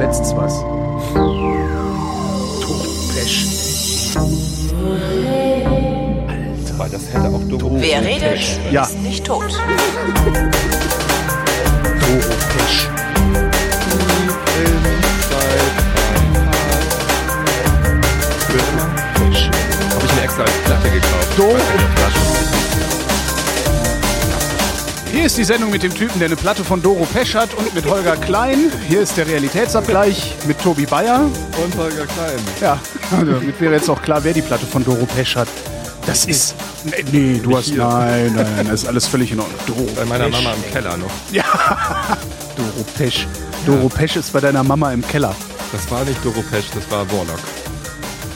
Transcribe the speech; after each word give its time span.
übersetzt's 0.00 0.34
was. 0.34 0.60
Topesch. 2.62 3.46
Weil 6.78 6.88
das 6.90 7.02
hätte 7.12 7.28
auch 7.28 7.42
Doro 7.48 7.76
Wer 7.78 8.02
redet, 8.02 8.40
Ja. 8.72 8.84
ist 8.84 8.98
nicht 9.02 9.24
tot. 9.24 9.44
Doropesch. 12.00 12.88
Habe 19.92 20.04
ich 20.06 20.14
mir 20.14 20.22
extra 20.22 20.42
als 20.42 20.52
Platte 20.64 20.90
gekauft. 20.90 21.28
Do- 21.36 21.42
Weil 21.44 21.54
eine 21.54 21.60
Flasche- 21.96 22.39
Hier 25.12 25.24
ist 25.24 25.36
die 25.36 25.44
Sendung 25.44 25.70
mit 25.70 25.82
dem 25.82 25.92
Typen, 25.92 26.18
der 26.20 26.26
eine 26.26 26.36
Platte 26.36 26.64
von 26.64 26.80
Doro 26.80 27.04
Pesch 27.04 27.34
hat 27.34 27.52
und 27.54 27.74
mit 27.74 27.84
Holger 27.84 28.16
Klein. 28.16 28.70
Hier 28.88 29.00
ist 29.00 29.16
der 29.16 29.26
Realitätsabgleich 29.26 30.34
mit 30.46 30.60
Tobi 30.60 30.86
Bayer. 30.86 31.22
Und 31.22 31.76
Holger 31.76 32.06
Klein. 32.06 32.38
Ja, 32.60 32.78
damit 33.10 33.60
wäre 33.60 33.74
jetzt 33.74 33.90
auch 33.90 34.00
klar, 34.00 34.22
wer 34.22 34.32
die 34.32 34.42
Platte 34.42 34.66
von 34.66 34.84
Doro 34.84 35.06
Pesch 35.06 35.34
hat. 35.34 35.48
Das 36.06 36.26
ist. 36.26 36.54
Nee, 36.84 37.04
nee 37.10 37.40
du 37.42 37.56
hast. 37.56 37.66
hier. 37.66 37.78
Nein, 37.78 38.32
nein, 38.34 38.46
nein, 38.56 38.66
das 38.70 38.82
ist 38.82 38.88
alles 38.88 39.06
völlig 39.06 39.32
in 39.32 39.40
Ordnung. 39.40 39.58
Doro 39.66 39.86
Bei 39.96 40.04
meiner 40.04 40.26
Pesch. 40.26 40.42
Mama 40.42 40.54
im 40.54 40.72
Keller 40.72 40.96
noch. 40.96 41.10
Doro 42.56 42.84
Pesch. 42.96 43.26
Doro 43.66 43.88
Pesch 43.88 44.16
ist 44.16 44.32
bei 44.32 44.40
deiner 44.40 44.62
Mama 44.62 44.92
im 44.92 45.06
Keller. 45.06 45.34
Das 45.72 45.90
war 45.90 46.04
nicht 46.04 46.24
Doro 46.24 46.42
Pesch, 46.42 46.66
das 46.74 46.88
war 46.90 47.04
Warlock. 47.10 47.40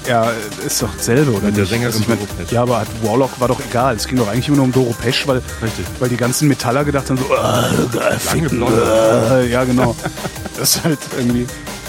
Ja, 0.08 0.30
ist 0.66 0.82
doch 0.82 0.94
dasselbe, 0.94 1.30
oder 1.32 1.46
Mit 1.46 1.56
der 1.56 1.62
nicht? 1.62 1.70
Sängerin 1.70 1.86
Also 1.86 2.00
ich 2.00 2.08
mein, 2.08 2.18
Doro 2.18 2.28
Pesch. 2.36 2.52
Ja, 2.52 2.62
aber 2.62 2.80
hat 2.80 2.88
Warlock 3.02 3.40
war 3.40 3.48
doch 3.48 3.60
egal. 3.70 3.96
Es 3.96 4.06
ging 4.06 4.18
doch 4.18 4.28
eigentlich 4.28 4.48
immer 4.48 4.58
nur 4.58 4.66
um 4.66 4.72
Doro 4.72 4.94
Pesch, 5.00 5.26
weil, 5.26 5.40
Richtig. 5.62 5.86
weil 5.98 6.08
die 6.10 6.16
ganzen 6.16 6.46
Metaller 6.48 6.84
gedacht 6.84 7.08
haben, 7.08 7.16
so, 7.18 7.24
äh, 7.34 7.96
geil, 7.98 8.18
ficken, 8.18 8.62
äh, 8.62 9.46
ja 9.48 9.64
genau. 9.64 9.96
Das 10.56 10.76
ist 10.76 10.84
halt 10.84 10.98
irgendwie. 11.18 11.46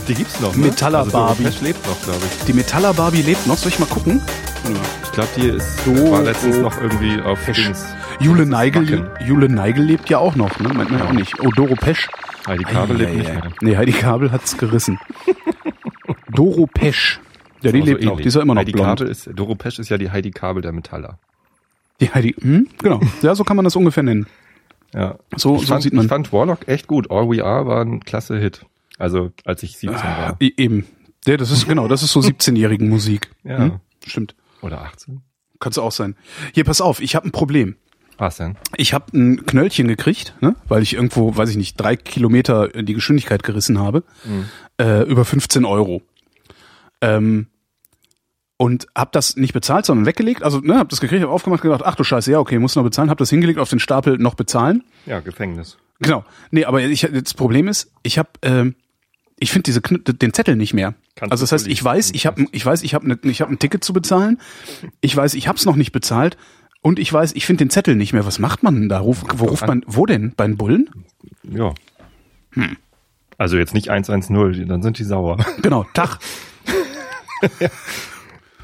Die 0.07 0.13
gibt's 0.15 0.39
noch, 0.39 0.55
ne? 0.55 0.67
Metaller 0.67 0.99
also 0.99 1.11
Doro 1.11 1.25
Barbie. 1.25 1.43
Pesch 1.43 1.61
lebt 1.61 1.85
noch, 1.88 2.02
glaube 2.03 2.19
ich. 2.39 2.45
Die 2.45 2.53
Metaller 2.53 2.94
Barbie 2.94 3.22
lebt 3.22 3.45
noch. 3.45 3.57
Soll 3.57 3.69
ich 3.69 3.80
mal 3.80 3.85
gucken? 3.88 4.22
Mal. 4.63 4.73
Ich 5.03 5.11
glaube, 5.11 5.29
die 5.35 5.47
ist, 5.50 5.67
Doro 5.85 6.11
war 6.13 6.22
letztens 6.23 6.57
noch 6.57 6.75
irgendwie 6.81 7.22
auf 7.22 7.38
Pesch. 7.45 7.63
Dings. 7.63 7.85
Jule 8.19 8.45
Neigel. 8.45 9.11
Jule 9.23 9.50
Neigel 9.50 9.83
lebt 9.83 10.09
ja 10.09 10.17
auch 10.19 10.35
noch, 10.35 10.57
ne? 10.59 10.69
Meint 10.69 10.89
man 10.89 11.00
ja 11.00 11.05
auch 11.05 11.11
nicht. 11.13 11.39
Oh, 11.41 11.50
Doro 11.55 11.75
Pesch. 11.75 12.07
Heidi 12.47 12.63
Kabel 12.63 12.97
lebt 12.97 13.13
nicht 13.16 13.27
Eieiei. 13.27 13.33
mehr. 13.41 13.52
Nee, 13.61 13.77
Heidi 13.77 13.91
Kabel 13.91 14.31
hat's 14.31 14.57
gerissen. 14.57 15.00
Doro 16.33 16.67
Pesch. 16.67 17.19
Ja, 17.66 17.71
die 17.71 17.81
Auch 17.81 17.85
so 17.85 17.91
lebt 17.91 18.03
noch. 18.03 18.17
Die 18.21 18.27
ist 18.27 18.35
ja 18.35 18.41
immer 18.41 18.53
noch 18.53 18.61
Heidi 18.61 18.71
blond. 18.71 18.99
Kabel 18.99 19.08
ist, 19.08 19.30
Doro 19.33 19.55
Pesch 19.55 19.80
ist 19.80 19.89
ja 19.89 19.97
die 19.97 20.11
Heidi 20.11 20.31
Kabel 20.31 20.61
der 20.61 20.71
Metaller. 20.71 21.19
Die 21.99 22.13
Heidi, 22.13 22.35
hm? 22.39 22.67
genau. 22.77 22.99
Ja, 23.22 23.35
so 23.35 23.44
kann 23.44 23.55
man 23.55 23.63
das 23.63 23.75
ungefähr 23.75 24.03
nennen. 24.03 24.27
Ja. 24.94 25.17
So, 25.35 25.55
ich, 25.55 25.61
so 25.61 25.67
fand, 25.67 25.83
sieht 25.83 25.94
man. 25.94 26.05
ich 26.05 26.09
fand 26.09 26.31
Warlock 26.31 26.67
echt 26.67 26.88
gut. 26.88 27.09
All 27.11 27.30
We 27.30 27.44
Are 27.44 27.66
war 27.66 27.81
ein 27.81 28.02
klasse 28.02 28.38
Hit. 28.38 28.66
Also, 28.97 29.31
als 29.44 29.63
ich 29.63 29.77
17 29.77 29.97
war. 30.02 30.38
E- 30.39 30.52
Eben. 30.57 30.85
Ja, 31.25 31.38
das 31.38 31.52
ist 31.52 31.67
genau, 31.67 31.88
das 31.88 32.03
ist 32.03 32.11
so 32.11 32.19
17-jährigen 32.19 32.88
Musik. 32.88 33.31
Ja. 33.44 33.57
Hm? 33.57 33.79
Stimmt. 34.05 34.35
Oder 34.61 34.81
18? 34.81 35.22
Kannst 35.59 35.77
du 35.77 35.81
auch 35.81 35.91
sein. 35.91 36.16
Hier, 36.53 36.63
pass 36.63 36.81
auf, 36.81 37.00
ich 37.02 37.16
habe 37.16 37.27
ein 37.27 37.31
Problem. 37.31 37.75
Was 38.17 38.38
denn? 38.38 38.55
Ich 38.77 38.94
habe 38.94 39.05
ein 39.17 39.45
Knöllchen 39.45 39.88
gekriegt, 39.88 40.35
ne? 40.39 40.55
weil 40.69 40.81
ich 40.83 40.94
irgendwo, 40.94 41.35
weiß 41.35 41.50
ich 41.50 41.57
nicht, 41.57 41.75
drei 41.75 41.95
Kilometer 41.97 42.69
die 42.69 42.94
Geschwindigkeit 42.94 43.44
gerissen 43.44 43.79
habe, 43.79 44.03
äh, 44.79 45.03
über 45.03 45.25
15 45.25 45.66
Euro. 45.66 46.02
Ähm, 47.02 47.47
und 48.58 48.88
habe 48.95 49.09
das 49.14 49.36
nicht 49.36 49.53
bezahlt, 49.53 49.86
sondern 49.86 50.06
weggelegt. 50.06 50.44
Also, 50.44 50.59
ne, 50.59 50.78
habe 50.78 50.89
das 50.89 51.02
gekriegt, 51.02 51.22
habe 51.22 51.31
aufgemacht, 51.31 51.61
gedacht, 51.61 51.81
ach 51.84 51.95
du 51.95 52.03
Scheiße, 52.03 52.31
ja, 52.31 52.39
okay, 52.39 52.59
muss 52.59 52.75
noch 52.75 52.84
bezahlen, 52.84 53.09
habe 53.09 53.20
das 53.20 53.30
hingelegt 53.30 53.59
auf 53.59 53.70
den 53.70 53.80
Stapel 53.80 54.17
noch 54.17 54.36
bezahlen. 54.36 54.84
Ja, 55.06 55.20
Gefängnis. 55.20 55.78
Genau. 56.00 56.25
Nee, 56.52 56.66
aber 56.66 56.81
ich, 56.81 57.08
das 57.12 57.34
Problem 57.34 57.67
ist, 57.67 57.92
ich 58.03 58.17
habe, 58.17 58.30
ähm, 58.42 58.75
ich 59.38 59.52
finde 59.52 59.64
diese 59.64 59.81
den 59.81 60.34
Zettel 60.34 60.56
nicht 60.56 60.73
mehr. 60.73 60.95
Kannst 61.16 61.31
also 61.31 61.44
das 61.44 61.52
heißt, 61.52 61.67
ich 61.67 61.84
weiß, 61.84 62.12
ich 62.14 62.25
habe, 62.25 62.45
ich 62.52 62.66
weiß, 62.66 62.84
ich 62.84 62.94
habe 62.94 63.08
ne, 63.08 63.20
ich 63.23 63.42
habe 63.42 63.52
ein 63.52 63.59
Ticket 63.59 63.84
zu 63.84 63.94
bezahlen. 63.94 64.39
Ich 65.02 65.16
weiß, 65.16 65.34
ich 65.34 65.47
habe 65.47 65.58
es 65.58 65.66
noch 65.66 65.75
nicht 65.75 65.91
bezahlt. 65.91 66.38
Und 66.81 67.00
ich 67.00 67.12
weiß, 67.12 67.34
ich 67.34 67.46
finde 67.46 67.66
den 67.66 67.69
Zettel 67.69 67.96
nicht 67.96 68.13
mehr. 68.13 68.25
Was 68.25 68.40
macht 68.40 68.63
man 68.63 68.75
denn 68.75 68.90
da? 68.90 69.00
Ruf, 69.00 69.24
wo 69.35 69.46
ruft 69.46 69.66
man? 69.68 69.84
Wo 69.88 70.06
denn? 70.06 70.34
Bei 70.38 70.46
den 70.46 70.56
Bullen? 70.56 70.90
Ja. 71.44 71.74
Also 73.38 73.58
jetzt 73.58 73.74
nicht 73.74 73.90
110, 73.90 74.68
dann 74.68 74.81
sind 74.84 75.00
die 75.00 75.03
sauer. 75.03 75.44
Genau. 75.62 75.85
Tag. 75.94 76.19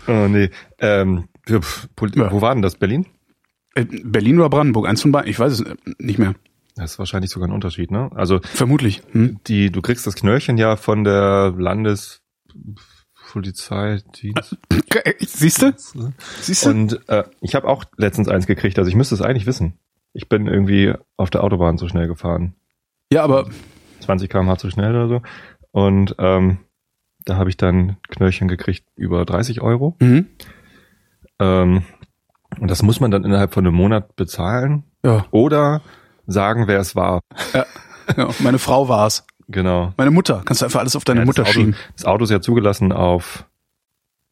oh 0.07 0.27
nee. 0.27 0.49
Ähm. 0.79 1.27
Wo 1.47 2.41
war 2.41 2.53
denn 2.53 2.61
das? 2.61 2.75
Berlin? 2.75 3.07
Äh, 3.75 3.85
Berlin 4.03 4.39
oder 4.39 4.49
Brandenburg? 4.49 4.87
Eins 4.87 5.01
von 5.01 5.11
beiden. 5.11 5.29
Ich 5.29 5.39
weiß 5.39 5.53
es 5.53 5.61
äh, 5.61 5.75
nicht 5.97 6.19
mehr. 6.19 6.35
Das 6.75 6.91
ist 6.91 6.99
wahrscheinlich 6.99 7.31
sogar 7.31 7.49
ein 7.49 7.53
Unterschied, 7.53 7.91
ne? 7.91 8.09
Also 8.15 8.39
Vermutlich. 8.41 9.01
Hm? 9.11 9.39
die, 9.47 9.71
du 9.71 9.81
kriegst 9.81 10.07
das 10.07 10.15
Knöllchen 10.15 10.57
ja 10.57 10.77
von 10.77 11.03
der 11.03 11.53
Landespolizeidienst. 11.57 14.57
Siehst 15.19 15.61
du? 15.61 15.73
Siehst 16.39 16.65
du? 16.65 16.69
Und 16.69 17.09
äh, 17.09 17.25
ich 17.41 17.55
habe 17.55 17.67
auch 17.67 17.83
letztens 17.97 18.29
eins 18.29 18.47
gekriegt, 18.47 18.79
also 18.79 18.89
ich 18.89 18.95
müsste 18.95 19.15
es 19.15 19.21
eigentlich 19.21 19.45
wissen. 19.45 19.77
Ich 20.13 20.29
bin 20.29 20.47
irgendwie 20.47 20.93
auf 21.17 21.29
der 21.29 21.43
Autobahn 21.43 21.77
zu 21.77 21.87
schnell 21.87 22.07
gefahren. 22.07 22.55
Ja, 23.11 23.23
aber 23.23 23.49
20 24.01 24.29
km/h 24.29 24.57
zu 24.57 24.69
schnell 24.69 24.91
oder 24.91 25.07
so. 25.07 25.21
Und 25.71 26.15
ähm, 26.19 26.59
da 27.25 27.35
habe 27.37 27.49
ich 27.49 27.57
dann 27.57 27.97
Knöllchen 28.09 28.47
gekriegt 28.47 28.85
über 28.95 29.25
30 29.25 29.61
Euro. 29.61 29.95
mhm. 29.99 30.27
Ähm, 31.39 31.83
und 32.59 32.69
das 32.69 32.83
muss 32.83 32.99
man 32.99 33.11
dann 33.11 33.23
innerhalb 33.23 33.53
von 33.53 33.65
einem 33.65 33.75
Monat 33.75 34.15
bezahlen 34.17 34.83
ja, 35.05 35.25
oder 35.31 35.81
sagen, 36.27 36.67
wer 36.67 36.79
es 36.79 36.95
war. 36.95 37.21
ja, 37.53 38.29
meine 38.39 38.59
Frau 38.59 38.89
war's. 38.89 39.25
Genau. 39.47 39.93
Meine 39.97 40.11
Mutter. 40.11 40.41
Kannst 40.45 40.61
du 40.61 40.65
einfach 40.65 40.81
alles 40.81 40.95
auf 40.95 41.03
deine 41.05 41.21
Ja, 41.21 41.25
Mutter 41.25 41.43
Auto, 41.43 41.51
schieben. 41.51 41.75
Das 41.95 42.05
Auto 42.05 42.23
ist 42.25 42.29
ja 42.29 42.41
zugelassen 42.41 42.91
auf. 42.91 43.45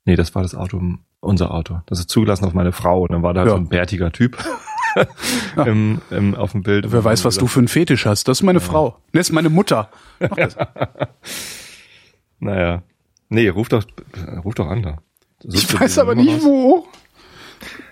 Nee, 0.05 0.15
das 0.15 0.35
war 0.35 0.43
das 0.43 0.53
Auto, 0.55 0.81
unser 1.21 1.51
Auto. 1.53 1.79
Das 1.87 1.99
ist 1.99 2.09
zugelassen 2.09 2.45
auf 2.45 2.53
meine 2.53 2.71
Frau. 2.73 3.01
Und 3.03 3.11
dann 3.11 3.23
war 3.23 3.33
da 3.33 3.41
halt 3.41 3.49
Ja. 3.49 3.55
so 3.55 3.61
ein 3.61 3.67
bärtiger 3.69 4.11
Typ 4.11 4.37
im, 5.65 6.01
im, 6.11 6.35
auf 6.35 6.51
dem 6.53 6.63
Bild. 6.63 6.91
Wer 6.91 7.03
weiß, 7.03 7.25
was 7.25 7.37
du 7.37 7.47
für 7.47 7.59
einen 7.59 7.67
Fetisch 7.69 8.05
hast. 8.05 8.27
Das 8.27 8.39
ist 8.39 8.43
meine 8.43 8.59
Frau. 8.59 8.97
Das 9.13 9.27
ist 9.29 9.33
meine 9.33 9.49
Mutter. 9.49 9.89
Mach 10.19 10.35
das. 10.35 10.57
Naja. 12.39 12.83
Nee, 13.29 13.47
ruf 13.49 13.69
doch, 13.69 13.85
ruf 14.43 14.55
doch 14.55 14.67
an 14.67 14.81
da. 14.83 15.01
Suchst 15.43 15.71
Ich 15.73 15.79
weiß 15.79 15.99
aber 15.99 16.15
nicht 16.15 16.33
raus? 16.35 16.43
wo. 16.43 16.87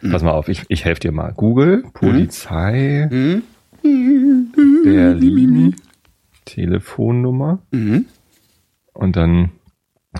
Pass 0.09 0.23
mal 0.23 0.31
auf, 0.31 0.47
ich, 0.47 0.63
ich 0.69 0.85
helfe 0.85 1.01
dir 1.01 1.11
mal. 1.11 1.33
Google, 1.33 1.83
Mhm. 1.83 1.91
Polizei, 1.93 3.41
Berlin, 4.83 5.75
Telefonnummer 6.45 7.59
Mhm. 7.71 8.05
und 8.93 9.15
dann 9.15 9.51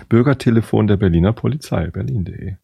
Bürgertelefon 0.08 0.86
der 0.86 0.96
Berliner 0.96 1.32
Polizei, 1.32 1.88
berlin.de. 1.88 2.54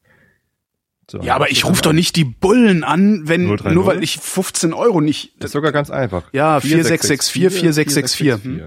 So, 1.11 1.21
Ja, 1.21 1.35
aber 1.35 1.51
ich 1.51 1.65
rufe 1.67 1.83
doch 1.83 1.93
nicht 1.93 2.17
die 2.17 2.25
Bullen 2.25 2.85
an, 2.85 3.23
wenn 3.29 3.47
030? 3.47 3.75
nur 3.75 3.87
weil 3.87 4.03
ich 4.03 4.19
15 4.19 4.73
Euro 4.73 5.01
nicht. 5.01 5.35
Das 5.39 5.49
ist 5.49 5.53
sogar 5.53 5.73
ganz 5.73 5.91
einfach. 5.91 6.25
Ja, 6.33 6.61
4664, 6.61 7.33
4664. 7.61 8.63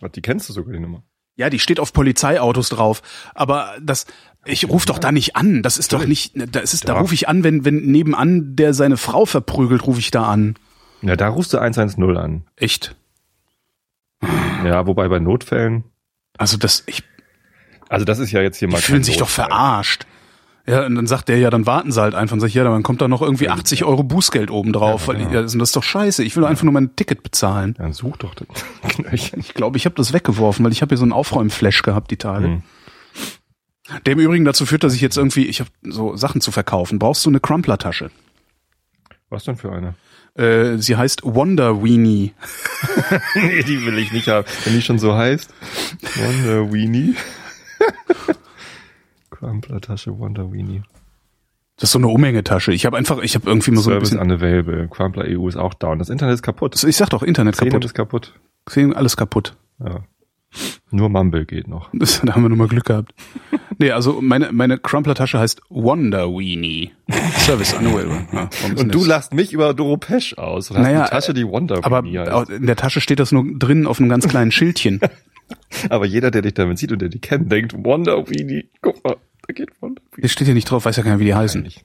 Was, 0.00 0.12
die 0.12 0.22
kennst 0.22 0.48
du 0.48 0.52
sogar, 0.52 0.72
die 0.72 0.80
Nummer. 0.80 1.02
Ja, 1.40 1.48
die 1.48 1.58
steht 1.58 1.80
auf 1.80 1.94
Polizeiautos 1.94 2.68
drauf. 2.68 3.00
Aber 3.34 3.74
das, 3.80 4.04
ich 4.44 4.68
rufe 4.68 4.84
doch 4.86 4.98
da 4.98 5.10
nicht 5.10 5.36
an. 5.36 5.62
Das 5.62 5.78
ist 5.78 5.94
doch 5.94 6.04
nicht, 6.04 6.32
da 6.34 6.60
ist 6.60 6.74
es, 6.74 6.82
da 6.82 7.00
rufe 7.00 7.14
ich 7.14 7.28
an, 7.30 7.44
wenn, 7.44 7.64
wenn 7.64 7.76
nebenan 7.86 8.56
der 8.56 8.74
seine 8.74 8.98
Frau 8.98 9.24
verprügelt, 9.24 9.86
rufe 9.86 10.00
ich 10.00 10.10
da 10.10 10.24
an. 10.24 10.56
Ja, 11.00 11.16
da 11.16 11.28
rufst 11.28 11.54
du 11.54 11.58
110 11.58 12.16
an. 12.18 12.44
Echt? 12.56 12.94
Ja, 14.64 14.86
wobei 14.86 15.08
bei 15.08 15.18
Notfällen, 15.18 15.84
Also 16.36 16.58
das, 16.58 16.82
ich, 16.86 17.02
also 17.88 18.04
das 18.04 18.18
ist 18.18 18.32
ja 18.32 18.42
jetzt 18.42 18.58
hier 18.58 18.68
die 18.68 18.74
mal 18.74 18.80
fühlen 18.82 18.98
kein 18.98 19.04
sich 19.04 19.16
doch 19.16 19.26
Notfall. 19.28 19.46
verarscht. 19.46 20.06
Ja, 20.70 20.86
und 20.86 20.94
dann 20.94 21.06
sagt 21.06 21.28
der 21.28 21.38
ja, 21.38 21.50
dann 21.50 21.66
warten 21.66 21.90
sie 21.90 22.00
halt 22.00 22.14
einfach 22.14 22.34
und 22.34 22.40
sag 22.40 22.48
ich, 22.48 22.54
ja, 22.54 22.64
dann 22.64 22.82
kommt 22.82 23.00
da 23.00 23.08
noch 23.08 23.22
irgendwie 23.22 23.48
80 23.48 23.84
Euro 23.84 24.04
Bußgeld 24.04 24.50
oben 24.50 24.72
drauf. 24.72 25.02
Ja, 25.02 25.08
weil 25.08 25.16
genau. 25.16 25.30
ja, 25.32 25.42
das 25.42 25.54
ist 25.54 25.76
doch 25.76 25.82
scheiße. 25.82 26.22
Ich 26.22 26.36
will 26.36 26.44
einfach 26.44 26.64
nur 26.64 26.72
mein 26.72 26.94
Ticket 26.94 27.22
bezahlen. 27.22 27.74
Dann 27.76 27.92
such 27.92 28.16
doch 28.18 28.34
das 28.34 28.46
Knöllchen. 28.88 29.40
Ich 29.40 29.54
glaube, 29.54 29.76
ich 29.76 29.84
habe 29.84 29.96
das 29.96 30.12
weggeworfen, 30.12 30.64
weil 30.64 30.72
ich 30.72 30.82
habe 30.82 30.90
hier 30.90 30.98
so 30.98 31.04
einen 31.04 31.12
Aufräumflash 31.12 31.82
gehabt 31.82 32.10
die 32.10 32.16
Tage. 32.16 32.46
Hm. 32.46 32.62
Der 34.06 34.12
im 34.12 34.20
Übrigen 34.20 34.44
dazu 34.44 34.66
führt, 34.66 34.84
dass 34.84 34.94
ich 34.94 35.00
jetzt 35.00 35.16
irgendwie, 35.16 35.46
ich 35.46 35.60
habe 35.60 35.70
so 35.82 36.14
Sachen 36.16 36.40
zu 36.40 36.52
verkaufen. 36.52 37.00
Brauchst 37.00 37.26
du 37.26 37.30
eine 37.30 37.40
Crumpler-Tasche? 37.40 38.10
Was 39.28 39.44
denn 39.44 39.56
für 39.56 39.72
eine? 39.72 39.94
Äh, 40.34 40.78
sie 40.78 40.96
heißt 40.96 41.22
Wonder 41.24 41.82
Weenie. 41.82 42.32
nee, 43.34 43.62
die 43.64 43.84
will 43.84 43.98
ich 43.98 44.12
nicht 44.12 44.28
haben. 44.28 44.46
Wenn 44.64 44.74
die 44.74 44.82
schon 44.82 44.98
so 44.98 45.14
heißt. 45.14 45.52
Wonder 46.16 46.72
Weenie. 46.72 47.16
Crumpler-Tasche 49.40 50.18
Wonder 50.18 50.52
Weenie. 50.52 50.82
Das 51.76 51.88
ist 51.88 51.92
so 51.92 51.98
eine 51.98 52.08
Umhängetasche. 52.08 52.72
Ich 52.72 52.84
habe 52.84 52.96
einfach, 52.98 53.18
ich 53.22 53.34
habe 53.34 53.48
irgendwie 53.48 53.70
mal 53.70 53.78
so 53.80 53.88
ein 53.90 53.94
Service 53.94 54.10
bisschen. 54.10 54.20
unavailable. 54.22 54.86
Crumpler 54.88 55.24
EU 55.28 55.48
ist 55.48 55.56
auch 55.56 55.72
down. 55.72 55.98
Das 55.98 56.10
Internet 56.10 56.34
ist 56.34 56.42
kaputt. 56.42 56.82
Ich 56.84 56.96
sag 56.96 57.08
doch, 57.08 57.22
Internet 57.22 57.56
Zähne 57.56 57.70
kaputt. 57.70 57.84
ist 57.86 57.94
kaputt. 57.94 58.34
Xenon, 58.66 58.92
alles 58.94 59.16
kaputt. 59.16 59.56
Ja. 59.82 60.00
Nur 60.90 61.08
Mumble 61.08 61.46
geht 61.46 61.68
noch. 61.68 61.88
Das, 61.94 62.20
da 62.24 62.34
haben 62.34 62.42
wir 62.42 62.50
nur 62.50 62.58
mal 62.58 62.68
Glück 62.68 62.84
gehabt. 62.84 63.14
Nee, 63.78 63.92
also 63.92 64.20
meine, 64.20 64.52
meine 64.52 64.76
Crumpler-Tasche 64.76 65.38
heißt 65.38 65.62
Wonder 65.70 66.26
Weenie. 66.28 66.90
Service 67.38 67.72
unavailable. 67.72 68.26
Ja, 68.32 68.50
Und 68.76 68.94
du 68.94 69.02
lachst 69.04 69.32
mich 69.32 69.54
über 69.54 69.72
Doro 69.72 69.96
Pesch 69.96 70.36
aus. 70.36 70.70
Und 70.70 70.76
hast 70.76 70.82
Naja, 70.82 71.00
eine 71.02 71.08
Tasche, 71.10 71.32
die 71.32 71.46
Wonder 71.46 71.78
Aber 71.82 72.04
Weenie 72.04 72.18
heißt. 72.18 72.50
in 72.50 72.66
der 72.66 72.76
Tasche 72.76 73.00
steht 73.00 73.20
das 73.20 73.32
nur 73.32 73.44
drin 73.58 73.86
auf 73.86 74.00
einem 74.00 74.10
ganz 74.10 74.28
kleinen 74.28 74.50
Schildchen. 74.52 75.00
Aber 75.88 76.04
jeder, 76.04 76.30
der 76.30 76.42
dich 76.42 76.52
damit 76.54 76.78
sieht 76.78 76.92
und 76.92 77.00
der 77.00 77.08
dich 77.08 77.22
kennt, 77.22 77.50
denkt, 77.50 77.72
Wonder 77.82 78.28
Weenie, 78.28 78.68
guck 78.82 79.02
mal, 79.02 79.16
Wonder 79.80 80.02
Weenie. 80.12 80.20
Hier 80.20 80.28
steht 80.28 80.48
ja 80.48 80.54
nicht 80.54 80.70
drauf, 80.70 80.84
weiß 80.84 80.96
ja 80.96 81.02
keiner, 81.02 81.18
wie 81.18 81.24
die 81.24 81.34
heißen. 81.34 81.62
Eigentlich. 81.62 81.84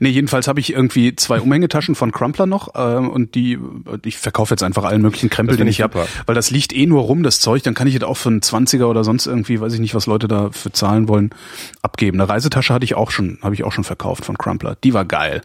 Nee, 0.00 0.10
jedenfalls 0.10 0.48
habe 0.48 0.60
ich 0.60 0.70
irgendwie 0.74 1.16
zwei 1.16 1.40
Umhängetaschen 1.40 1.94
von 1.94 2.12
Crumpler 2.12 2.44
noch 2.44 2.74
ähm, 2.74 3.08
und 3.08 3.34
die 3.34 3.58
ich 4.04 4.18
verkaufe 4.18 4.52
jetzt 4.52 4.62
einfach 4.62 4.84
allen 4.84 5.00
möglichen 5.00 5.30
Krempel, 5.30 5.56
den 5.56 5.66
ich 5.66 5.80
habe, 5.80 6.06
weil 6.26 6.34
das 6.34 6.50
liegt 6.50 6.74
eh 6.74 6.84
nur 6.84 7.00
rum, 7.04 7.22
das 7.22 7.40
Zeug, 7.40 7.62
dann 7.62 7.72
kann 7.72 7.86
ich 7.86 7.94
es 7.94 8.02
auch 8.02 8.18
für 8.18 8.28
einen 8.28 8.40
20er 8.40 8.84
oder 8.84 9.02
sonst 9.02 9.26
irgendwie, 9.26 9.62
weiß 9.62 9.72
ich 9.72 9.80
nicht, 9.80 9.94
was 9.94 10.04
Leute 10.04 10.28
dafür 10.28 10.74
zahlen 10.74 11.08
wollen, 11.08 11.30
abgeben. 11.80 12.20
Eine 12.20 12.28
Reisetasche 12.28 12.74
hatte 12.74 12.84
ich 12.84 12.96
auch 12.96 13.10
schon, 13.10 13.38
habe 13.40 13.54
ich 13.54 13.64
auch 13.64 13.72
schon 13.72 13.84
verkauft 13.84 14.26
von 14.26 14.36
Crumpler. 14.36 14.76
Die 14.84 14.92
war 14.92 15.06
geil. 15.06 15.40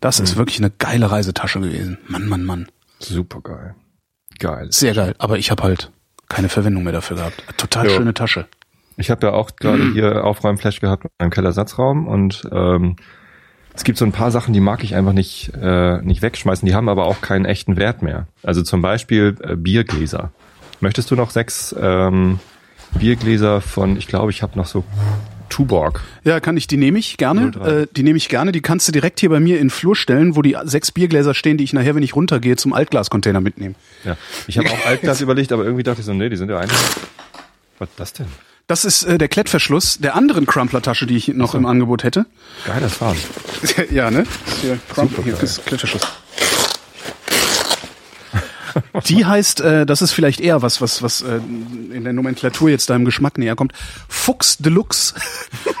Das 0.00 0.20
Mhm. 0.20 0.24
ist 0.24 0.36
wirklich 0.36 0.58
eine 0.58 0.70
geile 0.70 1.10
Reisetasche 1.10 1.60
gewesen. 1.60 1.98
Mann, 2.08 2.26
Mann, 2.28 2.44
Mann. 2.44 2.68
Super 2.98 3.42
geil. 3.42 3.74
Geil. 4.38 4.68
Sehr 4.70 4.94
geil, 4.94 5.14
aber 5.18 5.36
ich 5.36 5.50
habe 5.50 5.62
halt 5.62 5.92
keine 6.30 6.48
Verwendung 6.48 6.82
mehr 6.82 6.94
dafür 6.94 7.18
gehabt. 7.18 7.42
Total 7.58 7.86
Ja. 7.88 7.94
schöne 7.94 8.14
Tasche. 8.14 8.46
Ich 8.96 9.10
habe 9.10 9.26
ja 9.26 9.32
auch 9.32 9.56
gerade 9.56 9.82
hier 9.92 10.24
Aufräumflash 10.24 10.80
gehabt 10.80 11.04
in 11.04 11.10
meinem 11.18 11.30
Kellersatzraum 11.30 12.06
und 12.06 12.48
ähm, 12.52 12.96
es 13.74 13.84
gibt 13.84 13.98
so 13.98 14.06
ein 14.06 14.12
paar 14.12 14.30
Sachen, 14.30 14.54
die 14.54 14.60
mag 14.60 14.82
ich 14.82 14.94
einfach 14.94 15.12
nicht, 15.12 15.52
äh, 15.60 16.00
nicht 16.00 16.22
wegschmeißen, 16.22 16.66
die 16.66 16.74
haben 16.74 16.88
aber 16.88 17.04
auch 17.04 17.20
keinen 17.20 17.44
echten 17.44 17.76
Wert 17.76 18.00
mehr. 18.00 18.26
Also 18.42 18.62
zum 18.62 18.80
Beispiel 18.80 19.36
äh, 19.42 19.54
Biergläser. 19.54 20.32
Möchtest 20.80 21.10
du 21.10 21.14
noch 21.14 21.30
sechs 21.30 21.74
ähm, 21.78 22.40
Biergläser 22.98 23.60
von, 23.60 23.98
ich 23.98 24.06
glaube, 24.06 24.30
ich 24.30 24.42
habe 24.42 24.56
noch 24.56 24.66
so 24.66 24.82
Tuborg. 25.48 26.02
Ja, 26.24 26.40
kann 26.40 26.56
ich, 26.56 26.66
die 26.66 26.76
nehme 26.76 26.98
ich 26.98 27.18
gerne. 27.18 27.50
03. 27.50 27.70
Äh, 27.70 27.86
die 27.94 28.02
nehme 28.02 28.16
ich 28.16 28.28
gerne. 28.28 28.50
Die 28.50 28.62
kannst 28.62 28.88
du 28.88 28.92
direkt 28.92 29.20
hier 29.20 29.30
bei 29.30 29.40
mir 29.40 29.56
in 29.56 29.64
den 29.64 29.70
Flur 29.70 29.94
stellen, 29.94 30.36
wo 30.36 30.42
die 30.42 30.56
sechs 30.64 30.90
Biergläser 30.90 31.34
stehen, 31.34 31.56
die 31.56 31.64
ich 31.64 31.72
nachher, 31.72 31.94
wenn 31.94 32.02
ich 32.02 32.16
runtergehe, 32.16 32.56
zum 32.56 32.72
Altglascontainer 32.72 33.40
mitnehme. 33.40 33.74
Ja. 34.04 34.16
Ich 34.46 34.58
habe 34.58 34.70
auch 34.70 34.86
Altglas 34.86 35.20
überlegt, 35.22 35.52
aber 35.52 35.64
irgendwie 35.64 35.82
dachte 35.82 36.00
ich 36.00 36.06
so, 36.06 36.14
nee, 36.14 36.28
die 36.28 36.36
sind 36.36 36.50
ja 36.50 36.58
eigentlich. 36.58 36.80
Was 37.78 37.88
ist 37.90 38.00
das 38.00 38.12
denn? 38.14 38.26
Das 38.66 38.84
ist 38.84 39.04
äh, 39.04 39.16
der 39.16 39.28
Klettverschluss 39.28 39.98
der 39.98 40.16
anderen 40.16 40.44
Crumpler-Tasche, 40.44 41.06
die 41.06 41.16
ich 41.16 41.28
noch 41.28 41.54
im 41.54 41.66
Angebot 41.66 42.02
hätte. 42.02 42.26
Geiles 42.66 42.94
Fahren. 42.94 43.16
ja, 43.90 44.10
ne? 44.10 44.26
Hier, 44.60 44.78
Crumpler, 44.92 45.22
hier 45.22 45.40
ist 45.40 45.64
Klettverschluss. 45.66 46.02
Die 49.06 49.24
heißt, 49.24 49.60
äh, 49.60 49.86
das 49.86 50.02
ist 50.02 50.12
vielleicht 50.12 50.40
eher 50.40 50.62
was, 50.62 50.80
was, 50.80 51.02
was 51.02 51.22
äh, 51.22 51.36
in 51.36 52.02
der 52.02 52.12
Nomenklatur 52.12 52.68
jetzt 52.68 52.90
deinem 52.90 53.04
Geschmack 53.04 53.38
näher 53.38 53.54
kommt. 53.54 53.72
Fuchs 54.08 54.58
Deluxe. 54.58 55.14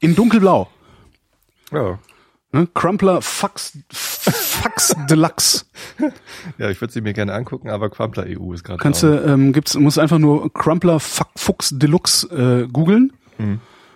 in 0.00 0.14
dunkelblau. 0.14 0.70
Ja. 1.72 1.98
Ne? 2.56 2.68
Crumpler 2.74 3.22
Fax, 3.22 3.78
Fax 3.90 4.94
Deluxe. 5.08 5.64
Ja, 6.58 6.70
ich 6.70 6.80
würde 6.80 6.92
sie 6.92 7.00
mir 7.00 7.12
gerne 7.12 7.32
angucken, 7.34 7.68
aber 7.68 7.90
Crumpler 7.90 8.24
EU 8.28 8.52
ist 8.52 8.64
gerade. 8.64 8.78
Kannst 8.78 9.02
du, 9.02 9.08
ähm, 9.08 9.52
gibt's, 9.52 9.74
muss 9.74 9.98
einfach 9.98 10.18
nur 10.18 10.52
Crumpler 10.52 11.00
Fuchs 11.00 11.70
Deluxe 11.72 12.26
äh, 12.64 12.68
googeln 12.68 13.12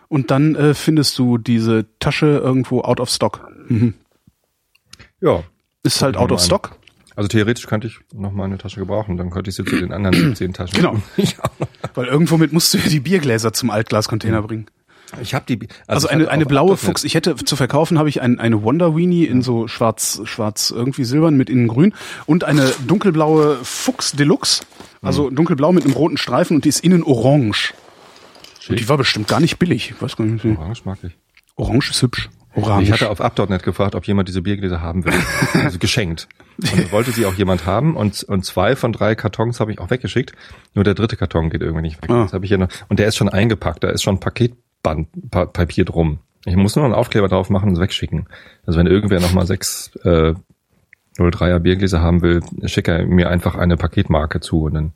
und 0.09 0.31
dann 0.31 0.55
äh, 0.57 0.75
findest 0.75 1.19
du 1.19 1.39
diese 1.39 1.87
Tasche 1.99 2.27
irgendwo 2.27 2.83
out 2.83 3.01
of 3.01 3.09
stock. 3.11 3.49
Mhm. 3.69 3.95
Ja. 5.21 5.43
Ist 5.83 6.03
halt 6.03 6.17
out 6.17 6.33
of 6.33 6.41
stock. 6.41 6.77
Also 7.17 7.29
theoretisch 7.29 7.67
könnte 7.67 7.87
ich 7.87 7.99
noch 8.13 8.33
mal 8.33 8.45
eine 8.45 8.59
Tasche 8.59 8.81
gebrauchen, 8.81 9.17
dann 9.17 9.31
könnte 9.31 9.51
ich 9.51 9.57
sie 9.57 9.65
zu 9.65 9.77
den 9.77 9.93
anderen 9.93 10.35
zehn 10.37 10.53
Taschen. 10.53 10.77
Genau. 10.77 10.97
Ja. 11.17 11.51
Weil 11.95 12.07
irgendwo 12.07 12.37
mit 12.37 12.53
musst 12.53 12.73
du 12.75 12.79
ja 12.79 12.89
die 12.89 13.01
Biergläser 13.01 13.53
zum 13.53 13.71
Altglascontainer 13.71 14.43
bringen. 14.43 14.67
Ich 15.23 15.35
habe 15.35 15.45
die. 15.49 15.69
Also, 15.87 16.09
ich 16.09 16.13
eine, 16.15 16.29
eine 16.29 16.47
blaue 16.47 16.73
Update- 16.73 16.87
Fuchs. 16.87 17.05
Ich 17.05 17.15
hätte 17.15 17.35
zu 17.37 17.57
verkaufen 17.57 17.99
habe 17.99 18.09
ich 18.09 18.21
ein, 18.23 18.39
eine 18.39 18.63
Wonder 18.63 18.97
Weenie 18.97 19.25
in 19.25 19.43
so 19.43 19.67
schwarz, 19.69 20.21
schwarz 20.25 20.71
irgendwie 20.75 21.05
silbern 21.05 21.37
mit 21.37 21.51
innen 21.51 21.69
grün 21.69 21.95
und 22.27 22.45
eine 22.45 22.71
dunkelblaue 22.87 23.57
Fuchs 23.63 24.13
Deluxe. 24.13 24.63
Also 25.03 25.31
Mhm. 25.31 25.37
dunkelblau 25.37 25.73
mit 25.73 25.85
einem 25.85 25.95
roten 25.95 26.17
Streifen 26.19 26.57
und 26.57 26.65
die 26.65 26.69
ist 26.69 26.85
innen 26.85 27.03
orange. 27.03 27.75
Schick. 28.61 28.71
Und 28.71 28.81
die 28.81 28.89
war 28.89 28.99
bestimmt 28.99 29.29
gar 29.29 29.41
nicht 29.41 29.59
billig. 29.59 29.91
Ich 29.97 30.03
weiß 30.03 30.17
gar 30.17 30.25
nicht. 30.27 30.45
Orange 30.45 30.83
mag 30.85 30.99
ich. 31.03 31.13
Orange 31.57 31.91
ist 31.91 32.03
hübsch. 32.03 32.29
Orange. 32.55 32.83
Ich 32.85 32.93
hatte 32.93 33.09
auf 33.11 33.21
Up.net 33.21 33.63
gefragt, 33.63 33.95
ob 33.95 34.07
jemand 34.07 34.29
diese 34.29 34.43
Biergläser 34.43 34.81
haben 34.81 35.05
will. 35.05 35.13
Also 35.55 35.79
geschenkt. 35.79 36.29
Und 36.59 36.91
wollte 36.93 37.13
sie 37.13 37.25
auch 37.25 37.35
jemand 37.35 37.65
haben 37.65 37.97
und, 37.97 38.23
und 38.25 38.45
zwei 38.45 38.75
von 38.77 38.93
drei 38.93 39.15
Kartons 39.15 39.61
habe 39.61 39.73
ich 39.73 39.79
auch 39.79 39.89
weggeschickt. 39.91 40.33
Nur 40.75 40.85
der 40.85 40.95
dritte 40.95 41.17
Karton 41.17 41.49
geht 41.49 41.63
irgendwie 41.63 41.83
nicht 41.83 42.03
weg. 42.03 42.11
Ah. 42.11 42.25
Das 42.25 42.33
habe 42.33 42.45
ich 42.45 42.49
hier 42.51 42.59
noch. 42.59 42.69
Und 42.89 42.99
der 42.99 43.07
ist 43.07 43.17
schon 43.17 43.29
eingepackt, 43.29 43.83
da 43.85 43.89
ist 43.91 44.03
schon 44.03 44.19
Paketband, 44.83 45.31
pa 45.31 45.47
Papier 45.47 45.85
drum. 45.85 46.19
Ich 46.47 46.57
muss 46.57 46.75
nur 46.77 46.85
einen 46.85 46.95
Aufkleber 46.95 47.29
drauf 47.29 47.51
machen 47.51 47.69
und 47.69 47.75
es 47.75 47.81
wegschicken. 47.81 48.27
Also 48.67 48.79
wenn 48.79 48.87
irgendwer 48.87 49.21
nochmal 49.21 49.47
sechs 49.47 49.91
äh, 50.05 50.35
03er 51.19 51.59
Biergläser 51.59 52.01
haben 52.01 52.23
will, 52.23 52.41
schickt 52.65 52.89
er 52.89 53.05
mir 53.05 53.29
einfach 53.29 53.57
eine 53.57 53.77
Paketmarke 53.77 54.41
zu 54.41 54.63
und 54.65 54.75
dann 54.75 54.93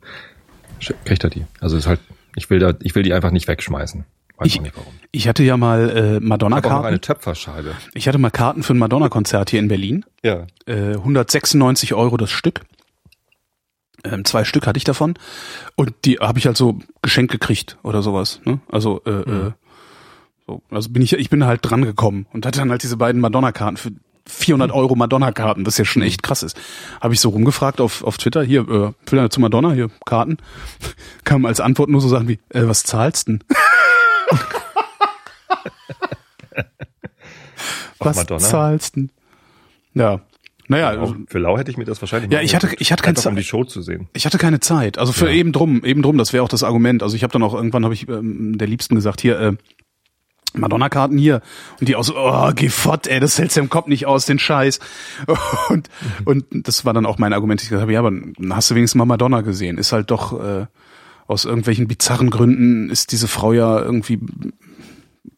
kriegt 1.05 1.23
er 1.23 1.29
die. 1.29 1.45
Also 1.59 1.77
es 1.77 1.83
ist 1.83 1.87
halt, 1.87 1.99
ich 2.35 2.49
will 2.49 2.59
da, 2.59 2.73
ich 2.81 2.95
will 2.95 3.03
die 3.03 3.13
einfach 3.13 3.31
nicht 3.31 3.47
wegschmeißen. 3.47 4.05
Weiß 4.37 4.47
Ich, 4.47 4.57
auch 4.59 4.63
nicht 4.63 4.75
warum. 4.75 4.93
ich 5.11 5.27
hatte 5.27 5.43
ja 5.43 5.55
mal 5.55 5.89
äh, 5.89 5.91
Ich 5.91 5.95
auch 5.95 5.99
noch 5.99 6.15
eine 6.17 6.19
Madonna-Karten. 6.27 7.01
Töpferscheibe. 7.01 7.71
Ich 7.93 8.07
hatte 8.07 8.17
mal 8.17 8.31
Karten 8.31 8.63
für 8.63 8.73
ein 8.73 8.79
Madonna-Konzert 8.79 9.51
hier 9.51 9.59
in 9.59 9.67
Berlin. 9.67 10.03
Ja. 10.23 10.47
Äh, 10.65 10.95
196 10.95 11.93
Euro 11.93 12.17
das 12.17 12.31
Stück. 12.31 12.61
Ähm, 14.03 14.25
zwei 14.25 14.43
Stück 14.43 14.67
hatte 14.67 14.77
ich 14.77 14.83
davon. 14.83 15.13
Und 15.75 15.93
die 16.05 16.15
habe 16.17 16.37
ich 16.39 16.47
halt 16.47 16.57
so 16.57 16.79
geschenkt 17.01 17.31
gekriegt 17.31 17.77
oder 17.83 18.01
sowas. 18.01 18.41
Ne? 18.45 18.59
Also, 18.69 19.01
äh, 19.05 19.11
äh, 19.11 19.51
so, 20.47 20.61
also 20.69 20.89
bin 20.89 21.01
ich, 21.01 21.13
ich 21.13 21.29
bin 21.29 21.45
halt 21.45 21.61
dran 21.63 21.83
gekommen 21.83 22.25
und 22.33 22.45
hatte 22.45 22.59
dann 22.59 22.69
halt 22.71 22.83
diese 22.83 22.97
beiden 22.97 23.19
Madonna-Karten 23.21 23.77
für 23.77 23.91
400 24.27 24.71
Euro 24.71 24.95
Madonna-Karten, 24.95 25.63
das 25.63 25.77
ja 25.77 25.85
schon 25.85 26.01
echt 26.01 26.23
krass 26.23 26.41
ist. 26.43 26.57
Habe 26.99 27.13
ich 27.13 27.19
so 27.19 27.29
rumgefragt 27.29 27.79
auf, 27.79 28.03
auf 28.03 28.17
Twitter, 28.17 28.43
hier, 28.43 28.61
äh, 28.67 28.91
will 29.11 29.29
zu 29.29 29.39
Madonna, 29.39 29.71
hier, 29.73 29.89
Karten. 30.05 30.37
Kam 31.23 31.45
als 31.45 31.59
Antwort 31.59 31.89
nur 31.89 32.01
so 32.01 32.07
Sachen 32.07 32.27
wie, 32.27 32.39
äh, 32.49 32.67
was 32.67 32.83
zahlst 32.83 33.27
denn? 33.27 33.43
was 37.99 38.15
Madonna? 38.17 38.39
zahlst 38.39 38.95
denn? 38.95 39.09
Ja. 39.93 40.21
Naja, 40.67 40.93
Auch 40.97 41.01
also, 41.01 41.15
für 41.27 41.37
Lau 41.37 41.59
hätte 41.59 41.69
ich 41.69 41.77
mir 41.77 41.85
das 41.85 42.01
wahrscheinlich 42.01 42.31
Ja, 42.31 42.41
ich 42.41 42.55
hatte- 42.55 42.75
ich 42.79 42.91
hatte 42.91 43.03
keine 43.03 43.17
Einfach, 43.17 43.29
um 43.29 43.35
Zeit. 43.35 43.43
die 43.43 43.47
Show 43.47 43.63
zu 43.65 43.83
sehen. 43.83 44.09
Ich 44.13 44.25
hatte 44.25 44.39
keine 44.39 44.59
Zeit. 44.59 44.97
Also 44.97 45.13
für 45.13 45.27
Ja. 45.27 45.33
eben 45.35 45.51
drum, 45.51 45.83
eben 45.85 46.01
drum, 46.01 46.17
das 46.17 46.33
wäre 46.33 46.43
auch 46.43 46.49
das 46.49 46.63
Argument. 46.63 47.03
Also 47.03 47.15
ich 47.15 47.21
habe 47.21 47.31
dann 47.31 47.43
auch 47.43 47.53
irgendwann 47.53 47.83
habe 47.83 47.93
ich 47.93 48.09
ähm, 48.09 48.57
der 48.57 48.67
Liebsten 48.67 48.95
gesagt, 48.95 49.21
hier, 49.21 49.39
äh, 49.39 49.53
Madonna-Karten 50.57 51.17
hier. 51.17 51.41
Und 51.79 51.87
die 51.89 51.95
auch 51.95 52.03
so, 52.03 52.15
oh, 52.17 52.51
geh 52.55 52.69
fort, 52.69 53.07
ey, 53.07 53.19
das 53.19 53.37
hältst 53.39 53.57
du 53.57 53.61
im 53.61 53.69
Kopf 53.69 53.87
nicht 53.87 54.05
aus, 54.05 54.25
den 54.25 54.39
Scheiß. 54.39 54.79
Und, 55.69 55.89
und 56.25 56.45
das 56.67 56.85
war 56.85 56.93
dann 56.93 57.05
auch 57.05 57.17
mein 57.17 57.33
Argument. 57.33 57.61
Ich 57.61 57.69
gesagt 57.69 57.81
habe, 57.81 57.93
ja, 57.93 57.99
aber 57.99 58.11
dann 58.11 58.55
hast 58.55 58.69
du 58.71 58.75
wenigstens 58.75 58.97
mal 58.97 59.05
Madonna 59.05 59.41
gesehen. 59.41 59.77
Ist 59.77 59.91
halt 59.91 60.11
doch, 60.11 60.39
äh, 60.39 60.65
aus 61.27 61.45
irgendwelchen 61.45 61.87
bizarren 61.87 62.29
Gründen 62.29 62.89
ist 62.89 63.11
diese 63.11 63.27
Frau 63.27 63.51
ja 63.53 63.79
irgendwie 63.79 64.19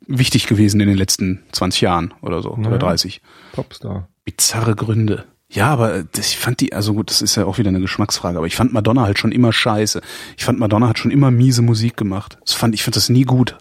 wichtig 0.06 0.48
gewesen 0.48 0.80
in 0.80 0.88
den 0.88 0.98
letzten 0.98 1.44
20 1.52 1.82
Jahren 1.82 2.14
oder 2.22 2.42
so, 2.42 2.56
Naja. 2.56 2.68
oder 2.70 2.78
30 2.80 3.22
Popstar. 3.54 4.08
bizarre 4.26 4.76
Gründe. 4.76 5.26
Ja, 5.50 5.68
aber 5.70 6.04
das, 6.04 6.32
ich 6.32 6.38
fand 6.38 6.60
die, 6.60 6.74
also 6.74 6.94
gut, 6.94 7.10
das 7.10 7.22
ist 7.22 7.36
ja 7.36 7.46
auch 7.46 7.58
wieder 7.58 7.70
eine 7.70 7.80
Geschmacksfrage, 7.80 8.38
aber 8.38 8.48
ich 8.48 8.56
fand 8.58 8.74
Madonna 8.74 9.04
halt 9.04 9.18
schon 9.18 9.32
immer 9.32 9.54
scheiße. 9.54 10.02
Ich 10.38 10.44
fand 10.44 10.60
Madonna 10.60 10.90
hat 10.90 11.00
schon 11.00 11.12
immer 11.12 11.32
miese 11.32 11.62
Musik 11.62 11.96
gemacht. 11.96 12.38
Das 12.46 12.54
fand, 12.54 12.74
ich 12.76 12.84
fand 12.84 12.98
das 12.98 13.08
nie 13.08 13.24
gut. 13.24 13.58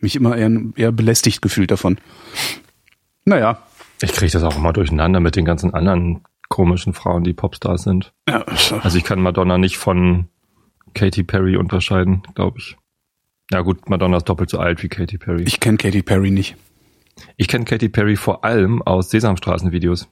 Mich 0.00 0.16
immer 0.16 0.36
eher, 0.36 0.50
eher 0.76 0.92
belästigt 0.92 1.42
gefühlt 1.42 1.70
davon. 1.70 1.98
Naja. 3.24 3.62
Ich 4.02 4.12
kriege 4.12 4.30
das 4.32 4.42
auch 4.42 4.56
immer 4.56 4.72
durcheinander 4.72 5.20
mit 5.20 5.36
den 5.36 5.44
ganzen 5.44 5.72
anderen 5.72 6.22
komischen 6.48 6.92
Frauen, 6.92 7.24
die 7.24 7.32
Popstars 7.32 7.82
sind. 7.82 8.12
Ja, 8.28 8.44
Also 8.82 8.98
ich 8.98 9.04
kann 9.04 9.20
Madonna 9.20 9.58
nicht 9.58 9.78
von 9.78 10.28
Katy 10.94 11.24
Perry 11.24 11.56
unterscheiden, 11.56 12.22
glaube 12.34 12.58
ich. 12.58 12.76
Ja 13.50 13.60
gut, 13.62 13.88
Madonna 13.88 14.18
ist 14.18 14.28
doppelt 14.28 14.50
so 14.50 14.58
alt 14.58 14.82
wie 14.82 14.88
Katy 14.88 15.18
Perry. 15.18 15.42
Ich, 15.42 15.54
ich 15.54 15.60
kenne 15.60 15.78
Katy 15.78 16.02
Perry 16.02 16.30
nicht. 16.30 16.56
ich 17.36 17.48
kenne 17.48 17.64
Katy 17.64 17.88
Perry 17.88 18.16
vor 18.16 18.44
allem 18.44 18.82
aus 18.82 19.10
Sesamstraßen-Videos. 19.10 20.08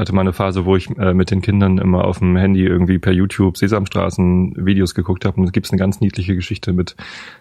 Ich 0.00 0.02
hatte 0.02 0.14
mal 0.14 0.22
eine 0.22 0.32
Phase, 0.32 0.64
wo 0.64 0.76
ich 0.76 0.88
äh, 0.96 1.12
mit 1.12 1.30
den 1.30 1.42
Kindern 1.42 1.76
immer 1.76 2.06
auf 2.06 2.20
dem 2.20 2.34
Handy 2.34 2.64
irgendwie 2.64 2.98
per 2.98 3.12
YouTube 3.12 3.58
Sesamstraßen-Videos 3.58 4.94
geguckt 4.94 5.26
habe. 5.26 5.38
Und 5.38 5.44
es 5.44 5.52
gibt 5.52 5.70
eine 5.70 5.78
ganz 5.78 6.00
niedliche 6.00 6.34
Geschichte 6.34 6.72
mit 6.72 6.96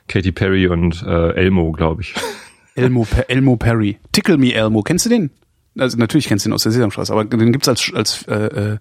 Katy 0.09 0.33
Perry 0.33 0.67
und 0.67 1.01
äh, 1.03 1.35
Elmo, 1.35 1.71
glaube 1.71 2.01
ich. 2.01 2.15
Elmo, 2.75 3.07
Per- 3.09 3.29
Elmo 3.29 3.55
Perry. 3.55 3.97
Tickle 4.11 4.37
Me 4.37 4.53
Elmo. 4.53 4.81
Kennst 4.81 5.05
du 5.05 5.09
den? 5.09 5.29
Also 5.77 5.97
natürlich 5.97 6.27
kennst 6.27 6.43
du 6.43 6.49
den 6.49 6.53
aus 6.53 6.63
der 6.63 6.73
Sesamstraße, 6.73 7.13
aber 7.13 7.23
den 7.23 7.53
gibt's 7.53 7.69
als, 7.69 7.93
als 7.95 8.23
äh, 8.23 8.73
äh, 8.73 8.77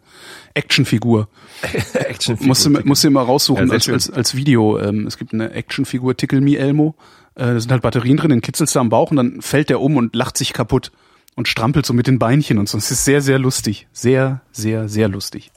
Actionfigur. 0.55 1.29
Action 1.95 2.37
Musst 2.41 2.67
du, 2.67 2.71
musst 2.71 3.05
du 3.05 3.11
mal 3.11 3.23
raussuchen 3.23 3.69
Ja, 3.69 3.75
als, 3.75 3.89
als, 3.89 4.11
als 4.11 4.35
Video. 4.35 4.81
Ähm, 4.81 5.07
es 5.07 5.19
gibt 5.19 5.33
eine 5.33 5.53
Actionfigur, 5.53 6.17
Tickle 6.17 6.41
Me 6.41 6.59
Elmo. 6.59 6.97
Äh, 7.37 7.45
da 7.45 7.61
sind 7.61 7.71
halt 7.71 7.83
Batterien 7.83 8.17
drin, 8.17 8.31
den 8.31 8.41
kitzelst 8.41 8.75
du 8.75 8.81
am 8.81 8.89
Bauch 8.89 9.13
und 9.13 9.19
dann 9.19 9.41
fällt 9.41 9.71
der 9.71 9.81
um 9.81 9.97
und 9.97 10.17
lacht 10.17 10.37
sich 10.37 10.53
kaputt 10.53 10.91
und 11.39 11.47
strampelt 11.47 11.87
so 11.87 11.95
mit 11.95 12.09
den 12.09 12.19
Beinchen 12.19 12.59
und 12.59 12.69
so. 12.69 12.77
Es 12.77 12.91
ist 12.91 13.05
sehr, 13.05 13.21
sehr 13.23 13.39
lustig. 13.39 13.87
Sehr, 13.93 14.43
sehr, 14.51 14.89
sehr 14.89 15.09
lustig. 15.09 15.53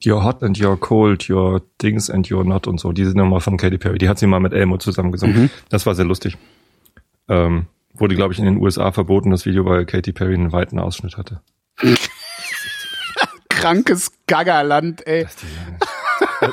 You're 0.00 0.22
hot 0.22 0.44
and 0.44 0.56
you're 0.56 0.76
cold, 0.76 1.24
you're 1.24 1.60
things 1.78 2.08
and 2.08 2.28
you're 2.28 2.44
not 2.44 2.68
und 2.68 2.78
so. 2.78 2.92
Diese 2.92 3.10
Nummer 3.10 3.40
von 3.40 3.56
Katy 3.56 3.76
Perry, 3.76 3.98
die 3.98 4.08
hat 4.08 4.20
sie 4.20 4.28
mal 4.28 4.38
mit 4.38 4.52
Elmo 4.52 4.78
zusammen 4.78 5.10
gesungen. 5.10 5.42
Mhm. 5.42 5.50
Das 5.68 5.84
war 5.84 5.96
sehr 5.96 6.04
lustig. 6.04 6.38
Ähm, 7.28 7.66
wurde, 7.92 8.14
glaube 8.14 8.32
ich, 8.32 8.38
in 8.38 8.44
den 8.44 8.58
USA 8.58 8.92
verboten, 8.92 9.32
das 9.32 9.46
Video, 9.46 9.64
weil 9.64 9.84
Katy 9.84 10.12
Perry 10.12 10.34
einen 10.34 10.52
weiten 10.52 10.78
Ausschnitt 10.78 11.16
hatte. 11.16 11.40
krankes 13.48 14.12
Gaggerland, 14.28 15.06
ey. 15.06 15.26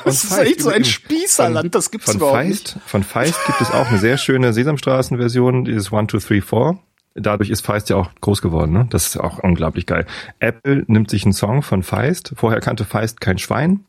Das 0.04 0.26
ist 0.26 0.38
echt 0.38 0.62
so 0.62 0.70
ein 0.70 0.84
Spießerland, 0.84 1.74
das 1.74 1.92
gibt's 1.92 2.08
von 2.08 2.18
überhaupt 2.18 2.38
Feist, 2.38 2.76
nicht. 2.76 2.88
Von 2.90 3.04
Feist 3.04 3.46
gibt 3.46 3.62
es 3.62 3.72
auch 3.72 3.88
eine 3.88 3.98
sehr 4.00 4.18
schöne 4.18 4.52
Sesamstraßen-Version, 4.52 5.64
dieses 5.64 5.94
1, 5.94 6.12
2, 6.12 6.18
3, 6.20 6.42
4. 6.42 6.80
Dadurch 7.18 7.50
ist 7.50 7.66
Feist 7.66 7.90
ja 7.90 7.96
auch 7.96 8.12
groß 8.22 8.42
geworden, 8.42 8.72
ne? 8.72 8.88
Das 8.90 9.08
ist 9.08 9.18
auch 9.18 9.40
unglaublich 9.40 9.86
geil. 9.86 10.06
Apple 10.40 10.84
nimmt 10.88 11.10
sich 11.10 11.24
einen 11.24 11.34
Song 11.34 11.62
von 11.62 11.84
Feist. 11.84 12.34
Vorher 12.36 12.60
kannte 12.60 12.86
Feist 12.86 13.22
kein 13.22 13.38
Schwein. 13.38 13.82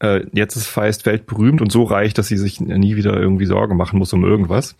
Äh, 0.00 0.26
jetzt 0.32 0.56
ist 0.56 0.66
Feist 0.66 1.06
weltberühmt 1.06 1.60
und 1.60 1.72
so 1.72 1.84
reich, 1.84 2.14
dass 2.14 2.28
sie 2.28 2.36
sich 2.36 2.60
nie 2.60 2.96
wieder 2.96 3.18
irgendwie 3.18 3.46
Sorgen 3.46 3.76
machen 3.76 3.98
muss 3.98 4.12
um 4.12 4.24
irgendwas. 4.24 4.76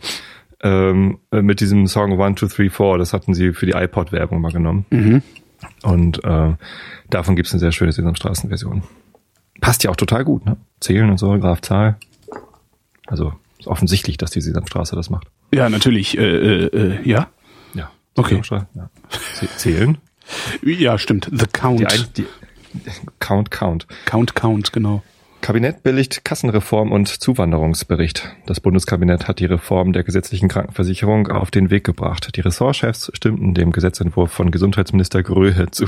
Ähm, 0.62 1.18
äh, 1.30 1.42
mit 1.42 1.60
diesem 1.60 1.86
Song 1.86 2.20
1, 2.20 2.40
2, 2.40 2.46
3, 2.46 2.70
4, 2.70 2.98
das 2.98 3.12
hatten 3.12 3.34
sie 3.34 3.52
für 3.52 3.66
die 3.66 3.72
iPod-Werbung 3.72 4.40
mal 4.40 4.52
genommen. 4.52 4.84
Mhm. 4.90 5.22
Und 5.82 6.24
äh, 6.24 6.54
davon 7.08 7.36
gibt's 7.36 7.52
eine 7.52 7.60
sehr 7.60 7.72
schöne 7.72 7.92
Sesamstraßen-Version. 7.92 8.82
Passt 9.60 9.84
ja 9.84 9.90
auch 9.90 9.96
total 9.96 10.24
gut, 10.24 10.46
ne? 10.46 10.56
Zählen 10.80 11.10
und 11.10 11.18
so, 11.18 11.38
Graf 11.38 11.60
Zahl. 11.60 11.96
Also 13.06 13.32
ist 13.58 13.68
offensichtlich, 13.68 14.16
dass 14.16 14.30
die 14.30 14.40
Sesamstraße 14.40 14.96
das 14.96 15.10
macht. 15.10 15.28
Ja, 15.52 15.68
natürlich, 15.68 16.16
äh, 16.16 16.22
äh, 16.22 16.66
äh, 16.66 17.08
ja. 17.08 17.28
Okay. 18.16 18.28
Sesamstraße, 18.42 18.66
Ja. 18.74 18.90
Zählen? 19.56 19.98
Ja, 20.62 20.98
stimmt. 20.98 21.28
The 21.30 21.38
Die, 21.38 21.46
Count. 21.52 21.92
ein, 21.92 22.04
die 22.16 22.26
Count, 23.18 23.50
Count. 23.50 23.86
Count, 24.04 24.34
Count, 24.34 24.72
genau. 24.72 25.02
Kabinett 25.40 25.82
billigt 25.82 26.24
Kassenreform 26.24 26.92
und 26.92 27.08
Zuwanderungsbericht. 27.08 28.28
Das 28.46 28.60
Bundeskabinett 28.60 29.26
hat 29.26 29.38
die 29.40 29.46
Reform 29.46 29.92
der 29.94 30.04
gesetzlichen 30.04 30.48
Krankenversicherung 30.48 31.28
auf 31.28 31.50
den 31.50 31.70
Weg 31.70 31.82
gebracht. 31.84 32.36
Die 32.36 32.42
Ressortchefs 32.42 33.10
stimmten 33.14 33.54
dem 33.54 33.72
Gesetzentwurf 33.72 34.30
von 34.30 34.50
Gesundheitsminister 34.50 35.22
Gröhe 35.22 35.70
zu. 35.70 35.86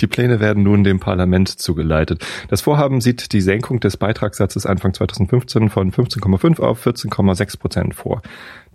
Die 0.00 0.06
Pläne 0.06 0.38
werden 0.40 0.62
nun 0.62 0.84
dem 0.84 1.00
Parlament 1.00 1.48
zugeleitet. 1.48 2.24
Das 2.48 2.60
Vorhaben 2.60 3.00
sieht 3.00 3.32
die 3.32 3.40
Senkung 3.40 3.80
des 3.80 3.96
Beitragssatzes 3.96 4.66
Anfang 4.66 4.92
2015 4.94 5.70
von 5.70 5.90
15,5 5.92 6.60
auf 6.60 6.86
14,6 6.86 7.58
Prozent 7.58 7.94
vor. 7.94 8.22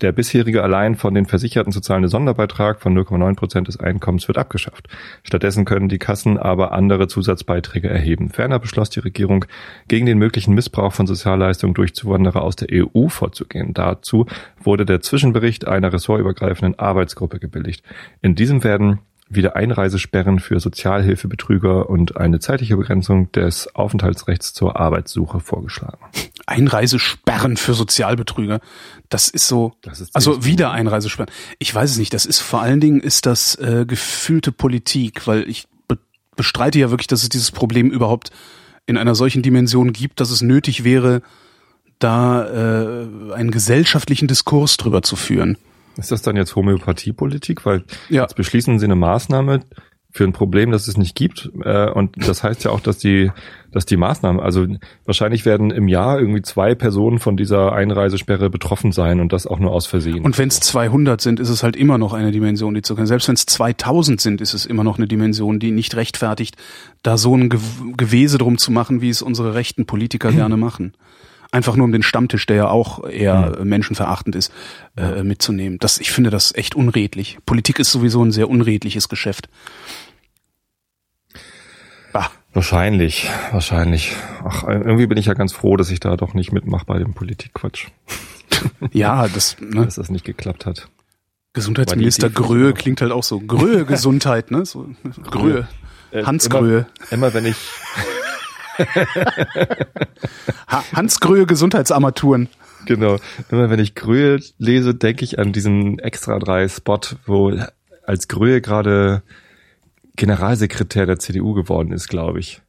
Der 0.02 0.12
bisherige 0.12 0.64
allein 0.64 0.96
von 0.96 1.14
den 1.14 1.26
Versicherten 1.26 1.72
zu 1.72 1.82
zahlende 1.82 2.10
Sonderbeitrag 2.10 2.82
von 2.82 2.98
0,9 2.98 3.36
Prozent 3.36 3.68
des 3.68 3.80
Einkommens 3.80 4.28
wird 4.28 4.38
abgeschafft. 4.38 4.88
Stattdessen 5.24 5.66
können 5.66 5.90
die 5.90 6.00
Kassen 6.00 6.38
aber 6.38 6.72
andere 6.72 7.08
Zusatzbeiträge 7.08 7.90
erheben. 7.90 8.30
Ferner 8.30 8.60
beschloss 8.60 8.90
die 8.90 9.00
Regierung, 9.00 9.46
gegen 9.88 10.06
den 10.06 10.18
möglichen 10.18 10.54
Missbrauch 10.54 10.94
von 10.94 11.08
Sozialleistungen 11.08 11.74
durch 11.74 11.94
Zuwanderer 11.94 12.42
aus 12.42 12.56
der 12.56 12.70
EU 12.72 13.08
vorzugehen. 13.08 13.74
Dazu 13.74 14.26
wurde 14.62 14.86
der 14.86 15.02
Zwischenbericht 15.02 15.68
einer 15.68 15.94
ressortübergreifenden 15.94 16.80
Arbeitsgruppe 16.80 17.40
gebilligt. 17.40 17.84
In 18.22 18.36
diesem 18.36 18.64
werden 18.64 19.00
wieder 19.36 19.56
Einreisesperren 19.56 20.40
für 20.40 20.60
Sozialhilfebetrüger 20.60 21.90
und 21.90 22.18
eine 22.18 22.40
zeitliche 22.40 22.78
Begrenzung 22.78 23.32
des 23.32 23.74
Aufenthaltsrechts 23.75 24.54
zur 24.54 24.80
Arbeitssuche 24.80 25.40
vorgeschlagen. 25.40 26.00
Einreisesperren 26.46 27.58
für 27.58 27.74
Sozialbetrüger. 27.74 28.60
Das 29.10 29.30
ist 29.30 29.48
so, 29.48 29.74
Das 29.82 30.02
ist 30.02 30.16
also 30.16 30.46
wieder 30.46 30.72
Einreisesperren. 30.72 31.32
Ich 31.60 31.74
weiß 31.74 31.92
es 31.92 31.98
nicht. 31.98 32.13
Das 32.13 32.25
ist 32.25 32.40
vor 32.40 32.62
allen 32.62 32.80
Dingen 32.80 33.00
ist 33.00 33.25
das 33.25 33.56
äh, 33.56 33.86
gefühlte 33.88 34.52
Politik, 34.52 35.28
weil 35.28 35.48
ich 35.50 35.68
be 35.88 35.98
bestreite 36.36 36.80
ja 36.80 36.90
wirklich, 36.90 37.08
dass 37.08 37.24
es 37.24 37.30
dieses 37.30 37.52
Problem 37.52 37.92
überhaupt 37.92 38.32
in 38.86 38.98
einer 38.98 39.16
solchen 39.16 39.44
Dimension 39.44 39.94
gibt, 39.94 40.20
dass 40.20 40.32
es 40.32 40.42
nötig 40.42 40.84
wäre, 40.84 41.22
da 42.00 42.46
äh, 42.46 43.34
einen 43.34 43.52
gesellschaftlichen 43.52 44.28
Diskurs 44.28 44.78
drüber 44.78 45.02
zu 45.02 45.16
führen. 45.16 45.58
Ist 45.98 46.12
das 46.12 46.22
dann 46.22 46.36
jetzt 46.36 46.56
Homöopathiepolitik? 46.56 47.66
Weil 47.66 47.84
Ja. 48.10 48.24
jetzt 48.24 48.36
beschließen 48.36 48.80
sie 48.80 48.86
eine 48.86 48.96
Maßnahme 48.96 49.62
für 50.16 50.26
ein 50.26 50.32
Problem, 50.34 50.70
das 50.70 50.88
es 50.88 50.96
nicht 50.96 51.16
gibt. 51.16 51.50
Äh, 51.64 51.90
und 51.90 52.28
das 52.28 52.44
heißt 52.44 52.64
ja 52.66 52.72
auch, 52.72 52.82
dass 52.82 53.00
die, 53.00 53.32
dass 53.72 53.88
die 53.88 53.98
Maßnahmen, 53.98 54.40
also 54.40 54.68
wahrscheinlich 55.06 55.44
werden 55.44 55.72
im 55.72 55.88
Jahr 55.88 56.20
irgendwie 56.20 56.44
zwei 56.44 56.76
Personen 56.76 57.18
von 57.18 57.36
dieser 57.36 57.74
Einreisesperre 57.74 58.52
betroffen 58.52 58.92
sein 58.92 59.20
und 59.20 59.34
das 59.34 59.48
auch 59.48 59.58
nur 59.58 59.72
aus 59.72 59.88
Versehen. 59.88 60.24
Und 60.24 60.38
wenn 60.38 60.50
es 60.50 60.60
200 60.60 61.20
sind, 61.20 61.40
ist 61.40 61.50
es 61.50 61.64
halt 61.64 61.76
immer 61.76 61.98
noch 61.98 62.14
eine 62.14 62.32
Dimension, 62.32 62.76
die 62.76 62.84
zu 62.84 62.94
können. 62.94 63.08
Selbst 63.08 63.28
wenn 63.28 63.34
es 63.34 63.48
2000 63.48 64.22
sind, 64.22 64.40
ist 64.40 64.54
es 64.54 64.68
immer 64.68 64.84
noch 64.84 64.98
eine 65.00 65.08
Dimension, 65.08 65.58
die 65.58 65.72
nicht 65.72 65.96
rechtfertigt, 65.96 66.58
da 67.02 67.18
so 67.18 67.36
ein 67.36 67.50
Ge 67.50 67.60
Gewese 67.98 68.38
drum 68.38 68.60
zu 68.60 68.72
machen, 68.72 69.02
wie 69.02 69.10
es 69.10 69.24
unsere 69.24 69.56
rechten 69.56 69.88
Politiker 69.88 70.32
gerne 70.32 70.58
machen. 70.58 70.94
Einfach 71.54 71.76
nur 71.76 71.86
um 71.86 71.92
den 71.92 72.02
Stammtisch, 72.02 72.48
der 72.48 72.56
ja 72.56 72.68
auch 72.70 73.08
eher 73.08 73.60
äh, 73.60 73.64
menschenverachtend 73.64 74.36
ist, 74.36 74.52
äh, 74.98 75.22
mitzunehmen. 75.22 75.78
Das, 75.78 76.00
ich 76.00 76.12
finde 76.12 76.32
das 76.32 76.56
echt 76.56 76.74
unredlich. 76.74 77.38
Politik 77.46 77.78
ist 77.78 77.92
sowieso 77.92 78.26
ein 78.26 78.32
sehr 78.32 78.50
unredliches 78.50 79.08
Geschäft. 79.08 79.50
Bah. 82.12 82.32
Wahrscheinlich, 82.54 83.30
wahrscheinlich. 83.52 84.16
Ach, 84.44 84.64
irgendwie 84.64 85.06
bin 85.06 85.20
ich 85.20 85.28
ja 85.28 85.36
ganz 85.36 85.54
froh, 85.54 85.78
dass 85.78 85.92
ich 85.92 86.00
da 86.00 86.18
doch 86.18 86.34
nicht 86.34 86.52
mitmache 86.52 86.88
bei 86.88 86.98
dem 86.98 87.14
Politikquatsch, 87.14 87.86
Ja, 88.92 89.28
das 89.28 89.58
ne? 89.60 89.86
dass 89.86 89.96
das 89.96 90.10
nicht 90.10 90.26
geklappt 90.26 90.66
hat. 90.66 90.90
Gesundheitsminister 91.54 92.32
Gröhe 92.32 92.74
klingt 92.74 93.00
halt 93.02 93.12
auch 93.12 93.24
so. 93.24 93.40
Gröhe 93.40 93.86
Gesundheit, 93.86 94.50
ne? 94.50 94.66
So, 94.66 94.90
Gröhe. 95.30 95.68
Äh, 96.10 96.24
Hans 96.24 96.48
immer, 96.48 96.60
Gröhe. 96.60 96.88
Immer 97.12 97.32
wenn 97.36 97.46
ich, 97.46 97.58
Hans 100.94 101.20
Gröhe 101.20 101.46
Gesundheitsarmaturen. 101.46 102.50
Genau. 102.86 103.18
Immer 103.50 103.70
wenn 103.70 103.80
ich 103.80 103.96
Gröhe 103.96 104.39
lese, 104.58 104.94
denke 104.96 105.24
ich 105.24 105.39
an 105.39 105.53
diesen 105.53 106.00
Extra 106.00 106.38
3 106.39 106.68
Spot, 106.68 107.00
wo 107.25 107.58
als 108.06 108.27
Gröhe 108.27 108.62
gerade 108.62 109.24
Generalsekretär 110.15 111.06
der 111.06 111.18
CDU 111.20 111.53
geworden 111.53 111.92
ist, 111.92 112.08
glaube 112.08 112.39
ich. 112.39 112.62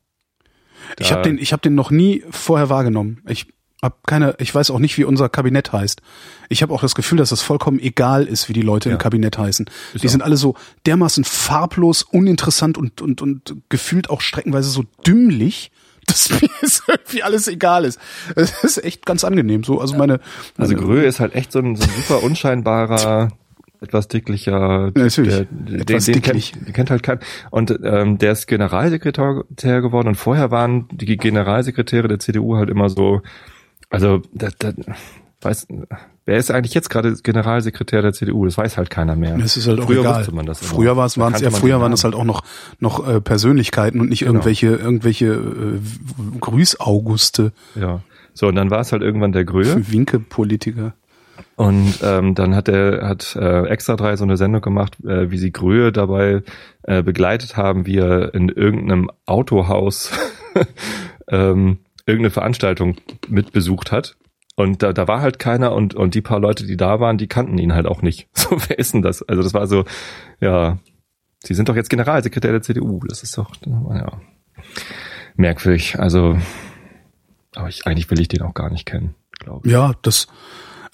Ich 0.98 1.08
Da- 1.08 1.16
habe 1.16 1.22
den, 1.28 1.38
ich 1.38 1.52
habe 1.52 1.62
den 1.62 1.74
noch 1.74 1.90
nie 1.90 2.22
vorher 2.30 2.68
wahrgenommen. 2.68 3.20
Ich 3.26 3.46
hab 3.82 4.06
keine, 4.06 4.34
ich 4.38 4.54
weiß 4.54 4.70
auch 4.70 4.78
nicht, 4.78 4.96
wie 4.96 5.04
unser 5.04 5.28
Kabinett 5.28 5.72
heißt. 5.72 6.00
Ich 6.48 6.62
habe 6.62 6.72
auch 6.72 6.80
das 6.80 6.94
Gefühl, 6.94 7.18
dass 7.18 7.32
es 7.32 7.42
vollkommen 7.42 7.78
egal 7.80 8.24
ist, 8.24 8.48
wie 8.48 8.54
die 8.54 8.62
Leute 8.62 8.88
Ja. 8.88 8.94
im 8.94 8.98
Kabinett 8.98 9.36
heißen. 9.36 9.66
die 9.94 10.06
auch. 10.06 10.10
sind 10.10 10.22
alle 10.22 10.36
so 10.38 10.54
dermaßen 10.86 11.24
farblos, 11.24 12.02
uninteressant 12.02 12.78
und 12.78 13.02
und 13.02 13.20
und 13.20 13.56
gefühlt 13.68 14.08
auch 14.08 14.20
streckenweise 14.22 14.70
so 14.70 14.84
dümmlich, 15.06 15.70
dass 16.06 16.30
mir 16.30 16.48
es 16.62 16.82
irgendwie 16.86 17.22
alles 17.22 17.48
egal 17.48 17.84
ist. 17.84 18.00
Es 18.36 18.62
ist 18.64 18.84
echt 18.84 19.06
ganz 19.06 19.24
angenehm. 19.24 19.64
So, 19.64 19.80
also 19.80 19.96
meine, 19.96 20.20
Also 20.58 20.74
Gröhe 20.74 21.04
ist 21.04 21.20
halt 21.20 21.34
echt 21.34 21.52
so 21.52 21.58
ein, 21.58 21.76
so 21.76 21.84
ein 21.84 21.90
super 21.90 22.22
unscheinbarer, 22.22 23.30
etwas 23.80 24.08
dicklicher, 24.08 24.92
Natürlich. 24.94 25.34
der, 25.34 25.44
den, 25.44 25.80
Etwas 25.80 26.06
den, 26.06 26.14
dicklich. 26.14 26.52
kennt, 26.52 26.66
den 26.68 26.72
kennt 26.72 26.90
halt 26.90 27.02
keiner. 27.02 27.20
Und 27.50 27.78
ähm, 27.82 28.18
der 28.18 28.32
ist 28.32 28.46
Generalsekretär 28.46 29.44
geworden 29.82 30.08
und 30.08 30.14
vorher 30.14 30.50
waren 30.50 30.88
die 30.90 31.16
Generalsekretäre 31.16 32.08
der 32.08 32.18
CDU 32.18 32.56
halt 32.56 32.70
immer 32.70 32.88
so, 32.88 33.22
also 33.90 34.22
da, 34.32 34.48
da, 34.58 34.72
weiß, 35.42 35.66
wer 36.26 36.36
ist 36.38 36.50
eigentlich 36.50 36.74
jetzt 36.74 36.90
gerade 36.90 37.14
Generalsekretär 37.22 38.02
der 38.02 38.12
CDU? 38.12 38.44
Das 38.44 38.56
weiß 38.58 38.76
halt 38.76 38.90
keiner 38.90 39.16
mehr. 39.16 39.36
Es 39.38 39.56
ist 39.56 39.66
halt 39.68 39.80
auch 39.80 39.86
Früher 39.86 40.00
egal. 40.00 40.18
wusste 40.20 40.34
man 40.34 40.46
das 40.46 40.60
immer. 40.62 40.70
früher 40.70 40.96
war 40.96 41.06
es, 41.06 41.18
waren 41.18 41.34
es 41.34 41.40
ja, 41.40 41.50
früher 41.50 41.80
waren 41.80 41.92
es 41.92 42.04
halt 42.04 42.14
auch 42.14 42.24
noch 42.24 42.42
noch 42.80 43.06
äh, 43.06 43.20
Persönlichkeiten 43.20 44.00
und 44.00 44.08
nicht 44.08 44.20
Genau. 44.20 44.32
irgendwelche 44.34 44.66
irgendwelche 44.68 45.26
äh, 45.26 45.80
Grüßauguste, 46.40 47.52
Ja. 47.74 48.00
So, 48.36 48.48
und 48.48 48.56
dann 48.56 48.70
war 48.70 48.80
es 48.80 48.90
halt 48.90 49.02
irgendwann 49.02 49.30
der 49.32 49.44
Gröhe. 49.44 49.86
Winke-Politiker. 49.92 50.94
Und 51.56 51.94
ähm, 52.02 52.34
dann 52.34 52.54
hat 52.56 52.68
er 52.68 53.06
hat 53.08 53.36
äh, 53.36 53.66
extra 53.66 53.94
drei 53.94 54.16
so 54.16 54.24
eine 54.24 54.36
Sendung 54.36 54.60
gemacht, 54.60 54.96
äh, 55.04 55.30
wie 55.30 55.38
sie 55.38 55.52
Gröhe 55.52 55.92
dabei 55.92 56.42
äh, 56.82 57.02
begleitet 57.04 57.56
haben, 57.56 57.86
wie 57.86 57.98
er 57.98 58.34
in 58.34 58.48
irgendeinem 58.48 59.08
Autohaus 59.26 60.10
ähm, 61.28 61.78
irgendeine 62.06 62.30
Veranstaltung 62.30 62.96
mitbesucht 63.28 63.92
hat. 63.92 64.16
Und 64.56 64.82
da, 64.82 64.92
da 64.92 65.08
war 65.08 65.20
halt 65.20 65.38
keiner 65.38 65.72
und, 65.72 65.94
und 65.94 66.14
die 66.14 66.22
paar 66.22 66.38
Leute, 66.38 66.64
die 66.66 66.76
da 66.76 67.00
waren, 67.00 67.18
die 67.18 67.26
kannten 67.26 67.58
ihn 67.58 67.74
halt 67.74 67.86
auch 67.86 68.02
nicht. 68.02 68.28
So, 68.34 68.58
wer 68.68 68.78
ist 68.78 68.92
denn 68.92 69.00
das? 69.00 69.22
Also 69.22 69.42
das 69.42 69.54
war 69.54 69.66
so, 69.66 69.84
ja, 70.40 70.78
sie 71.42 71.54
sind 71.54 71.70
doch 71.70 71.76
jetzt 71.76 71.88
Generalsekretär 71.88 72.52
der 72.52 72.60
CDU. 72.60 73.00
Das 73.08 73.22
ist 73.22 73.38
doch, 73.38 73.52
ja, 73.64 74.20
merkwürdig. 75.34 75.98
Also, 75.98 76.38
aber 77.54 77.68
ich, 77.68 77.86
eigentlich 77.86 78.10
will 78.10 78.20
ich 78.20 78.28
den 78.28 78.42
auch 78.42 78.52
gar 78.52 78.70
nicht 78.70 78.84
kennen, 78.84 79.14
glaube 79.40 79.66
ich. 79.66 79.72
Ja, 79.72 79.94
das 80.02 80.28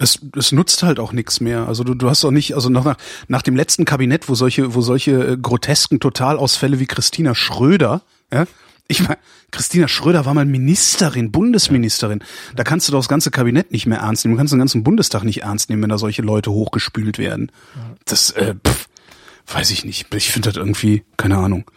es, 0.01 0.19
es 0.35 0.51
nutzt 0.51 0.83
halt 0.83 0.99
auch 0.99 1.13
nichts 1.13 1.39
mehr. 1.39 1.67
Also 1.67 1.83
du, 1.83 1.93
du 1.93 2.09
hast 2.09 2.23
doch 2.23 2.31
nicht, 2.31 2.55
also 2.55 2.69
nach, 2.69 2.95
nach 3.27 3.41
dem 3.41 3.55
letzten 3.55 3.85
Kabinett, 3.85 4.27
wo 4.29 4.35
solche, 4.35 4.73
wo 4.73 4.81
solche 4.81 5.11
äh, 5.11 5.37
grotesken 5.37 5.99
Totalausfälle 5.99 6.79
wie 6.79 6.87
Christina 6.87 7.35
Schröder, 7.35 8.01
ja, 8.33 8.45
ich 8.91 9.01
meine, 9.01 9.17
Christina 9.51 9.87
Schröder 9.87 10.25
war 10.25 10.33
mal 10.33 10.45
Ministerin, 10.45 11.31
Bundesministerin. 11.31 12.23
Da 12.55 12.63
kannst 12.63 12.87
du 12.87 12.91
doch 12.91 12.99
das 12.99 13.07
ganze 13.07 13.31
Kabinett 13.31 13.71
nicht 13.71 13.85
mehr 13.85 13.99
ernst 13.99 14.23
nehmen. 14.23 14.35
Du 14.35 14.37
kannst 14.37 14.53
den 14.53 14.59
ganzen 14.59 14.83
Bundestag 14.83 15.23
nicht 15.23 15.43
ernst 15.43 15.69
nehmen, 15.69 15.81
wenn 15.81 15.89
da 15.89 15.97
solche 15.97 16.21
Leute 16.21 16.51
hochgespült 16.51 17.17
werden. 17.17 17.51
Das, 18.05 18.31
äh, 18.31 18.55
pff, 18.55 18.87
weiß 19.47 19.71
ich 19.71 19.85
nicht. 19.85 20.13
Ich 20.13 20.29
finde 20.29 20.49
das 20.49 20.57
irgendwie, 20.57 21.03
keine 21.17 21.37
Ahnung. 21.37 21.69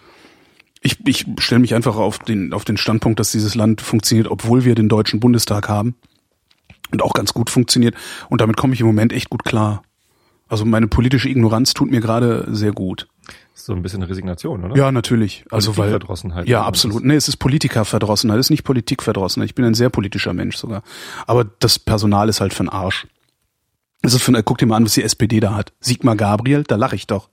Ich, 0.83 0.99
ich 1.07 1.25
stelle 1.39 1.61
mich 1.61 1.75
einfach 1.75 1.97
auf 1.97 2.19
den, 2.19 2.53
auf 2.53 2.65
den 2.65 2.77
Standpunkt, 2.77 3.19
dass 3.19 3.33
dieses 3.33 3.55
Land 3.55 3.81
funktioniert, 3.81 4.29
obwohl 4.29 4.65
wir 4.65 4.75
den 4.75 4.89
Deutschen 4.89 5.21
Bundestag 5.21 5.69
haben 5.69 5.95
und 6.91 7.01
auch 7.01 7.15
ganz 7.15 7.33
gut 7.33 7.49
funktioniert. 7.49 7.95
Und 8.29 8.41
damit 8.41 8.57
komme 8.57 8.75
ich 8.75 8.81
im 8.81 8.87
Moment 8.87 9.13
echt 9.13 9.31
gut 9.31 9.45
klar. 9.45 9.83
Also 10.49 10.65
meine 10.65 10.89
politische 10.89 11.29
Ignoranz 11.29 11.75
tut 11.75 11.91
mir 11.91 12.01
gerade 12.01 12.47
sehr 12.51 12.73
gut. 12.73 13.09
So 13.57 13.73
ein 13.73 13.83
bisschen 13.83 14.03
Resignation, 14.03 14.65
oder? 14.65 14.77
Ja, 14.77 14.91
natürlich. 14.91 15.45
Also 15.49 15.77
weil 15.77 15.99
ja, 16.45 16.65
absolut. 16.65 17.05
Nee, 17.05 17.15
es 17.15 17.29
ist 17.29 17.37
Politikerverdrossenheit, 17.37 18.39
es 18.39 18.47
ist 18.47 18.51
nicht 18.51 18.65
Politikverdrossenheit. 18.65 19.49
Ich 19.49 19.55
bin 19.55 19.65
ein 19.65 19.75
sehr 19.75 19.91
politischer 19.91 20.33
Mensch 20.33 20.57
sogar. 20.57 20.83
Aber 21.27 21.45
das 21.45 21.79
Personal 21.79 22.29
ist 22.29 22.41
halt 22.41 22.53
für 22.53 22.65
den 22.65 22.69
Arsch. 22.69 23.07
Also 24.03 24.19
für, 24.19 24.43
guck 24.43 24.59
dir 24.59 24.67
mal 24.67 24.77
an, 24.77 24.85
was 24.85 24.95
die 24.95 25.05
SPD 25.05 25.39
da 25.39 25.55
hat. 25.55 25.73
Sigmar 25.81 26.17
Gabriel, 26.17 26.65
da 26.65 26.75
lache 26.75 26.97
ich 26.97 27.07
doch. 27.07 27.31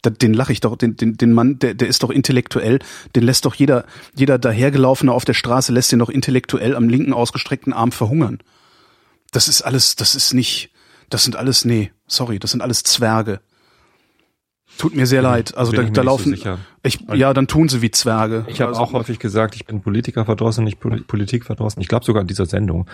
Da, 0.00 0.10
den 0.10 0.32
lache 0.32 0.52
ich 0.52 0.60
doch, 0.60 0.76
den, 0.76 0.96
den, 0.96 1.16
den 1.16 1.32
Mann, 1.32 1.58
der, 1.58 1.74
der 1.74 1.88
ist 1.88 2.02
doch 2.02 2.10
intellektuell, 2.10 2.78
den 3.14 3.24
lässt 3.24 3.44
doch 3.44 3.54
jeder, 3.54 3.84
jeder 4.14 4.38
dahergelaufene 4.38 5.12
auf 5.12 5.24
der 5.24 5.34
Straße 5.34 5.72
lässt 5.72 5.92
den 5.92 5.98
doch 5.98 6.08
intellektuell 6.08 6.76
am 6.76 6.88
linken 6.88 7.12
ausgestreckten 7.12 7.72
Arm 7.72 7.92
verhungern. 7.92 8.38
Das 9.32 9.48
ist 9.48 9.62
alles, 9.62 9.96
das 9.96 10.14
ist 10.14 10.34
nicht, 10.34 10.70
das 11.10 11.24
sind 11.24 11.36
alles, 11.36 11.64
nee, 11.64 11.90
sorry, 12.06 12.38
das 12.38 12.52
sind 12.52 12.62
alles 12.62 12.84
Zwerge. 12.84 13.40
Tut 14.76 14.94
mir 14.94 15.06
sehr 15.06 15.22
leid. 15.22 15.56
Also 15.56 15.72
bin 15.72 15.86
da, 15.86 15.90
da 15.90 16.02
so 16.02 16.06
laufen, 16.06 16.30
sicher. 16.36 16.58
ich, 16.82 16.98
ja, 17.14 17.32
dann 17.34 17.48
tun 17.48 17.68
sie 17.68 17.82
wie 17.82 17.90
Zwerge. 17.90 18.44
Ich 18.48 18.60
habe 18.60 18.70
also, 18.70 18.80
auch 18.82 18.92
häufig 18.92 19.18
gesagt, 19.18 19.56
ich 19.56 19.66
bin 19.66 19.80
Politiker 19.80 20.24
verdrossen, 20.24 20.64
nicht 20.64 20.78
Poli- 20.80 21.00
Politik 21.00 21.44
verdrossen. 21.44 21.80
Ich 21.82 21.88
glaube 21.88 22.04
sogar 22.04 22.20
in 22.22 22.28
dieser 22.28 22.46
Sendung. 22.46 22.86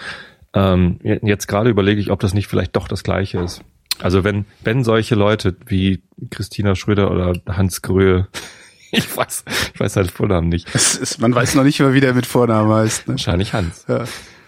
Ähm, 0.54 0.98
je- 1.02 1.18
jetzt 1.22 1.46
gerade 1.48 1.68
überlege 1.68 2.00
ich, 2.00 2.10
ob 2.10 2.20
das 2.20 2.32
nicht 2.32 2.46
vielleicht 2.46 2.76
doch 2.76 2.88
das 2.88 3.02
Gleiche 3.02 3.38
ist. 3.40 3.62
Also 4.00 4.24
wenn, 4.24 4.44
wenn 4.62 4.82
solche 4.84 5.14
Leute 5.14 5.56
wie 5.66 6.02
Christina 6.30 6.74
Schröder 6.74 7.10
oder 7.10 7.34
Hans 7.48 7.82
Gröhe, 7.82 8.28
ich 8.90 9.14
weiß, 9.16 9.44
ich 9.74 9.80
weiß 9.80 9.96
halt 9.96 10.10
Vornamen 10.10 10.48
nicht, 10.48 10.74
ist, 10.74 11.20
man 11.20 11.34
weiß 11.34 11.54
noch 11.54 11.64
nicht 11.64 11.80
mal, 11.80 11.92
wie 11.92 12.00
der 12.00 12.14
mit 12.14 12.24
Vornamen 12.26 12.72
heißt. 12.72 13.08
Ne? 13.08 13.14
wahrscheinlich 13.14 13.52
Hans, 13.52 13.84
Ja. 13.88 14.04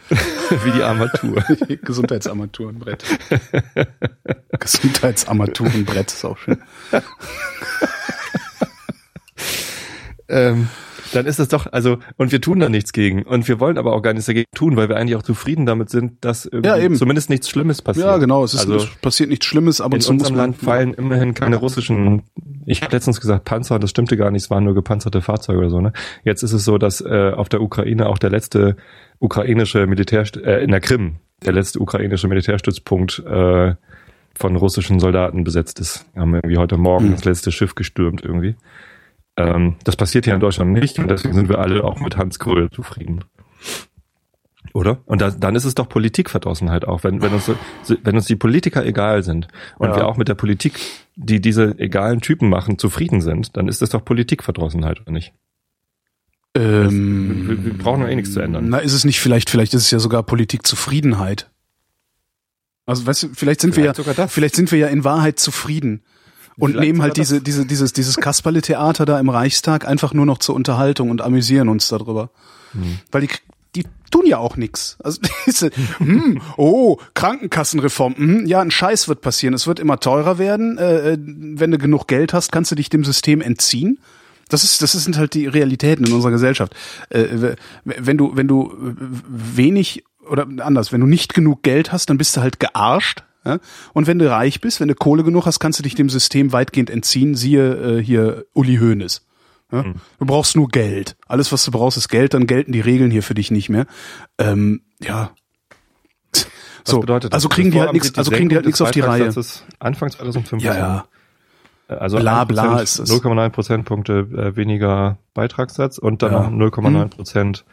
wie 0.65 0.71
die 0.73 0.83
Armatur. 0.83 1.43
Gesundheitsarmaturenbrett. 1.83 3.05
Gesundheitsarmaturenbrett 4.59 6.13
ist 6.13 6.25
auch 6.25 6.39
schön. 6.39 6.59
ähm, 10.29 10.69
dann 11.13 11.27
ist 11.27 11.39
das 11.39 11.49
doch, 11.49 11.67
also, 11.73 11.99
und 12.17 12.33
wir 12.33 12.41
tun 12.41 12.61
da 12.61 12.69
nichts 12.69 12.93
gegen. 12.93 13.23
Und 13.23 13.47
wir 13.49 13.61
wollen 13.61 13.79
aber 13.79 13.95
auch 13.95 14.03
gar 14.03 14.13
nichts 14.13 14.27
dagegen 14.27 14.47
tun, 14.55 14.77
weil 14.77 14.89
wir 14.89 14.97
eigentlich 14.97 15.17
auch 15.17 15.23
zufrieden 15.23 15.67
damit 15.67 15.91
sind, 15.91 16.25
dass 16.25 16.49
Ja, 16.65 16.77
eben. 16.77 16.97
zumindest 16.97 17.31
nichts 17.31 17.49
Schlimmes 17.49 17.83
passiert. 17.83 18.07
Ja, 18.07 18.17
genau. 18.19 18.45
Es 18.45 18.55
ist, 18.55 18.61
also, 18.61 18.77
es 18.77 18.87
passiert 18.97 19.31
nichts 19.31 19.47
Schlimmes, 19.47 19.81
aber 19.81 19.95
in 19.95 19.99
muss 19.99 20.09
unserem 20.09 20.35
man, 20.35 20.47
Land 20.47 20.57
fallen 20.57 20.95
immerhin 20.95 21.35
keine 21.35 21.57
russischen, 21.57 22.23
ich 22.67 22.83
habe 22.83 22.95
letztens 22.95 23.21
gesagt 23.21 23.45
Panzer, 23.45 23.79
das 23.79 23.91
stimmte 23.91 24.17
gar 24.17 24.31
nicht, 24.31 24.45
es 24.45 24.51
waren 24.51 24.65
nur 24.65 24.75
gepanzerte 24.75 25.23
Fahrzeuge 25.23 25.59
oder 25.61 25.71
so. 25.71 25.81
Ne? 25.81 25.93
Jetzt 26.25 26.43
ist 26.43 26.53
es 26.53 26.65
so, 26.65 26.79
dass 26.79 27.01
äh, 27.01 27.33
auf 27.35 27.49
der 27.49 27.63
Ukraine 27.63 28.09
auch 28.09 28.19
der 28.19 28.31
letzte 28.31 28.77
ukrainische 29.19 29.87
Militär, 29.87 30.25
äh, 30.45 30.63
in 30.65 30.71
der 30.71 30.81
Krim, 30.81 31.17
der 31.45 31.53
letzte 31.53 31.81
ukrainische 31.81 32.29
Militärstützpunkt 32.29 33.19
äh, 33.21 33.75
von 34.35 34.57
russischen 34.57 35.01
Soldaten 35.01 35.45
besetzt 35.45 35.81
ist. 35.81 36.05
Wir 36.13 36.23
haben 36.23 36.35
irgendwie 36.35 36.59
heute 36.59 36.77
Morgen 36.77 37.07
Mhm. 37.09 37.13
das 37.13 37.25
letzte 37.25 37.53
Schiff 37.53 37.75
gestürmt 37.75 38.23
irgendwie. 38.23 38.57
Ähm, 39.39 39.77
das 39.85 39.97
passiert 39.97 40.25
hier 40.25 40.35
in 40.35 40.41
Deutschland 40.41 40.73
nicht 40.73 40.99
und 40.99 41.11
deswegen 41.11 41.35
sind 41.35 41.49
wir 41.49 41.59
alle 41.59 41.85
auch 41.85 42.01
mit 42.01 42.17
Hans 42.17 42.39
Gröhe 42.39 42.71
zufrieden. 42.71 43.25
Oder? 44.75 44.99
Und 45.07 45.23
da, 45.23 45.31
dann 45.31 45.55
ist 45.55 45.65
es 45.65 45.75
doch 45.75 45.89
Politikverdrossenheit 45.89 46.87
auch, 46.87 47.03
wenn, 47.05 47.23
wenn 47.23 47.33
uns, 47.33 47.51
wenn 48.03 48.15
uns 48.17 48.27
die 48.27 48.37
Politiker 48.37 48.85
egal 48.85 49.23
sind 49.23 49.49
und 49.79 49.89
Ja. 49.91 49.97
wir 49.97 50.07
auch 50.07 50.17
mit 50.19 50.29
der 50.29 50.35
Politik, 50.35 50.79
die 51.15 51.41
diese 51.41 51.79
egalen 51.79 52.21
Typen 52.21 52.51
machen, 52.51 52.79
zufrieden 52.79 53.21
sind, 53.23 53.57
dann 53.57 53.69
ist 53.69 53.81
das 53.81 53.91
doch 53.91 54.05
Politikverdrossenheit, 54.05 55.01
oder 55.01 55.13
nicht? 55.13 55.33
Ähm, 56.61 57.49
wir- 57.49 57.65
wir 57.65 57.75
brauchen 57.75 58.03
ja 58.03 58.09
eh 58.09 58.17
nichts 58.17 58.33
zu 58.33 58.41
ändern. 58.41 58.69
Na, 58.69 58.79
ist 58.79 58.93
es 58.93 59.05
nicht 59.05 59.21
vielleicht, 59.21 59.51
vielleicht 59.51 59.75
ist 59.75 59.83
es 59.83 59.91
ja 59.91 59.99
sogar 59.99 60.23
Politikzufriedenheit. 60.23 61.51
Also, 62.87 63.07
weißt 63.07 63.23
du, 63.25 63.29
vielleicht 63.35 63.61
sind 63.61 63.77
wir 63.77 63.85
ja, 63.85 63.95
Vielleicht 63.95 64.31
vielleicht 64.31 64.55
sind 64.57 64.71
wir 64.71 64.79
ja 64.79 64.87
in 64.89 65.05
Wahrheit 65.05 65.41
zufrieden. 65.41 66.03
Und 66.59 66.71
Vielleicht 66.73 66.87
nehmen 66.87 67.03
halt 67.03 67.17
diese, 67.19 67.41
diese, 67.43 67.67
dieses, 67.67 67.93
dieses 67.93 68.17
Kasperle-Theater 68.17 69.05
da 69.05 69.21
im 69.21 69.29
Reichstag 69.29 69.87
einfach 69.87 70.15
nur 70.15 70.25
noch 70.25 70.39
zur 70.39 70.55
Unterhaltung 70.55 71.11
und 71.11 71.21
amüsieren 71.21 71.69
uns 71.69 71.89
darüber. 71.89 72.31
Hm. 72.73 72.99
Weil 73.13 73.23
die, 73.23 73.29
die 73.75 73.85
tun 74.11 74.25
ja 74.25 74.39
auch 74.39 74.57
nix. 74.57 74.97
Also, 75.03 75.21
diese, 75.47 75.71
hm, 75.99 76.41
oh, 76.57 76.97
Krankenkassenreform, 77.15 78.15
hm, 78.17 78.47
ja, 78.47 78.61
ein 78.61 78.71
Scheiß 78.71 79.09
wird 79.09 79.21
passieren. 79.21 79.53
Es 79.53 79.67
wird 79.67 79.81
immer 79.81 80.01
teurer 80.01 80.39
werden. 80.39 80.79
Äh, 80.79 81.13
äh, 81.13 81.19
wenn 81.21 81.73
du 81.73 81.77
genug 81.79 82.07
Geld 82.09 82.33
hast, 82.33 82.53
kannst 82.53 82.71
du 82.71 82.75
dich 82.77 82.89
dem 82.89 83.05
System 83.05 83.41
entziehen. 83.43 83.99
Das 84.49 84.63
ist, 84.65 84.81
das 84.83 84.93
sind 84.93 85.19
halt 85.19 85.35
die 85.35 85.47
Realitäten 85.47 86.07
in 86.07 86.13
unserer 86.13 86.31
Gesellschaft. 86.31 86.75
Äh, 87.11 87.57
wenn 87.85 88.17
du, 88.17 88.37
wenn 88.37 88.47
du 88.47 88.73
wenig 89.29 90.05
oder 90.29 90.47
anders, 90.59 90.93
wenn 90.93 91.01
du 91.01 91.07
nicht 91.07 91.35
genug 91.35 91.63
Geld 91.63 91.93
hast, 91.93 92.11
dann 92.11 92.19
bist 92.19 92.37
du 92.37 92.41
halt 92.41 92.61
gearscht. 92.61 93.25
Ja? 93.45 93.59
Und 93.93 94.07
wenn 94.07 94.19
du 94.19 94.31
reich 94.31 94.61
bist, 94.61 94.81
wenn 94.81 94.89
du 94.89 94.95
Kohle 94.95 95.25
genug 95.25 95.47
hast, 95.47 95.59
kannst 95.59 95.79
du 95.79 95.83
dich 95.83 95.95
dem 95.95 96.09
System 96.09 96.53
weitgehend 96.53 96.91
entziehen. 96.91 97.35
Siehe 97.35 97.99
äh, 97.99 98.03
hier 98.03 98.45
Uli 98.53 98.77
Hoeneß. 98.77 99.25
Ja? 99.73 99.83
Du 100.19 100.27
brauchst 100.27 100.55
nur 100.55 100.69
Geld. 100.69 101.17
Alles, 101.27 101.51
was 101.51 101.65
du 101.65 101.71
brauchst, 101.73 101.99
ist 101.99 102.09
Geld. 102.09 102.35
Dann 102.35 102.47
gelten 102.47 102.73
die 102.73 102.81
Regeln 102.81 103.11
hier 103.11 103.23
für 103.23 103.35
dich 103.35 103.51
nicht 103.51 103.69
mehr. 103.69 103.87
Ähm, 104.39 104.83
ja. 105.01 105.31
Was 106.33 106.47
So, 106.85 107.01
bedeutet 107.01 107.33
das? 107.33 107.39
also 107.39 107.49
kriegen 107.49 107.73
die 107.73 107.81
halt 107.81 107.93
nichts, 107.93 108.17
also 108.17 108.31
kriegen 108.31 108.49
die 108.49 108.55
halt 108.55 108.67
nichts 108.67 108.81
auf 108.81 108.93
die 108.93 109.01
Reihe. 109.01 109.33
Anfang 109.81 110.11
2015. 110.11 110.61
Ja, 110.61 110.77
ja. 110.77 111.05
Also 111.89 112.19
Bla, 112.19 112.43
1%, 112.43 112.45
bla 112.47 112.81
ist 112.81 112.99
es. 112.99 113.11
0,9 113.11 113.49
Prozentpunkte 113.51 114.13
äh, 114.37 114.57
weniger 114.57 115.19
Beitragssatz 115.35 115.99
und 115.99 116.23
dann 116.23 116.33
Ja. 116.33 116.51
noch 116.51 116.67
0,9 116.71 117.09
Prozent 117.09 117.65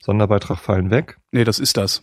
Sonderbeitrag 0.00 0.58
fallen 0.58 0.90
weg. 0.90 1.18
Nee, 1.32 1.44
das 1.44 1.58
ist 1.58 1.76
das. 1.76 2.02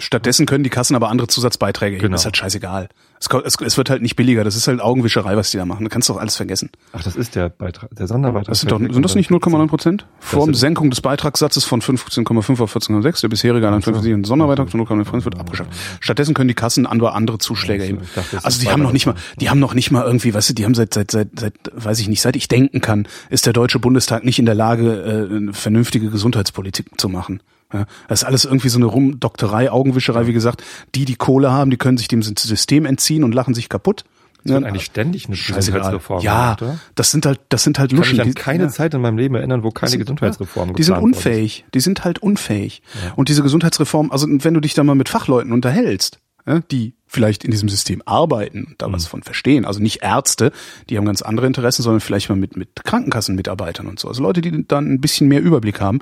Stattdessen 0.00 0.46
können 0.46 0.64
die 0.64 0.70
Kassen 0.70 0.96
aber 0.96 1.08
andere 1.08 1.28
Zusatzbeiträge 1.28 1.96
heben. 1.96 2.02
Genau. 2.02 2.16
Ist 2.16 2.24
halt 2.24 2.36
scheißegal. 2.36 2.88
Es, 3.20 3.28
es, 3.44 3.60
es 3.60 3.76
wird 3.76 3.90
halt 3.90 4.00
nicht 4.00 4.16
billiger. 4.16 4.44
Das 4.44 4.56
ist 4.56 4.66
halt 4.66 4.80
Augenwischerei, 4.80 5.36
was 5.36 5.50
die 5.50 5.58
da 5.58 5.66
machen. 5.66 5.84
Du 5.84 5.90
kannst 5.90 6.08
doch 6.08 6.16
alles 6.16 6.36
vergessen. 6.36 6.70
Ach, 6.94 7.02
das 7.02 7.16
ist 7.16 7.34
der 7.34 7.50
Beitrag, 7.50 7.90
der 7.94 8.06
Sonderbeitrag. 8.06 8.48
Das 8.48 8.60
sind, 8.60 8.72
doch, 8.72 8.78
sind 8.78 9.02
das 9.02 9.14
nicht 9.14 9.30
dann- 9.30 9.38
0,9 9.40 9.68
Prozent? 9.68 10.06
Sind- 10.20 10.56
Senkung 10.56 10.88
des 10.88 11.02
Beitragssatzes 11.02 11.64
von 11.64 11.82
15,5 11.82 12.60
auf 12.62 12.74
14,6. 12.74 13.20
Der 13.20 13.28
bisherige 13.28 13.68
an 13.68 13.82
50 13.82 14.26
Sonderbeitrag 14.26 14.70
von 14.70 14.80
0,9 14.80 15.04
Prozent 15.04 15.24
wird 15.26 15.38
abgeschafft. 15.38 15.70
Stattdessen 16.00 16.32
können 16.34 16.48
die 16.48 16.54
Kassen 16.54 16.86
andere, 16.86 17.12
andere 17.12 17.38
Zuschläge 17.38 17.98
das 18.32 18.44
Also 18.44 18.60
die 18.60 18.70
haben 18.70 18.82
noch 18.82 18.92
nicht 18.92 19.04
mal, 19.06 19.14
die 19.38 19.50
haben 19.50 19.60
noch 19.60 19.74
nicht 19.74 19.90
mal 19.90 20.04
irgendwie, 20.04 20.32
weißt 20.32 20.50
du, 20.50 20.54
die 20.54 20.64
haben 20.64 20.74
seit, 20.74 20.94
seit, 20.94 21.10
seit, 21.10 21.28
seit, 21.38 21.52
weiß 21.74 21.98
ich 22.00 22.08
nicht, 22.08 22.22
seit 22.22 22.36
ich 22.36 22.48
denken 22.48 22.80
kann, 22.80 23.06
ist 23.28 23.44
der 23.44 23.52
Deutsche 23.52 23.78
Bundestag 23.78 24.24
nicht 24.24 24.38
in 24.38 24.46
der 24.46 24.54
Lage, 24.54 25.28
äh, 25.30 25.36
eine 25.36 25.52
vernünftige 25.52 26.08
Gesundheitspolitik 26.10 26.98
zu 26.98 27.08
machen. 27.10 27.40
Ja, 27.72 27.86
das 28.08 28.22
ist 28.22 28.24
alles 28.26 28.44
irgendwie 28.44 28.68
so 28.68 28.78
eine 28.78 28.86
Rumdokterei, 28.86 29.70
Augenwischerei, 29.70 30.26
wie 30.26 30.32
gesagt. 30.32 30.64
Die, 30.94 31.04
die 31.04 31.14
Kohle 31.16 31.52
haben, 31.52 31.70
die 31.70 31.76
können 31.76 31.98
sich 31.98 32.08
dem 32.08 32.22
System 32.22 32.84
entziehen 32.84 33.22
und 33.24 33.32
lachen 33.34 33.54
sich 33.54 33.68
kaputt. 33.68 34.04
Es 34.42 34.50
wird 34.52 34.64
eigentlich 34.64 34.84
ständig 34.86 35.26
eine. 35.26 35.36
Gesundheitsreform 35.36 36.22
Ja, 36.22 36.54
gemacht, 36.54 36.80
das 36.94 37.10
sind 37.10 37.26
halt, 37.26 37.40
das 37.50 37.62
sind 37.62 37.78
halt 37.78 37.92
Ich 37.92 37.96
kann 37.96 38.00
mich 38.00 38.10
Luschen. 38.12 38.20
an 38.22 38.28
die- 38.28 38.34
keine 38.34 38.62
ja. 38.64 38.68
Zeit 38.70 38.94
in 38.94 39.02
meinem 39.02 39.18
Leben 39.18 39.34
erinnern, 39.34 39.62
wo 39.62 39.70
keine 39.70 39.90
sind- 39.90 40.00
Gesundheitsreform 40.00 40.74
Die 40.74 40.82
sind 40.82 40.94
worden 40.96 41.10
ist. 41.10 41.16
unfähig. 41.18 41.64
Die 41.74 41.80
sind 41.80 42.04
halt 42.04 42.20
unfähig. 42.20 42.80
Und 43.16 43.28
diese 43.28 43.42
Gesundheitsreform, 43.42 44.10
also 44.10 44.26
wenn 44.30 44.54
du 44.54 44.60
dich 44.60 44.72
da 44.74 44.82
mal 44.82 44.94
mit 44.94 45.10
Fachleuten 45.10 45.52
unterhältst, 45.52 46.20
ja, 46.46 46.60
die 46.70 46.94
vielleicht 47.10 47.44
in 47.44 47.50
diesem 47.50 47.68
System 47.68 48.02
arbeiten 48.06 48.64
und 48.64 48.80
da 48.80 48.86
Mhm. 48.86 48.92
was 48.92 49.06
von 49.06 49.22
verstehen, 49.22 49.64
also 49.64 49.80
nicht 49.80 50.02
Ärzte, 50.02 50.52
die 50.88 50.96
haben 50.96 51.04
ganz 51.04 51.22
andere 51.22 51.48
Interessen, 51.48 51.82
sondern 51.82 52.00
vielleicht 52.00 52.28
mal 52.28 52.36
mit, 52.36 52.56
mit 52.56 52.84
Krankenkassenmitarbeitern 52.84 53.88
und 53.88 53.98
so. 53.98 54.06
Also 54.06 54.22
Leute, 54.22 54.40
die 54.40 54.66
dann 54.66 54.92
ein 54.92 55.00
bisschen 55.00 55.26
mehr 55.26 55.40
Überblick 55.40 55.80
haben, 55.80 55.98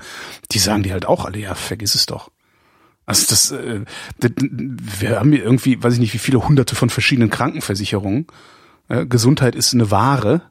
die 0.53 0.59
sagen 0.59 0.83
dir 0.83 0.93
halt 0.93 1.07
auch 1.07 1.25
alle, 1.25 1.39
ja, 1.39 1.55
vergiss 1.55 1.95
es 1.95 2.05
doch. 2.05 2.31
Also 3.07 3.27
das, 3.31 3.51
äh, 3.53 3.81
das 4.19 4.33
wir 4.39 5.19
haben 5.19 5.33
hier 5.33 5.43
irgendwie, 5.43 5.83
weiß 5.83 5.95
ich 5.95 6.01
nicht, 6.01 6.13
wie 6.13 6.19
viele 6.19 6.47
hunderte 6.47 6.75
von 6.75 6.91
verschiedenen 6.91 7.31
Krankenversicherungen. 7.31 8.27
Ja, 8.91 9.05
Gesundheit 9.05 9.55
ist 9.55 9.73
eine 9.73 9.91
Ware. 9.91 10.43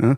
Ja, 0.00 0.16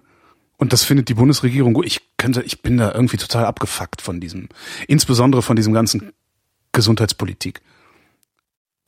und 0.57 0.72
das 0.72 0.85
findet 0.85 1.09
die 1.09 1.14
Bundesregierung 1.14 1.72
gut. 1.72 1.87
Ich 1.87 2.00
könnte, 2.16 2.42
ich 2.42 2.62
bin 2.62 2.76
da 2.76 2.92
irgendwie 2.92 3.16
total 3.16 3.44
abgefuckt 3.44 4.03
von 4.03 4.20
diesem, 4.20 4.50
insbesondere 4.87 5.42
von 5.42 5.57
diesem 5.57 5.72
ganzen 5.72 6.12
Gesundheitspolitik. 6.70 7.61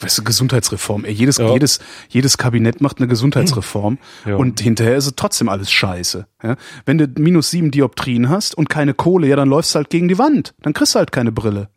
Weißt 0.02 0.18
du, 0.18 0.24
Gesundheitsreform. 0.24 1.04
Ey, 1.04 1.12
jedes, 1.12 1.38
Ja. 1.38 1.52
jedes, 1.52 1.80
jedes 2.08 2.38
Kabinett 2.38 2.80
macht 2.80 2.98
eine 2.98 3.06
Gesundheitsreform 3.08 3.98
Ja. 4.26 4.36
und 4.36 4.60
hinterher 4.60 4.96
ist 4.96 5.06
es 5.06 5.12
trotzdem 5.16 5.48
alles 5.48 5.70
scheiße. 5.70 6.26
Ja? 6.42 6.56
Wenn 6.84 6.98
du 6.98 7.06
minus 7.18 7.50
sieben 7.50 7.70
Dioptrien 7.70 8.28
hast 8.28 8.54
und 8.56 8.68
keine 8.68 8.94
Kohle, 8.94 9.26
ja, 9.28 9.36
dann 9.36 9.48
läufst 9.48 9.74
du 9.74 9.76
halt 9.76 9.90
gegen 9.90 10.08
die 10.08 10.18
Wand. 10.18 10.54
Dann 10.62 10.72
kriegst 10.72 10.94
du 10.94 10.98
halt 10.98 11.12
keine 11.12 11.32
Brille. 11.32 11.68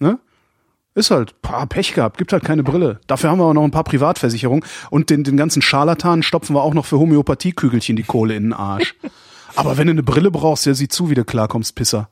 Ne? 0.00 0.18
Ist 0.94 1.10
halt, 1.12 1.40
paar 1.42 1.66
Pech 1.66 1.94
gehabt, 1.94 2.18
gibt 2.18 2.32
halt 2.32 2.44
keine 2.44 2.62
Brille. 2.64 3.00
Dafür 3.06 3.30
haben 3.30 3.38
wir 3.38 3.44
aber 3.44 3.54
noch 3.54 3.62
ein 3.64 3.70
paar 3.70 3.84
Privatversicherungen 3.84 4.64
und 4.90 5.10
den, 5.10 5.22
den 5.22 5.36
ganzen 5.36 5.62
Scharlatanen 5.62 6.22
stopfen 6.24 6.54
wir 6.56 6.62
auch 6.62 6.74
noch 6.74 6.86
für 6.86 6.98
Homöopathiekügelchen 6.98 7.94
die 7.94 8.02
Kohle 8.02 8.34
in 8.34 8.44
den 8.44 8.52
Arsch. 8.52 8.94
aber 9.54 9.76
wenn 9.76 9.86
du 9.86 9.92
eine 9.92 10.02
Brille 10.02 10.30
brauchst, 10.32 10.66
ja, 10.66 10.74
sieh 10.74 10.88
zu, 10.88 11.08
wie 11.10 11.14
du 11.14 11.24
klarkommst, 11.24 11.74
Pisser. 11.76 12.08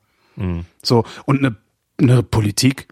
So, 0.83 1.05
und 1.25 1.39
eine, 1.39 1.57
eine 1.99 2.23
Politik, 2.23 2.87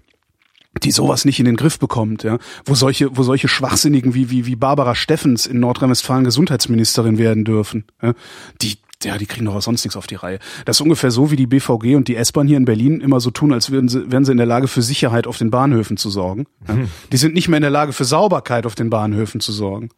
die 0.82 0.90
sowas 0.90 1.24
nicht 1.24 1.38
in 1.38 1.44
den 1.44 1.56
Griff 1.56 1.78
bekommt, 1.78 2.24
ja, 2.24 2.38
wo 2.64 2.74
solche, 2.74 3.16
wo 3.16 3.22
solche 3.22 3.48
Schwachsinnigen 3.48 4.14
wie, 4.14 4.30
wie, 4.30 4.46
wie 4.46 4.56
Barbara 4.56 4.94
Steffens 4.94 5.46
in 5.46 5.60
Nordrhein-Westfalen 5.60 6.24
Gesundheitsministerin 6.24 7.18
werden 7.18 7.44
dürfen, 7.44 7.84
ja, 8.02 8.14
die, 8.60 8.78
ja, 9.04 9.18
die 9.18 9.26
kriegen 9.26 9.44
doch 9.44 9.54
auch 9.54 9.62
sonst 9.62 9.84
nichts 9.84 9.96
auf 9.96 10.06
die 10.06 10.14
Reihe. 10.14 10.38
Das 10.64 10.78
ist 10.78 10.80
ungefähr 10.80 11.10
so, 11.10 11.30
wie 11.30 11.36
die 11.36 11.46
BVG 11.46 11.94
und 11.94 12.08
die 12.08 12.16
S-Bahn 12.16 12.46
hier 12.46 12.56
in 12.56 12.64
Berlin 12.64 13.00
immer 13.00 13.20
so 13.20 13.30
tun, 13.30 13.52
als 13.52 13.70
wären 13.70 13.88
sie, 13.88 14.10
wären 14.10 14.24
sie 14.24 14.32
in 14.32 14.38
der 14.38 14.46
Lage 14.46 14.66
für 14.66 14.82
Sicherheit 14.82 15.26
auf 15.26 15.38
den 15.38 15.50
Bahnhöfen 15.50 15.96
zu 15.96 16.10
sorgen. 16.10 16.46
Ja. 16.66 16.78
Die 17.12 17.16
sind 17.16 17.34
nicht 17.34 17.48
mehr 17.48 17.58
in 17.58 17.62
der 17.62 17.70
Lage 17.70 17.92
für 17.92 18.04
Sauberkeit 18.04 18.66
auf 18.66 18.74
den 18.74 18.90
Bahnhöfen 18.90 19.40
zu 19.40 19.52
sorgen. 19.52 19.90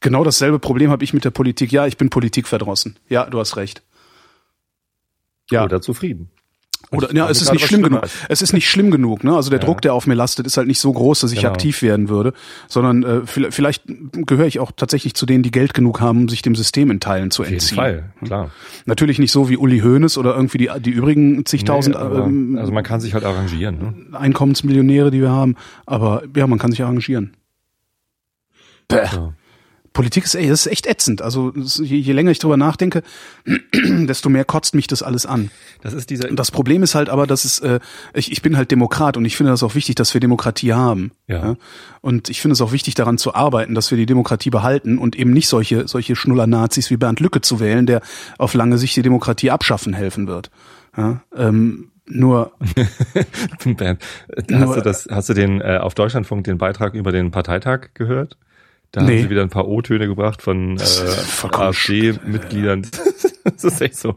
Genau 0.00 0.22
dasselbe 0.24 0.58
Problem 0.58 0.90
habe 0.90 1.04
ich 1.04 1.12
mit 1.12 1.24
der 1.24 1.30
Politik. 1.30 1.72
Ja, 1.72 1.86
ich 1.86 1.96
bin 1.96 2.10
politikverdrossen. 2.10 2.98
Ja, 3.08 3.26
du 3.26 3.38
hast 3.38 3.56
recht. 3.56 3.82
Ja. 5.50 5.64
Oder 5.64 5.80
zufrieden. 5.80 6.30
Oder 6.90 7.14
ja, 7.14 7.28
es 7.28 7.42
ist 7.42 7.52
nicht 7.52 7.66
schlimm 7.66 7.82
genug. 7.82 8.02
Es 8.28 8.40
ist 8.40 8.52
nicht 8.52 8.68
schlimm 8.68 8.90
genug. 8.90 9.22
Ne? 9.22 9.34
Also 9.34 9.50
der 9.50 9.58
ja. 9.58 9.64
Druck, 9.64 9.82
der 9.82 9.94
auf 9.94 10.06
mir 10.06 10.14
lastet, 10.14 10.46
ist 10.46 10.56
halt 10.56 10.68
nicht 10.68 10.80
so 10.80 10.92
groß, 10.92 11.20
dass 11.20 11.32
ich 11.32 11.40
genau. 11.40 11.52
aktiv 11.52 11.82
werden 11.82 12.08
würde, 12.08 12.32
sondern 12.66 13.02
äh, 13.02 13.20
vielleicht 13.26 13.82
gehöre 14.12 14.46
ich 14.46 14.58
auch 14.58 14.72
tatsächlich 14.72 15.14
zu 15.14 15.26
denen, 15.26 15.42
die 15.42 15.50
Geld 15.50 15.74
genug 15.74 16.00
haben, 16.00 16.22
um 16.22 16.28
sich 16.28 16.42
dem 16.42 16.54
System 16.54 16.90
in 16.90 17.00
Teilen 17.00 17.30
zu 17.30 17.42
entziehen. 17.42 17.78
Auf 17.78 17.86
jeden 17.86 18.00
Fall, 18.00 18.12
klar. 18.24 18.50
Natürlich 18.86 19.18
nicht 19.18 19.32
so 19.32 19.48
wie 19.48 19.56
Uli 19.56 19.80
Hoeneß 19.80 20.16
oder 20.18 20.34
irgendwie 20.34 20.58
die 20.58 20.70
die 20.80 20.90
übrigen 20.90 21.44
zigtausend. 21.44 21.96
Nee, 21.96 22.18
ähm, 22.18 22.56
also 22.58 22.72
man 22.72 22.84
kann 22.84 23.00
sich 23.00 23.14
halt 23.14 23.24
arrangieren. 23.24 24.06
Ne? 24.10 24.18
Einkommensmillionäre, 24.18 25.10
die 25.10 25.20
wir 25.20 25.30
haben, 25.30 25.56
aber 25.86 26.22
ja, 26.36 26.46
man 26.46 26.58
kann 26.58 26.70
sich 26.70 26.82
arrangieren. 26.82 27.36
Bäh. 28.88 29.04
Ja. 29.04 29.34
Politik 29.92 30.24
ist, 30.24 30.34
ey, 30.34 30.48
das 30.48 30.66
ist 30.66 30.72
echt 30.72 30.86
ätzend. 30.86 31.22
Also 31.22 31.52
je, 31.54 31.96
je 31.96 32.12
länger 32.12 32.30
ich 32.30 32.38
drüber 32.38 32.56
nachdenke, 32.56 33.02
desto 33.74 34.28
mehr 34.28 34.44
kotzt 34.44 34.74
mich 34.74 34.86
das 34.86 35.02
alles 35.02 35.26
an. 35.26 35.50
Das 35.82 35.94
ist 35.94 36.10
dieser. 36.10 36.28
Das 36.28 36.50
Problem 36.50 36.82
ist 36.82 36.94
halt 36.94 37.08
aber, 37.08 37.26
dass 37.26 37.44
es, 37.44 37.58
äh, 37.60 37.80
ich, 38.14 38.30
ich 38.32 38.42
bin 38.42 38.56
halt 38.56 38.70
Demokrat 38.70 39.16
und 39.16 39.24
ich 39.24 39.36
finde 39.36 39.52
das 39.52 39.62
auch 39.62 39.74
wichtig, 39.74 39.96
dass 39.96 40.14
wir 40.14 40.20
Demokratie 40.20 40.72
haben. 40.72 41.12
Ja. 41.26 41.36
ja? 41.38 41.56
Und 42.00 42.28
ich 42.28 42.40
finde 42.40 42.52
es 42.52 42.60
auch 42.60 42.72
wichtig, 42.72 42.94
daran 42.94 43.18
zu 43.18 43.34
arbeiten, 43.34 43.74
dass 43.74 43.90
wir 43.90 43.98
die 43.98 44.06
Demokratie 44.06 44.50
behalten 44.50 44.98
und 44.98 45.16
eben 45.16 45.32
nicht 45.32 45.48
solche 45.48 45.88
solche 45.88 46.16
Schnuller-Nazis 46.16 46.90
wie 46.90 46.96
Bernd 46.96 47.20
Lücke 47.20 47.40
zu 47.40 47.60
wählen, 47.60 47.86
der 47.86 48.00
auf 48.38 48.54
lange 48.54 48.78
Sicht 48.78 48.96
die 48.96 49.02
Demokratie 49.02 49.50
abschaffen 49.50 49.94
helfen 49.94 50.26
wird. 50.26 50.50
Ja? 50.96 51.22
Ähm, 51.34 51.90
nur, 52.10 52.52
Bernd, 53.64 54.02
hast 54.50 54.76
du 54.76 54.80
das, 54.80 55.08
hast 55.10 55.28
du 55.28 55.34
den 55.34 55.60
äh, 55.60 55.78
auf 55.80 55.94
Deutschlandfunk 55.94 56.44
den 56.44 56.58
Beitrag 56.58 56.94
über 56.94 57.12
den 57.12 57.30
Parteitag 57.30 57.90
gehört? 57.94 58.38
Da 58.92 59.02
nee. 59.02 59.16
haben 59.16 59.22
sie 59.24 59.30
wieder 59.30 59.42
ein 59.42 59.50
paar 59.50 59.68
O-Töne 59.68 60.06
gebracht 60.06 60.40
von 60.40 60.78
äh, 60.78 61.46
AfD-Mitgliedern. 61.46 62.82
das 63.44 63.64
ist 63.64 63.80
echt 63.82 63.96
so, 63.96 64.16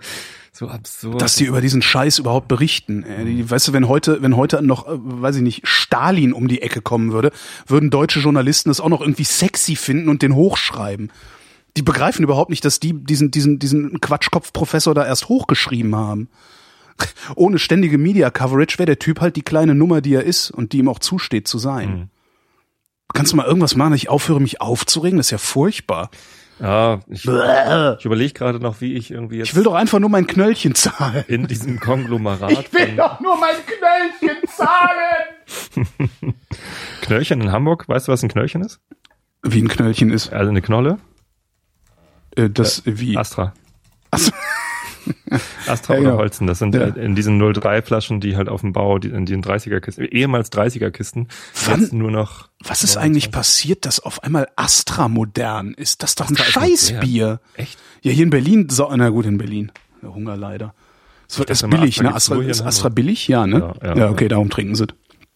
so 0.53 0.69
absurd. 0.69 1.21
Dass 1.21 1.35
die 1.35 1.45
über 1.45 1.59
diesen 1.59 1.81
Scheiß 1.81 2.19
überhaupt 2.19 2.47
berichten. 2.47 3.05
Die, 3.25 3.49
weißt 3.49 3.69
du, 3.69 3.73
wenn 3.73 3.89
heute, 3.89 4.21
wenn 4.21 4.37
heute 4.37 4.61
noch, 4.61 4.87
äh, 4.87 4.91
weiß 4.93 5.37
ich 5.37 5.41
nicht, 5.41 5.67
Stalin 5.67 6.31
um 6.31 6.47
die 6.47 6.61
Ecke 6.61 6.81
kommen 6.81 7.11
würde, 7.11 7.31
würden 7.67 7.89
deutsche 7.89 8.19
Journalisten 8.19 8.69
das 8.69 8.79
auch 8.79 8.89
noch 8.89 9.01
irgendwie 9.01 9.25
sexy 9.25 9.75
finden 9.75 10.07
und 10.07 10.21
den 10.21 10.35
hochschreiben. 10.35 11.11
Die 11.77 11.81
begreifen 11.81 12.23
überhaupt 12.23 12.49
nicht, 12.49 12.63
dass 12.63 12.79
die 12.79 12.93
diesen, 12.93 13.31
diesen, 13.31 13.59
diesen 13.59 13.99
Quatschkopf-Professor 13.99 14.93
da 14.93 15.05
erst 15.05 15.27
hochgeschrieben 15.29 15.95
haben. 15.95 16.29
Ohne 17.35 17.59
ständige 17.59 17.97
Media-Coverage 17.97 18.77
wäre 18.77 18.87
der 18.87 18.99
Typ 18.99 19.21
halt 19.21 19.35
die 19.35 19.41
kleine 19.41 19.75
Nummer, 19.75 20.01
die 20.01 20.13
er 20.13 20.23
ist 20.23 20.51
und 20.51 20.73
die 20.73 20.79
ihm 20.79 20.89
auch 20.89 20.99
zusteht 20.99 21.47
zu 21.47 21.57
sein. 21.57 21.89
Mhm. 21.89 22.09
Kannst 23.13 23.31
du 23.31 23.37
mal 23.37 23.45
irgendwas 23.45 23.75
machen, 23.75 23.91
dass 23.91 24.01
ich 24.01 24.09
aufhöre, 24.09 24.39
mich 24.41 24.61
aufzuregen? 24.61 25.17
Das 25.17 25.27
ist 25.27 25.31
ja 25.31 25.37
furchtbar. 25.37 26.09
Ja, 26.59 26.99
ich, 27.07 27.25
ich 27.25 28.05
überlege 28.05 28.33
gerade 28.33 28.59
noch, 28.59 28.81
wie 28.81 28.93
ich 28.93 29.09
irgendwie 29.09 29.37
jetzt. 29.37 29.47
Ich 29.49 29.55
will 29.55 29.63
doch 29.63 29.73
einfach 29.73 29.97
nur 29.97 30.09
mein 30.09 30.27
Knöllchen 30.27 30.75
zahlen. 30.75 31.23
In 31.27 31.47
diesem 31.47 31.79
Konglomerat. 31.79 32.51
Ich 32.51 32.71
will 32.71 32.95
doch 32.95 33.19
nur 33.19 33.35
mein 33.39 33.55
Knöllchen 33.65 34.47
zahlen! 34.47 36.35
Knöllchen 37.01 37.41
in 37.41 37.51
Hamburg, 37.51 37.89
weißt 37.89 38.07
du, 38.07 38.11
was 38.11 38.21
ein 38.21 38.29
Knöllchen 38.29 38.61
ist? 38.61 38.79
Wie 39.41 39.59
ein 39.59 39.69
Knöllchen 39.69 40.11
ist? 40.11 40.31
Also 40.31 40.51
eine 40.51 40.61
Knolle? 40.61 40.99
Äh, 42.35 42.51
das, 42.51 42.85
äh, 42.85 42.99
wie? 42.99 43.17
Astra. 43.17 43.53
Astra. 44.11 44.37
Astra 45.67 45.95
ja, 45.95 46.01
oder 46.01 46.17
Holzen, 46.17 46.47
das 46.47 46.59
sind 46.59 46.75
ja. 46.75 46.85
in 46.87 47.15
diesen 47.15 47.39
03 47.39 47.81
Flaschen, 47.81 48.19
die 48.19 48.37
halt 48.37 48.49
auf 48.49 48.61
dem 48.61 48.73
Bau, 48.73 48.99
die, 48.99 49.09
in 49.09 49.25
den 49.25 49.43
30er 49.43 49.79
Kisten, 49.79 50.03
ehemals 50.05 50.51
30er 50.51 50.91
Kisten, 50.91 51.27
Wann, 51.65 51.81
jetzt 51.81 51.93
nur 51.93 52.11
noch. 52.11 52.49
Was 52.63 52.83
ist 52.83 52.97
eigentlich 52.97 53.31
passiert, 53.31 53.85
dass 53.85 53.99
auf 53.99 54.23
einmal 54.23 54.47
Astra 54.55 55.07
modern 55.07 55.73
ist? 55.73 56.03
Das 56.03 56.11
ist 56.11 56.19
doch 56.19 56.29
Astra 56.29 56.43
ein 56.61 56.69
Scheißbier. 56.69 57.39
Echt? 57.55 57.79
Ja, 58.01 58.11
hier 58.11 58.23
in 58.23 58.29
Berlin, 58.29 58.67
so, 58.69 58.91
na 58.95 59.09
gut, 59.09 59.25
in 59.25 59.37
Berlin. 59.37 59.71
Der 60.01 60.13
Hunger 60.13 60.37
leider. 60.37 60.73
Es 61.27 61.39
wird 61.39 61.49
erst 61.49 61.69
billig, 61.69 62.01
ne? 62.01 62.13
Astra, 62.13 62.41
ist 62.41 62.61
Astra 62.61 62.89
billig? 62.89 63.27
Ja, 63.27 63.47
ne? 63.47 63.73
Ja, 63.81 63.95
ja, 63.95 64.09
okay, 64.09 64.27
darum 64.27 64.49
trinken 64.49 64.75
sie. 64.75 64.87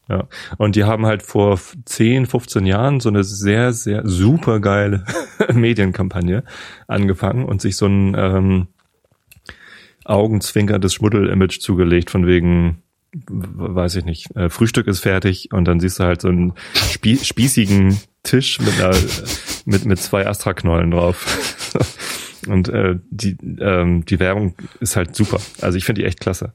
Ja, 0.08 0.28
und 0.58 0.76
die 0.76 0.84
haben 0.84 1.06
halt 1.06 1.24
vor 1.24 1.60
10, 1.86 2.28
15 2.28 2.66
Jahren 2.66 3.00
so 3.00 3.10
eine 3.10 3.24
sehr, 3.24 3.74
sehr 3.74 4.02
super 4.06 4.60
geile 4.60 5.04
Medienkampagne 5.54 6.44
angefangen 6.88 7.46
und 7.46 7.62
sich 7.62 7.76
so 7.76 7.88
ein 7.88 8.16
ähm, 8.16 8.68
Augenzwinker 10.06 10.80
das 10.80 10.94
Schmuddel-Image 10.94 11.60
zugelegt, 11.60 12.10
von 12.10 12.26
wegen, 12.26 12.84
weiß 13.12 13.96
ich 13.96 14.06
nicht, 14.06 14.36
äh, 14.36 14.50
Frühstück 14.50 14.88
ist 14.88 15.00
fertig 15.00 15.50
und 15.52 15.66
dann 15.66 15.80
siehst 15.80 16.00
du 16.00 16.04
halt 16.04 16.22
so 16.22 16.30
einen 16.30 16.54
spie 16.74 17.18
spießigen 17.18 17.98
Tisch 18.24 18.60
mit 18.60 18.80
einer, 18.80 18.96
mit, 19.66 19.86
mit 19.86 20.00
zwei 20.00 20.28
Astra-Knollen 20.28 20.92
drauf. 20.92 21.74
und 22.48 22.70
äh, 22.70 22.98
die, 23.10 23.38
ähm, 23.60 24.06
die 24.06 24.20
Werbung 24.20 24.56
ist 24.80 24.96
halt 24.96 25.16
super. 25.16 25.40
Also 25.62 25.78
ich 25.78 25.86
finde 25.86 26.02
die 26.02 26.08
echt 26.08 26.20
klasse. 26.20 26.54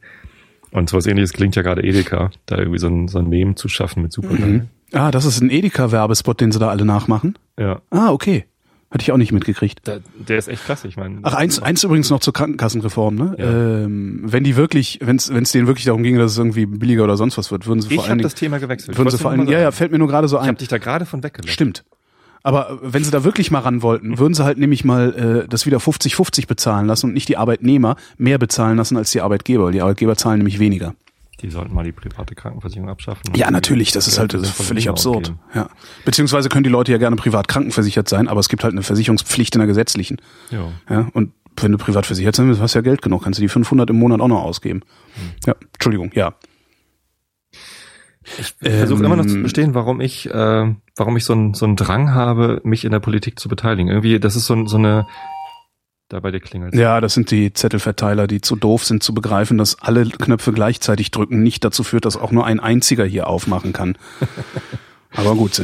Und 0.73 0.89
sowas 0.89 1.07
ähnliches 1.07 1.33
klingt 1.33 1.57
ja 1.57 1.63
gerade 1.63 1.83
Edeka, 1.83 2.31
da 2.47 2.57
irgendwie 2.57 2.79
so 2.79 2.87
ein, 2.87 3.09
so 3.09 3.19
ein 3.19 3.29
Meme 3.29 3.57
zu 3.57 3.69
schaffen 3.69 4.03
mit 4.03 4.13
super. 4.13 4.35
Mhm. 4.35 4.69
Ah, 4.93 5.11
das 5.11 5.25
ist 5.25 5.41
ein 5.41 5.51
Edeka-Werbespot, 5.51 6.41
den 6.41 6.53
sie 6.53 6.59
da 6.59 6.69
alle 6.69 6.85
nachmachen? 6.85 7.39
Ja. 7.59 7.81
Ah, 7.91 8.11
okay. 8.11 8.45
Hatte 8.91 9.03
ich 9.03 9.13
auch 9.13 9.17
nicht 9.17 9.31
mitgekriegt. 9.31 9.81
Da, 9.85 9.99
der 10.19 10.37
ist 10.37 10.49
echt 10.49 10.65
klasse, 10.65 10.89
ich 10.89 10.97
meine. 10.97 11.21
Ach, 11.23 11.35
eins, 11.35 11.61
eins 11.61 11.85
übrigens 11.85 12.11
noch 12.11 12.19
zur 12.19 12.33
Krankenkassenreform, 12.33 13.15
ne? 13.15 13.37
Ja. 13.39 13.85
Ähm, 13.85 14.23
wenn 14.25 14.43
die 14.43 14.57
wirklich, 14.57 14.99
wenn 15.01 15.15
es 15.17 15.27
denen 15.29 15.69
wirklich 15.69 15.85
darum 15.85 16.03
ginge, 16.03 16.19
dass 16.19 16.33
es 16.33 16.39
irgendwie 16.39 16.67
billiger 16.67 17.05
oder 17.05 17.17
sonst 17.17 17.39
was 17.39 17.53
wird, 17.53 17.69
würden 17.69 17.83
sie 17.83 17.89
ich 17.89 17.95
vor 17.95 18.05
allen 18.05 18.19
Dingen. 18.19 18.21
Ich 18.21 18.25
habe 18.25 18.33
das 18.33 18.41
Thema 18.41 18.59
gewechselt. 18.59 18.99
Würden 18.99 19.11
sie 19.11 19.19
vor 19.19 19.31
allen 19.31 19.47
ja, 19.47 19.61
ja, 19.61 19.71
fällt 19.71 19.93
mir 19.93 19.99
nur 19.99 20.09
gerade 20.09 20.27
so 20.27 20.39
ein. 20.39 20.45
Ich 20.45 20.49
hab 20.49 20.59
dich 20.59 20.69
da 20.69 20.79
gerade 20.79 21.07
von 21.07 21.23
weggelassen. 21.23 21.53
Stimmt. 21.53 21.85
Aber 22.43 22.81
wenn 22.83 23.05
sie 23.05 23.13
da 23.13 23.23
wirklich 23.23 23.53
mal 23.53 23.61
ran 23.61 23.83
wollten, 23.83 24.19
würden 24.19 24.35
sie 24.35 24.45
halt 24.45 24.59
nämlich 24.59 24.85
mal 24.85 25.45
äh, 25.45 25.49
das 25.49 25.67
wieder 25.67 25.79
50-50 25.79 26.49
bezahlen 26.49 26.87
lassen 26.87 27.07
und 27.07 27.15
nicht 27.15 27.29
die 27.29 27.37
Arbeitnehmer 27.37 27.97
mehr 28.17 28.39
bezahlen 28.39 28.77
lassen 28.77 28.97
als 28.97 29.13
die 29.13 29.21
Arbeitgeber, 29.21 29.67
weil 29.67 29.73
die 29.73 29.83
Arbeitgeber 29.83 30.17
zahlen 30.17 30.39
nämlich 30.39 30.59
weniger 30.59 30.95
die 31.43 31.51
sollten 31.51 31.75
mal 31.75 31.85
die 31.85 31.93
private 31.93 32.35
Krankenversicherung 32.35 32.89
abschaffen. 32.89 33.35
Ja, 33.35 33.51
natürlich, 33.51 33.93
das 33.93 34.07
ist 34.07 34.19
halt 34.19 34.35
das 34.35 34.51
völlig 34.51 34.89
absurd. 34.89 35.35
Ja. 35.55 35.69
Beziehungsweise 36.05 36.49
können 36.49 36.65
die 36.65 36.71
Leute 36.71 36.93
ja 36.93 36.99
gerne 36.99 37.17
privat 37.17 37.49
krankenversichert 37.49 38.09
sein, 38.09 38.29
aber 38.29 38.41
es 38.41 38.49
gibt 38.49 38.65
halt 38.65 38.73
eine 38.73 38.83
Versicherungspflicht 38.83 39.55
in 39.55 39.61
der 39.61 39.67
gesetzlichen. 39.67 40.19
Ja. 40.51 40.69
ja 40.89 41.09
und 41.13 41.33
wenn 41.57 41.73
du 41.73 41.79
privat 41.79 42.07
versichert 42.07 42.37
sein 42.37 42.49
willst, 42.49 42.61
hast 42.61 42.75
du 42.75 42.79
ja 42.79 42.83
Geld 42.83 43.03
genug, 43.03 43.25
kannst 43.25 43.39
du 43.39 43.43
die 43.43 43.49
500 43.49 43.91
im 43.91 43.99
Monat 43.99 44.21
auch 44.21 44.29
noch 44.29 44.43
ausgeben. 44.43 44.83
Hm. 45.15 45.23
Ja, 45.47 45.55
Entschuldigung, 45.75 46.11
ja. 46.15 46.35
Ich 48.39 48.55
versuche 48.61 49.01
ähm, 49.01 49.05
immer 49.07 49.17
noch 49.17 49.27
zu 49.27 49.37
ähm, 49.37 49.41
verstehen, 49.41 49.75
warum 49.75 50.01
ich, 50.01 50.31
äh, 50.31 50.75
warum 50.97 51.17
ich 51.17 51.25
so 51.25 51.33
einen 51.33 51.55
so 51.55 51.67
einen 51.67 51.77
Drang 51.77 52.15
habe, 52.15 52.61
mich 52.65 52.85
in 52.85 52.93
der 52.93 53.01
Politik 53.01 53.39
zu 53.39 53.49
beteiligen. 53.49 53.89
Irgendwie, 53.89 54.21
das 54.21 54.37
ist 54.37 54.47
so, 54.47 54.67
so 54.67 54.77
eine 54.77 55.07
da 56.11 56.21
bei 56.21 56.31
dir 56.33 56.41
klingelt. 56.41 56.75
Ja, 56.75 57.01
das 57.01 57.15
sind 57.15 57.31
die 57.31 57.53
Zettelverteiler, 57.53 58.27
die 58.27 58.41
zu 58.41 58.57
doof 58.57 58.85
sind 58.85 59.03
zu 59.03 59.15
begreifen, 59.15 59.57
dass 59.57 59.81
alle 59.81 60.05
Knöpfe 60.05 60.53
gleichzeitig 60.53 61.11
drücken 61.11 61.43
nicht 61.43 61.65
dazu 61.65 61.85
führt, 61.85 62.05
dass 62.05 62.17
auch 62.17 62.33
nur 62.33 62.45
ein 62.45 62.61
einziger 62.61 63.05
hier 63.05 63.29
aufmachen 63.29 63.73
kann. 63.73 63.97
Aber 65.17 65.35
gut. 65.35 65.63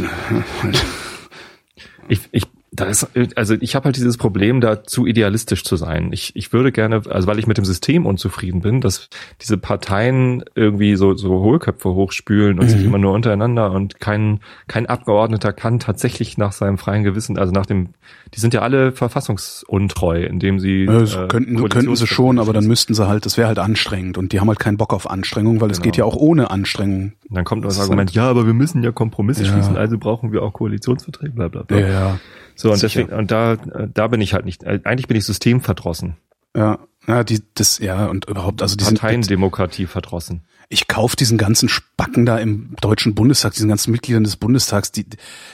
Ich, 2.09 2.21
ich 2.31 2.45
da 2.77 2.85
ist, 2.85 3.09
also 3.37 3.55
ich 3.61 3.75
habe 3.75 3.87
halt 3.87 3.97
dieses 3.97 4.17
Problem, 4.19 4.61
da 4.61 4.85
zu 4.85 5.07
idealistisch 5.07 5.65
zu 5.65 5.77
sein. 5.77 6.11
Ich, 6.13 6.37
ich 6.37 6.53
würde 6.53 6.73
gerne, 6.73 7.03
also 7.09 7.27
weil 7.27 7.39
ich 7.39 7.47
mit 7.47 7.57
dem 7.57 7.65
System 7.65 8.07
unzufrieden 8.07 8.61
bin, 8.61 8.81
dass 8.81 9.09
diese 9.41 9.57
Parteien 9.57 10.45
irgendwie 10.55 10.97
so, 10.97 11.15
so 11.15 11.41
Hohlköpfe 11.41 11.95
hochspülen 11.95 12.59
und 12.59 12.67
mhm. 12.67 12.71
sich 12.71 12.85
immer 12.85 12.99
nur 12.99 13.13
untereinander 13.13 13.73
und 13.73 13.99
kein, 13.99 14.41
kein 14.69 14.87
Abgeordneter 14.87 15.53
kann 15.53 15.79
tatsächlich 15.79 16.37
nach 16.37 16.53
seinem 16.53 16.77
freien 16.77 17.03
Gewissen, 17.03 17.39
also 17.39 17.53
nach 17.53 17.67
dem, 17.67 17.91
die 18.35 18.41
sind 18.41 18.53
ja 18.53 18.61
alle 18.61 18.93
verfassungsuntreu, 18.93 20.25
indem 20.25 20.61
sie. 20.61 20.85
Ja, 20.85 21.03
äh, 21.03 21.29
könnten, 21.29 21.69
könnten 21.69 21.97
sie 21.97 22.07
schon, 22.07 22.39
aber 22.39 22.53
dann 22.53 22.67
müssten 22.67 22.95
sie 22.95 23.09
halt, 23.09 23.25
das 23.25 23.39
wäre 23.39 23.49
halt 23.49 23.59
anstrengend 23.59 24.19
und 24.19 24.33
die 24.33 24.41
haben 24.41 24.49
halt 24.49 24.59
keinen 24.59 24.77
Bock 24.77 24.93
auf 24.93 25.09
Anstrengung, 25.11 25.61
weil 25.61 25.71
es 25.71 25.79
genau. 25.79 25.85
geht 25.85 25.97
ja 25.97 26.05
auch 26.05 26.17
ohne 26.17 26.51
Anstrengung. 26.51 27.13
Und 27.29 27.37
dann 27.37 27.45
kommt 27.45 27.65
das, 27.65 27.77
das 27.77 27.85
Argument, 27.85 28.11
halt, 28.11 28.17
ja, 28.17 28.29
aber 28.29 28.47
wir 28.47 28.55
müssen 28.55 28.83
ja 28.83 28.93
Kompromisse 28.93 29.45
ja. 29.45 29.53
schließen, 29.53 29.77
also 29.77 29.99
brauchen 29.99 30.33
wir 30.33 30.43
auch 30.43 30.53
Koalitionsverträge, 30.53 31.33
bla 31.33 31.49
bla 31.49 31.63
bla. 31.63 31.79
Ja, 31.79 31.89
ja. 31.89 32.21
So, 32.57 32.71
und 32.71 32.79
Sicher. 32.79 33.01
deswegen, 33.03 33.19
und 33.19 33.31
da, 33.31 33.57
da 33.57 34.09
bin 34.09 34.21
ich 34.21 34.35
halt 34.35 34.45
nicht, 34.45 34.67
eigentlich 34.67 35.07
bin 35.07 35.17
ich 35.17 35.25
systemverdrossen. 35.25 36.17
Ja, 36.57 36.79
ja, 37.07 37.23
die, 37.23 37.43
das, 37.55 37.79
ja, 37.79 38.07
und 38.07 38.25
überhaupt, 38.25 38.63
also 38.63 38.77
diesen 38.77 38.97
Parteiendemokratie 38.97 39.87
verdrossen. 39.87 40.43
Ich 40.69 40.89
kauf 40.89 41.15
diesen 41.15 41.39
ganzen 41.39 41.69
Spacken 41.69 42.27
da 42.27 42.39
im 42.39 42.75
Deutschen 42.81 43.15
Bundestag, 43.15 43.53
diesen 43.53 43.69
ganzen 43.69 43.93
Mitgliedern 43.93 44.25
des 44.25 44.37
Bundestags, 44.37 44.91
die, 44.91 45.07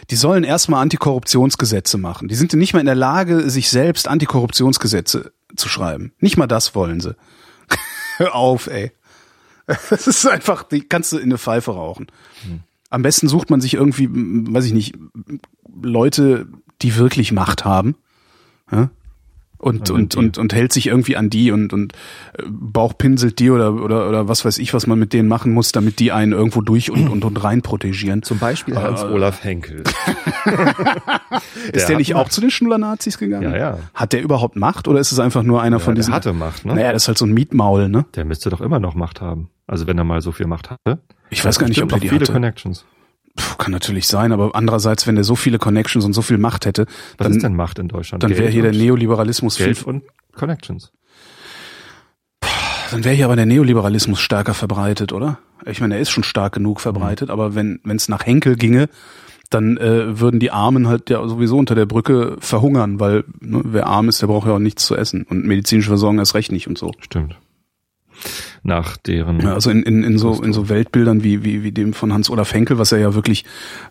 die 0.09 0.17
sollen 0.17 0.45
erstmal 0.45 0.81
Antikorruptionsgesetze 0.81 1.99
machen. 1.99 2.29
Die 2.29 2.35
sind 2.35 2.55
nicht 2.55 2.73
mal 2.73 2.81
in 2.81 2.87
der 2.87 2.95
Lage, 2.95 3.51
sich 3.51 3.69
selbst 3.69 4.09
Antikorruptionsgesetze 4.09 5.33
zu 5.55 5.69
schreiben. 5.69 6.13
Nicht 6.21 6.39
mal 6.39 6.47
das 6.47 6.75
wollen 6.75 7.01
sie. 7.01 7.15
Hör 8.17 8.35
auf, 8.35 8.69
ey. 8.69 8.93
Das 9.67 10.07
ist 10.07 10.27
einfach, 10.27 10.63
die 10.63 10.81
kannst 10.81 11.13
du 11.13 11.19
in 11.19 11.25
eine 11.25 11.39
Pfeife 11.39 11.73
rauchen. 11.73 12.07
Hm. 12.45 12.61
Am 12.91 13.03
besten 13.03 13.29
sucht 13.29 13.51
man 13.51 13.61
sich 13.61 13.75
irgendwie, 13.75 14.09
weiß 14.11 14.65
ich 14.67 14.73
nicht, 14.73 14.95
Leute, 15.83 16.47
die 16.83 16.97
wirklich 16.97 17.33
Macht 17.33 17.65
haben. 17.65 17.97
Ja? 18.71 18.91
und, 19.63 19.91
An 19.91 19.97
und, 19.97 20.17
und, 20.17 20.39
und 20.39 20.53
hält 20.55 20.73
sich 20.73 20.89
irgendwie 20.89 21.17
an 21.17 21.31
die 21.31 21.53
und, 21.53 21.73
und 21.73 21.93
äh, 22.37 22.43
Bauchpinselt 22.49 23.39
die 23.39 23.49
oder, 23.51 23.73
oder, 23.75 24.09
oder 24.09 24.27
was 24.29 24.45
weiß 24.45 24.59
ich, 24.59 24.75
was 24.75 24.89
man 24.89 24.99
mit 24.99 25.13
denen 25.13 25.29
machen 25.29 25.53
muss, 25.53 25.71
damit 25.71 26.01
die 26.01 26.11
einen 26.11 26.33
irgendwo 26.33 26.63
durch 26.63 26.91
und, 26.91 27.09
und, 27.09 27.25
und 27.25 27.45
rein 27.45 27.63
protegieren. 27.63 28.25
Zum 28.25 28.39
Beispiel 28.41 28.77
Hans-Olaf 28.77 29.45
Henkel. 29.45 29.85
Ist 31.73 31.89
der 31.89 31.95
hat 31.95 31.97
nicht 31.99 32.15
auch 32.17 32.25
Macht. 32.25 32.33
zu 32.33 32.41
den 32.41 32.51
Schnuller-Nazis 32.51 33.19
gegangen? 33.19 33.53
Ja, 33.53 33.57
ja. 33.57 33.79
Hat 33.95 34.13
der 34.13 34.23
überhaupt 34.23 34.57
Macht 34.57 34.89
oder 34.89 34.99
ist 34.99 35.13
es 35.13 35.21
einfach 35.21 35.45
nur 35.45 35.63
einer 35.63 35.77
Ja, 35.77 35.85
von 35.85 35.95
der 35.95 36.03
diesen? 36.03 36.15
hatte 36.15 36.33
Macht, 36.33 36.65
ne? 36.65 36.75
Naja, 36.75 36.93
das 36.93 37.03
ist 37.05 37.09
halt 37.09 37.19
so 37.19 37.27
ein 37.27 37.33
Mietmaul, 37.33 37.89
ne? 37.89 38.05
Der 38.17 38.25
müsste 38.25 38.51
doch 38.51 38.61
immer 38.61 38.81
noch 38.81 38.95
Macht 38.97 39.21
haben. 39.21 39.49
Also 39.69 39.87
wenn 39.87 39.97
er 39.97 40.05
mal 40.05 40.21
so 40.23 40.33
viel 40.33 40.47
Macht 40.47 40.71
hatte. 40.71 40.99
Ich 41.31 41.45
weiß 41.45 41.59
gar 41.61 41.69
nicht, 41.69 41.81
ob 41.81 41.93
er 41.93 42.01
die 42.01 42.09
viele 42.09 42.23
hatte. 42.23 42.33
Connections. 42.33 42.85
Puh, 43.37 43.57
kann 43.57 43.73
natürlich 43.73 44.07
sein, 44.07 44.33
aber 44.33 44.55
andererseits, 44.55 45.07
wenn 45.07 45.15
der 45.15 45.25
so 45.25 45.37
viele 45.37 45.59
Connections 45.59 46.05
und 46.05 46.13
so 46.13 46.23
viel 46.23 46.39
Macht 46.39 46.67
hätte, 46.67 46.87
Was 47.17 47.27
dann, 47.27 47.33
ist 47.33 47.43
denn 47.43 47.55
Macht 47.57 47.79
in 47.79 47.89
Deutschland? 47.89 48.23
dann 48.23 48.37
wäre 48.37 48.51
hier 48.51 48.63
der 48.63 48.73
Neoliberalismus 48.73 49.57
viel, 49.57 49.67
Geld 49.67 49.85
und 49.85 50.03
Connections. 50.35 50.93
dann 52.91 53.05
wäre 53.05 53.15
hier 53.15 53.25
aber 53.25 53.37
der 53.37 53.47
Neoliberalismus 53.47 54.21
stärker 54.21 54.55
verbreitet, 54.55 55.13
oder? 55.13 55.39
Ich 55.65 55.81
meine, 55.81 55.95
er 55.95 56.01
ist 56.01 56.11
schon 56.11 56.25
stark 56.25 56.53
genug 56.55 56.81
verbreitet, 56.81 57.31
aber 57.31 57.55
wenn 57.55 57.81
wenn 57.85 57.97
es 57.97 58.09
nach 58.09 58.27
Henkel 58.27 58.57
ginge, 58.57 58.89
dann 59.49 59.77
äh, 59.77 60.19
würden 60.19 60.41
die 60.41 60.51
Armen 60.51 60.89
halt 60.89 61.09
ja 61.11 61.27
sowieso 61.27 61.59
unter 61.59 61.75
der 61.75 61.87
Brücke 61.87 62.37
verhungern, 62.41 63.01
weil 63.01 63.25
ne, 63.41 63.61
wer 63.65 63.87
arm 63.87 64.09
ist, 64.09 64.21
der 64.21 64.27
braucht 64.27 64.47
ja 64.47 64.55
auch 64.55 64.59
nichts 64.59 64.85
zu 64.87 64.97
essen 64.97 65.25
und 65.25 65.45
medizinische 65.45 65.89
Versorgung 65.89 66.19
erst 66.19 66.35
recht 66.35 66.53
nicht 66.53 66.69
und 66.69 66.79
so. 66.79 66.93
Stimmt. 67.01 67.37
Nach 68.63 68.97
deren 68.97 69.41
Ja, 69.41 69.55
also 69.55 69.71
in, 69.71 69.83
in, 69.83 70.05
in 70.05 70.19
so 70.19 70.43
in 70.43 70.53
so 70.53 70.69
Weltbildern 70.69 71.25
wie 71.25 71.45
wie 71.45 71.63
wie 71.63 71.73
dem 71.73 71.93
von 71.93 72.13
Hans 72.13 72.31
Olaf 72.31 72.53
Henkel, 72.53 72.79
was 72.79 72.93
er 72.93 72.99
ja 72.99 73.15
wirklich 73.15 73.45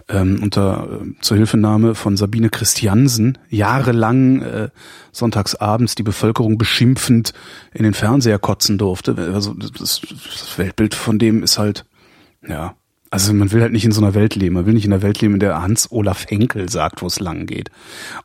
ähm, 0.10 0.40
unter 0.42 1.02
äh, 1.02 1.22
zur 1.22 1.38
Hilfenahme 1.38 1.96
von 1.96 2.18
Sabine 2.18 2.50
Christiansen 2.50 3.38
jahrelang 3.50 4.42
äh, 4.42 4.70
sonntags 5.12 5.56
abends 5.56 5.96
die 5.96 6.04
Bevölkerung 6.04 6.58
beschimpfend 6.58 7.34
in 7.74 7.84
den 7.84 7.94
Fernseher 7.94 8.40
kotzen 8.40 8.78
durfte. 8.78 9.16
Also 9.34 9.54
das, 9.54 9.72
das 9.72 10.58
Weltbild 10.58 10.96
von 10.96 11.20
dem 11.20 11.44
ist 11.44 11.58
halt 11.58 11.86
ja 12.48 12.76
also 13.12 13.34
man 13.34 13.52
will 13.52 13.62
halt 13.62 13.74
nicht 13.74 13.86
in 13.86 13.92
so 13.92 14.02
einer 14.02 14.16
Welt 14.16 14.36
leben. 14.36 14.56
Man 14.56 14.66
will 14.66 14.74
nicht 14.74 14.86
in 14.86 14.94
einer 14.94 15.04
Welt 15.04 15.22
leben, 15.22 15.36
in 15.36 15.40
der 15.42 15.62
Hans 15.62 15.92
Olaf 15.92 16.26
Henkel 16.30 16.70
sagt, 16.70 17.02
wo 17.02 17.08
es 17.08 17.20
lang 17.20 17.46
geht. 17.46 17.70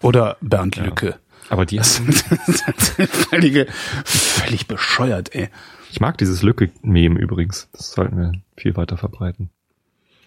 Oder 0.01 0.37
Bernd 0.41 0.77
Lücke. 0.77 1.19
aber 1.51 1.67
die 1.67 1.77
Das 1.77 1.99
ist 1.99 2.65
völlige, 3.29 3.67
völlig 4.05 4.69
bescheuert, 4.69 5.35
ey. 5.35 5.49
Ich 5.91 6.01
mag 6.01 6.19
dieses 6.19 6.43
Lücke-Meme 6.43 7.19
übrigens. 7.19 7.69
Das 7.73 7.93
sollten 7.93 8.17
wir 8.17 8.33
viel 8.57 8.77
weiter 8.77 8.97
verbreiten. 8.97 9.51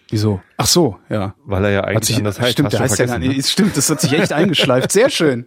Wieso? 0.08 0.42
Ach 0.56 0.66
so, 0.66 0.98
ja. 1.08 1.34
Weil 1.44 1.66
er 1.66 1.70
ja 1.70 1.84
eigentlich 1.84 2.06
sich, 2.06 2.16
anders 2.16 2.40
heißt. 2.40 2.52
stimmt, 2.52 2.72
der 2.72 2.80
heißt 2.80 2.98
ja 2.98 3.06
gar 3.06 3.18
nicht. 3.18 3.48
Stimmt, 3.48 3.76
das 3.76 3.88
hat 3.90 4.00
sich 4.00 4.12
echt 4.12 4.32
eingeschleift. 4.32 4.90
Sehr 4.90 5.08
schön. 5.10 5.46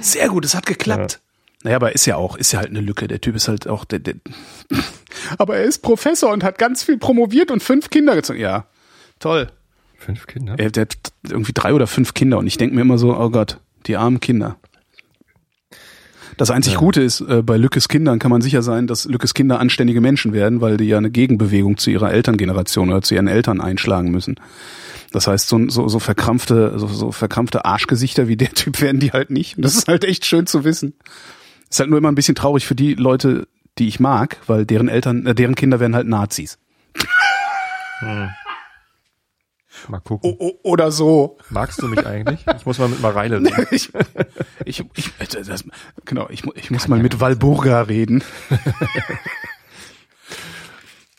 Sehr 0.00 0.28
gut, 0.28 0.44
es 0.44 0.54
hat 0.54 0.66
geklappt. 0.66 1.20
Naja, 1.64 1.76
aber 1.76 1.94
ist 1.94 2.06
ja 2.06 2.16
auch, 2.16 2.36
ist 2.36 2.52
ja 2.52 2.60
halt 2.60 2.70
eine 2.70 2.80
Lücke. 2.80 3.08
Der 3.08 3.20
Typ 3.20 3.34
ist 3.34 3.48
halt 3.48 3.66
auch 3.66 3.84
der, 3.84 3.98
der 3.98 4.14
Aber 5.38 5.56
er 5.56 5.64
ist 5.64 5.78
Professor 5.78 6.32
und 6.32 6.44
hat 6.44 6.58
ganz 6.58 6.84
viel 6.84 6.98
promoviert 6.98 7.50
und 7.50 7.62
fünf 7.62 7.90
Kinder 7.90 8.14
gezogen. 8.14 8.38
Ja, 8.38 8.66
toll. 9.18 9.44
ne? 9.44 9.50
Fünf 9.96 10.26
Kinder? 10.26 10.54
Er, 10.58 10.70
der 10.70 10.82
hat 10.82 10.96
irgendwie 11.28 11.52
drei 11.54 11.72
oder 11.72 11.86
fünf 11.86 12.14
Kinder 12.14 12.38
und 12.38 12.46
ich 12.46 12.58
denke 12.58 12.74
mir 12.74 12.82
immer 12.82 12.98
so, 12.98 13.16
oh 13.16 13.30
Gott, 13.30 13.58
die 13.86 13.96
armen 13.96 14.20
Kinder. 14.20 14.56
Das 16.36 16.50
einzig 16.50 16.74
Ja. 16.74 16.78
Gute 16.78 17.02
ist, 17.02 17.20
äh, 17.20 17.42
bei 17.42 17.56
Lückes 17.56 17.88
Kindern 17.88 18.18
kann 18.18 18.30
man 18.30 18.40
sicher 18.40 18.62
sein, 18.62 18.86
dass 18.86 19.04
Lückes 19.04 19.34
Kinder 19.34 19.60
anständige 19.60 20.00
Menschen 20.00 20.32
werden, 20.32 20.60
weil 20.60 20.76
die 20.76 20.84
ja 20.84 20.98
eine 20.98 21.10
Gegenbewegung 21.10 21.76
zu 21.76 21.90
ihrer 21.90 22.12
Elterngeneration 22.12 22.90
oder 22.90 23.02
zu 23.02 23.14
ihren 23.14 23.28
Eltern 23.28 23.60
einschlagen 23.60 24.10
müssen. 24.10 24.36
Das 25.12 25.26
heißt, 25.28 25.48
so, 25.48 25.68
so, 25.68 25.88
so 25.88 25.98
verkrampfte, 26.00 26.72
so, 26.76 26.88
so 26.88 27.12
verkrampfte 27.12 27.64
Arschgesichter 27.64 28.26
wie 28.26 28.36
der 28.36 28.50
Typ 28.54 28.80
werden 28.80 28.98
die 29.00 29.12
halt 29.12 29.30
nicht. 29.30 29.56
Und 29.56 29.64
das 29.64 29.76
ist 29.76 29.88
halt 29.88 30.04
echt 30.04 30.26
schön 30.26 30.46
zu 30.46 30.64
wissen. 30.64 30.94
Ist 31.70 31.78
halt 31.80 31.90
nur 31.90 31.98
immer 31.98 32.10
ein 32.10 32.16
bisschen 32.16 32.34
traurig 32.34 32.66
für 32.66 32.74
die 32.74 32.94
Leute, 32.94 33.46
die 33.78 33.88
ich 33.88 34.00
mag, 34.00 34.38
weil 34.46 34.66
deren 34.66 34.88
Eltern, 34.88 35.26
äh, 35.26 35.34
deren 35.34 35.54
Kinder 35.54 35.80
werden 35.80 35.94
halt 35.94 36.08
Nazis. 36.08 36.58
Mal 39.88 40.00
gucken. 40.00 40.34
O, 40.38 40.52
oder 40.62 40.90
so. 40.90 41.36
Magst 41.50 41.82
du 41.82 41.88
mich 41.88 42.06
eigentlich? 42.06 42.44
Ich 42.56 42.66
muss 42.66 42.78
mal 42.78 42.88
mit 42.88 43.02
Mareile 43.02 43.40
reden. 43.40 43.66
ich, 43.70 43.92
ich, 44.64 44.84
ich, 44.96 45.06
äh, 45.18 45.44
das, 45.44 45.64
genau, 46.04 46.28
ich, 46.30 46.44
ich 46.54 46.70
muss 46.70 46.88
mal 46.88 46.98
mit 46.98 47.20
Walburga 47.20 47.82
reden. 47.82 48.22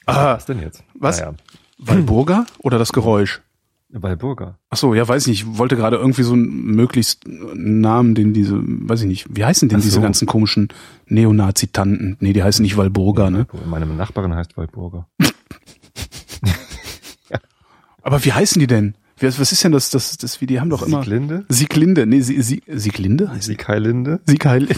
ah, 0.06 0.36
Was 0.36 0.46
denn 0.46 0.60
jetzt? 0.60 0.84
Was? 0.96 1.20
Naja, 1.20 1.34
Walburga 1.78 2.46
oder 2.60 2.80
das 2.80 2.94
Geräusch? 2.94 3.42
Walburga. 3.90 4.58
Ach 4.70 4.78
so, 4.78 4.94
ja, 4.94 5.08
weiß 5.08 5.24
ich 5.24 5.28
nicht. 5.28 5.44
Ich 5.44 5.58
wollte 5.58 5.76
gerade 5.76 5.98
irgendwie 5.98 6.24
so 6.24 6.34
einen 6.34 6.76
möglichst 6.76 7.24
Namen, 7.28 8.16
den 8.16 8.34
diese, 8.34 8.60
weiß 8.62 9.02
ich 9.02 9.08
nicht, 9.08 9.28
wie 9.30 9.46
heißen 9.46 9.70
denn 9.70 9.80
so. 9.80 9.86
diese 9.86 10.02
ganzen 10.02 10.26
komischen 10.26 10.70
Neonazitanten? 11.08 12.18
Nee, 12.20 12.34
die 12.34 12.44
heißen 12.44 12.64
nicht 12.64 12.78
Walburga, 12.78 13.30
ne? 13.30 13.48
Meine 13.66 13.86
Nachbarin 13.86 14.34
heißt 14.34 14.58
Walburga. 14.58 15.08
Aber 18.06 18.24
wie 18.24 18.32
heißen 18.32 18.60
die 18.60 18.68
denn? 18.68 18.94
Was, 19.20 19.40
was 19.40 19.52
ist 19.52 19.64
denn 19.64 19.72
das, 19.72 19.90
das, 19.90 20.16
das, 20.18 20.40
wie, 20.40 20.46
die 20.46 20.60
haben 20.60 20.70
doch 20.70 20.84
immer... 20.84 21.02
Sieglinde? 21.02 21.44
Sieglinde. 21.50 22.06
Nee, 22.06 22.22
Sie, 22.22 22.40
Sie, 22.40 22.62
Sieglinde? 22.68 23.32
heißt 23.32 23.48
die? 23.48 23.54
Siegheilinde? 23.54 24.20
Siegheil. 24.28 24.68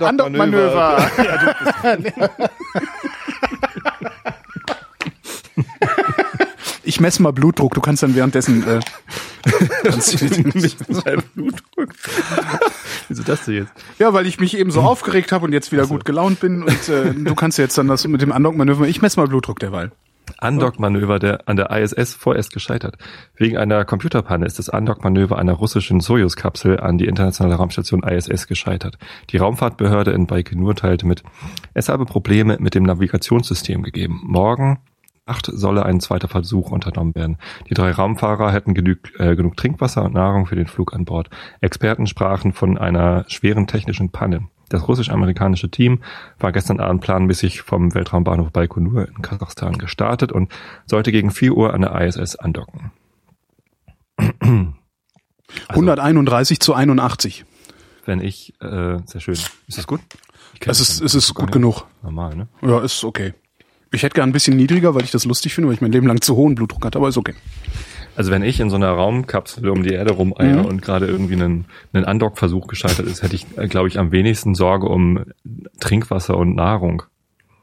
Andockmanöver. 0.00 1.10
Ich 6.84 7.00
messe 7.00 7.22
mal 7.22 7.32
Blutdruck, 7.32 7.74
du 7.74 7.80
kannst 7.80 8.02
dann 8.02 8.14
währenddessen 8.14 8.66
äh, 8.66 8.80
Blutdruck. 11.34 11.88
Wieso 13.08 13.22
das 13.22 13.44
denn 13.44 13.54
jetzt? 13.54 13.72
Ja, 13.98 14.12
weil 14.12 14.26
ich 14.26 14.38
mich 14.40 14.56
eben 14.56 14.70
so 14.70 14.80
aufgeregt 14.80 15.32
habe 15.32 15.44
und 15.46 15.52
jetzt 15.52 15.72
wieder 15.72 15.86
gut 15.86 16.04
gelaunt 16.04 16.40
bin 16.40 16.62
und 16.62 16.88
äh, 16.88 17.12
du 17.12 17.34
kannst 17.34 17.58
jetzt 17.58 17.76
dann 17.78 17.88
das 17.88 18.06
mit 18.06 18.22
dem 18.22 18.32
Andockmanöver. 18.32 18.86
Ich 18.86 19.02
messe 19.02 19.20
mal 19.20 19.26
Blutdruck 19.26 19.58
derweil. 19.58 19.92
Andockmanöver 20.38 21.18
der 21.18 21.48
an 21.48 21.56
der 21.56 21.70
ISS 21.70 22.14
vorerst 22.14 22.52
gescheitert. 22.52 22.96
Wegen 23.36 23.56
einer 23.56 23.84
Computerpanne 23.84 24.46
ist 24.46 24.58
das 24.58 24.68
Andockmanöver 24.68 25.38
einer 25.38 25.52
russischen 25.52 26.00
Soyuz-Kapsel 26.00 26.80
an 26.80 26.98
die 26.98 27.06
internationale 27.06 27.56
Raumstation 27.56 28.02
ISS 28.02 28.46
gescheitert. 28.46 28.98
Die 29.30 29.36
Raumfahrtbehörde 29.36 30.12
in 30.12 30.26
Baikonur 30.26 30.74
teilte 30.74 31.06
mit, 31.06 31.22
es 31.74 31.88
habe 31.88 32.06
Probleme 32.06 32.56
mit 32.60 32.74
dem 32.74 32.84
Navigationssystem 32.84 33.82
gegeben. 33.82 34.20
Morgen 34.24 34.78
Nacht 35.26 35.48
solle 35.52 35.86
ein 35.86 36.00
zweiter 36.00 36.26
Versuch 36.26 36.72
unternommen 36.72 37.14
werden. 37.14 37.38
Die 37.70 37.74
drei 37.74 37.92
Raumfahrer 37.92 38.52
hätten 38.52 38.74
genug, 38.74 38.98
äh, 39.20 39.36
genug 39.36 39.56
Trinkwasser 39.56 40.04
und 40.04 40.14
Nahrung 40.14 40.46
für 40.46 40.56
den 40.56 40.66
Flug 40.66 40.92
an 40.94 41.04
Bord. 41.04 41.30
Experten 41.60 42.08
sprachen 42.08 42.52
von 42.52 42.76
einer 42.76 43.24
schweren 43.28 43.68
technischen 43.68 44.10
Panne. 44.10 44.48
Das 44.68 44.88
russisch-amerikanische 44.88 45.70
Team 45.70 46.02
war 46.40 46.50
gestern 46.50 46.80
Abend 46.80 47.02
planmäßig 47.02 47.62
vom 47.62 47.94
Weltraumbahnhof 47.94 48.50
Baikonur 48.50 49.06
in 49.06 49.22
Kasachstan 49.22 49.78
gestartet 49.78 50.32
und 50.32 50.50
sollte 50.86 51.12
gegen 51.12 51.30
4 51.30 51.52
Uhr 51.52 51.72
an 51.72 51.82
der 51.82 52.00
ISS 52.00 52.36
andocken. 52.36 52.90
Also, 54.16 54.72
131 55.68 56.60
zu 56.60 56.74
81. 56.74 57.44
wenn 58.06 58.20
ich, 58.20 58.54
äh, 58.60 58.98
sehr 59.04 59.20
schön. 59.20 59.34
Ist 59.34 59.78
das 59.78 59.86
gut? 59.86 60.00
Es 60.66 60.80
ist, 60.80 61.00
es 61.00 61.14
ist 61.14 61.34
gut 61.34 61.52
genug. 61.52 61.84
Normal, 62.02 62.34
ne? 62.34 62.48
Ja, 62.62 62.80
ist 62.80 63.04
okay. 63.04 63.34
Ich 63.92 64.02
hätte 64.02 64.14
gern 64.14 64.30
ein 64.30 64.32
bisschen 64.32 64.56
niedriger, 64.56 64.94
weil 64.94 65.04
ich 65.04 65.10
das 65.10 65.24
lustig 65.26 65.54
finde, 65.54 65.68
weil 65.68 65.74
ich 65.74 65.80
mein 65.80 65.92
Leben 65.92 66.06
lang 66.06 66.20
zu 66.20 66.34
hohen 66.36 66.54
Blutdruck 66.54 66.84
hatte, 66.84 66.98
aber 66.98 67.08
ist 67.08 67.18
okay. 67.18 67.34
Also 68.16 68.30
wenn 68.30 68.42
ich 68.42 68.60
in 68.60 68.68
so 68.68 68.76
einer 68.76 68.90
Raumkapsel 68.90 69.68
um 69.70 69.82
die 69.82 69.92
Erde 69.94 70.12
rumeier 70.12 70.60
Mhm. 70.60 70.64
und 70.66 70.82
gerade 70.82 71.06
irgendwie 71.06 71.34
einen, 71.34 71.64
einen 71.92 72.04
Andockversuch 72.04 72.66
gescheitert 72.66 73.06
ist, 73.06 73.22
hätte 73.22 73.34
ich, 73.36 73.46
äh, 73.56 73.68
glaube 73.68 73.88
ich, 73.88 73.98
am 73.98 74.12
wenigsten 74.12 74.54
Sorge 74.54 74.86
um 74.88 75.24
Trinkwasser 75.80 76.36
und 76.36 76.54
Nahrung. 76.54 77.02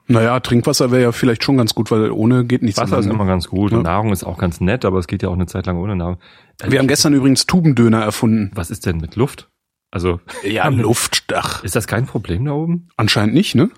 Naja, 0.08 0.40
Trinkwasser 0.40 0.90
wäre 0.90 1.04
ja 1.04 1.12
vielleicht 1.12 1.44
schon 1.44 1.58
ganz 1.58 1.76
gut, 1.76 1.92
weil 1.92 2.10
ohne 2.10 2.44
geht 2.46 2.64
nichts. 2.64 2.80
Wasser 2.82 2.98
ist 2.98 3.06
immer 3.06 3.26
ganz 3.26 3.48
gut 3.48 3.72
Ja. 3.72 3.78
und 3.78 3.84
Nahrung 3.84 4.12
ist 4.12 4.24
auch 4.24 4.40
ganz 4.40 4.60
nett, 4.60 4.86
aber 4.86 4.98
es 4.98 5.06
geht 5.06 5.22
ja 5.22 5.30
auch 5.30 5.34
eine 5.34 5.46
Zeit 5.46 5.68
lang 5.68 5.78
ohne 5.78 5.96
Nahrung. 5.96 6.18
Äh, 6.64 6.72
Wir 6.72 6.80
haben 6.80 6.88
gestern 6.88 7.14
übrigens 7.14 7.46
Tubendöner 7.46 8.02
erfunden. 8.02 8.50
Was 8.56 8.72
ist 8.72 8.88
denn 8.88 8.98
mit 8.98 9.16
Luft? 9.16 9.50
Also 9.92 10.20
Ja, 10.44 10.68
Luftdach. 10.70 11.64
ist 11.64 11.76
das 11.76 11.86
kein 11.86 12.08
Problem 12.08 12.46
da 12.46 12.54
oben? 12.54 12.88
Anscheinend 12.98 13.36
nicht, 13.36 13.54
ne? 13.54 13.70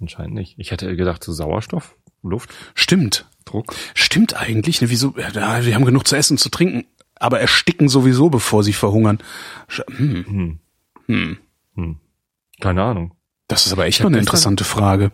Anscheinend 0.00 0.34
nicht. 0.34 0.54
Ich 0.58 0.70
hätte 0.70 0.94
gedacht, 0.96 1.24
so 1.24 1.32
Sauerstoff, 1.32 1.96
Luft, 2.22 2.50
Stimmt. 2.74 3.26
Druck. 3.44 3.74
Stimmt 3.94 4.36
eigentlich, 4.36 4.80
ne? 4.82 4.90
Wieso? 4.90 5.14
Ja, 5.16 5.60
die 5.60 5.74
haben 5.74 5.84
genug 5.86 6.06
zu 6.06 6.16
essen 6.16 6.34
und 6.34 6.38
zu 6.38 6.50
trinken, 6.50 6.84
aber 7.16 7.40
ersticken 7.40 7.88
sowieso, 7.88 8.28
bevor 8.28 8.62
sie 8.62 8.74
verhungern. 8.74 9.18
Hm, 9.96 10.24
Hm, 10.26 10.58
hm. 11.06 11.38
hm. 11.74 11.96
Keine 12.60 12.82
Ahnung. 12.82 13.14
Das 13.48 13.64
ist 13.66 13.72
aber 13.72 13.86
echt 13.86 14.00
mal 14.00 14.08
eine 14.08 14.18
interessante 14.18 14.64
Frage. 14.64 15.10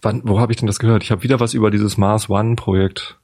Wann, 0.00 0.22
wo 0.24 0.40
habe 0.40 0.52
ich 0.52 0.58
denn 0.58 0.66
das 0.66 0.80
gehört? 0.80 1.04
Ich 1.04 1.12
habe 1.12 1.22
wieder 1.22 1.38
was 1.38 1.54
über 1.54 1.70
dieses 1.70 1.96
Mars 1.96 2.28
One 2.28 2.56
Projekt. 2.56 3.20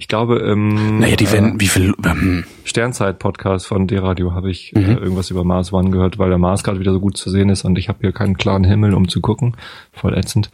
Ich 0.00 0.06
glaube 0.06 0.38
im 0.38 1.00
Naja, 1.00 1.16
die 1.16 1.24
äh, 1.24 1.32
werden, 1.32 1.60
wie 1.60 1.66
viel, 1.66 1.92
hm. 2.04 2.44
Sternzeit-Podcast 2.64 3.66
von 3.66 3.88
D-Radio 3.88 4.32
habe 4.32 4.48
ich 4.48 4.72
äh, 4.76 4.78
Mhm. 4.78 4.98
irgendwas 4.98 5.30
über 5.30 5.42
Mars 5.42 5.72
One 5.72 5.90
gehört, 5.90 6.18
weil 6.18 6.28
der 6.28 6.38
Mars 6.38 6.62
gerade 6.62 6.78
wieder 6.78 6.92
so 6.92 7.00
gut 7.00 7.16
zu 7.16 7.30
sehen 7.30 7.48
ist 7.48 7.64
und 7.64 7.76
ich 7.78 7.88
habe 7.88 7.98
hier 8.02 8.12
keinen 8.12 8.36
klaren 8.38 8.62
Himmel, 8.62 8.94
um 8.94 9.08
zu 9.08 9.20
gucken. 9.20 9.56
Voll 9.92 10.16
ätzend. 10.16 10.50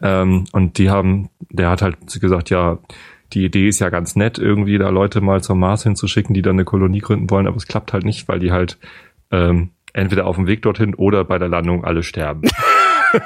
Ähm, 0.00 0.44
und 0.52 0.78
die 0.78 0.88
haben, 0.88 1.30
der 1.50 1.70
hat 1.70 1.82
halt 1.82 1.96
gesagt, 2.20 2.48
ja, 2.50 2.78
die 3.32 3.44
Idee 3.44 3.66
ist 3.66 3.80
ja 3.80 3.88
ganz 3.88 4.14
nett, 4.14 4.38
irgendwie 4.38 4.78
da 4.78 4.88
Leute 4.90 5.20
mal 5.20 5.42
zum 5.42 5.58
Mars 5.58 5.82
hinzuschicken, 5.82 6.32
die 6.32 6.42
dann 6.42 6.54
eine 6.54 6.64
Kolonie 6.64 7.00
gründen 7.00 7.28
wollen, 7.28 7.48
aber 7.48 7.56
es 7.56 7.66
klappt 7.66 7.92
halt 7.92 8.04
nicht, 8.04 8.28
weil 8.28 8.38
die 8.38 8.52
halt 8.52 8.78
ähm, 9.32 9.70
entweder 9.94 10.26
auf 10.26 10.36
dem 10.36 10.46
Weg 10.46 10.62
dorthin 10.62 10.94
oder 10.94 11.24
bei 11.24 11.38
der 11.38 11.48
Landung 11.48 11.84
alle 11.84 12.04
sterben. 12.04 12.42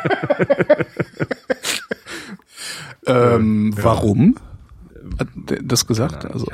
ähm, 3.07 3.75
ja. 3.77 3.85
Warum? 3.85 4.37
Hat 5.21 5.29
das 5.63 5.87
gesagt? 5.87 6.25
Also 6.25 6.47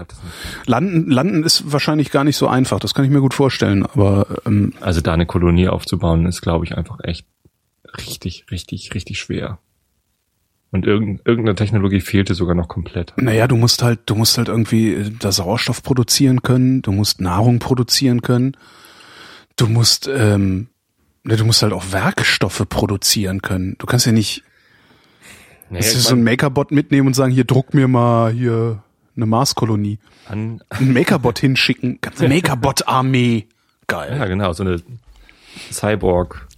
landen, 0.66 1.11
landen 1.11 1.42
ist 1.44 1.72
wahrscheinlich 1.72 2.11
gar 2.11 2.24
nicht 2.24 2.37
so 2.37 2.48
einfach. 2.48 2.81
Das 2.81 2.94
kann 2.94 3.05
ich 3.05 3.11
mir 3.11 3.20
gut 3.20 3.35
vorstellen. 3.35 3.87
Aber 3.87 4.26
ähm, 4.44 4.72
also 4.81 5.00
da 5.00 5.14
eine 5.14 5.26
Kolonie 5.26 5.68
aufzubauen 5.68 6.26
ist, 6.26 6.42
glaube 6.42 6.64
ich, 6.64 6.76
einfach 6.76 6.98
echt 7.02 7.26
richtig, 7.96 8.46
richtig, 8.50 8.94
richtig 8.94 9.18
schwer. 9.18 9.59
Und 10.72 10.85
irgendeine 10.85 11.55
Technologie 11.55 12.00
fehlte 12.00 12.35
sogar 12.35 12.55
noch 12.55 12.68
komplett. 12.68 13.14
Naja, 13.16 13.46
du 13.46 13.57
musst 13.57 13.83
halt, 13.83 14.00
du 14.07 14.14
musst 14.14 14.37
halt 14.37 14.48
irgendwie 14.48 14.94
äh, 14.94 15.11
da 15.18 15.33
Sauerstoff 15.33 15.83
produzieren 15.83 16.42
können, 16.42 16.83
du 16.83 16.92
musst 16.92 17.20
Nahrung 17.20 17.61
produzieren 17.61 18.20
können, 18.20 18.57
du 19.55 19.68
musst, 19.68 20.09
ähm, 20.12 20.68
ne, 21.22 21.37
du 21.37 21.44
musst 21.44 21.62
halt 21.62 21.72
auch 21.72 21.92
Werkstoffe 21.92 22.64
produzieren 22.68 23.42
können. 23.42 23.76
Du 23.79 23.87
kannst 23.87 24.07
ja 24.07 24.12
nicht 24.12 24.42
naja, 25.70 25.92
du 25.92 25.98
so 25.98 26.14
ein 26.14 26.22
Makerbot 26.22 26.70
mitnehmen 26.70 27.09
und 27.09 27.14
sagen, 27.14 27.33
hier 27.33 27.44
druck 27.44 27.74
mir 27.74 27.88
mal 27.88 28.33
hier 28.33 28.83
eine 29.16 29.26
Marskolonie. 29.26 29.98
An 30.29 30.62
ein 30.70 30.92
Makerbot 30.92 31.38
hinschicken, 31.38 31.98
ganze 32.00 32.29
Makerbot-Armee. 32.29 33.46
Geil. 33.87 34.16
Ja, 34.18 34.26
genau, 34.26 34.52
so 34.52 34.62
eine 34.62 34.83
Cyborg. 35.70 36.48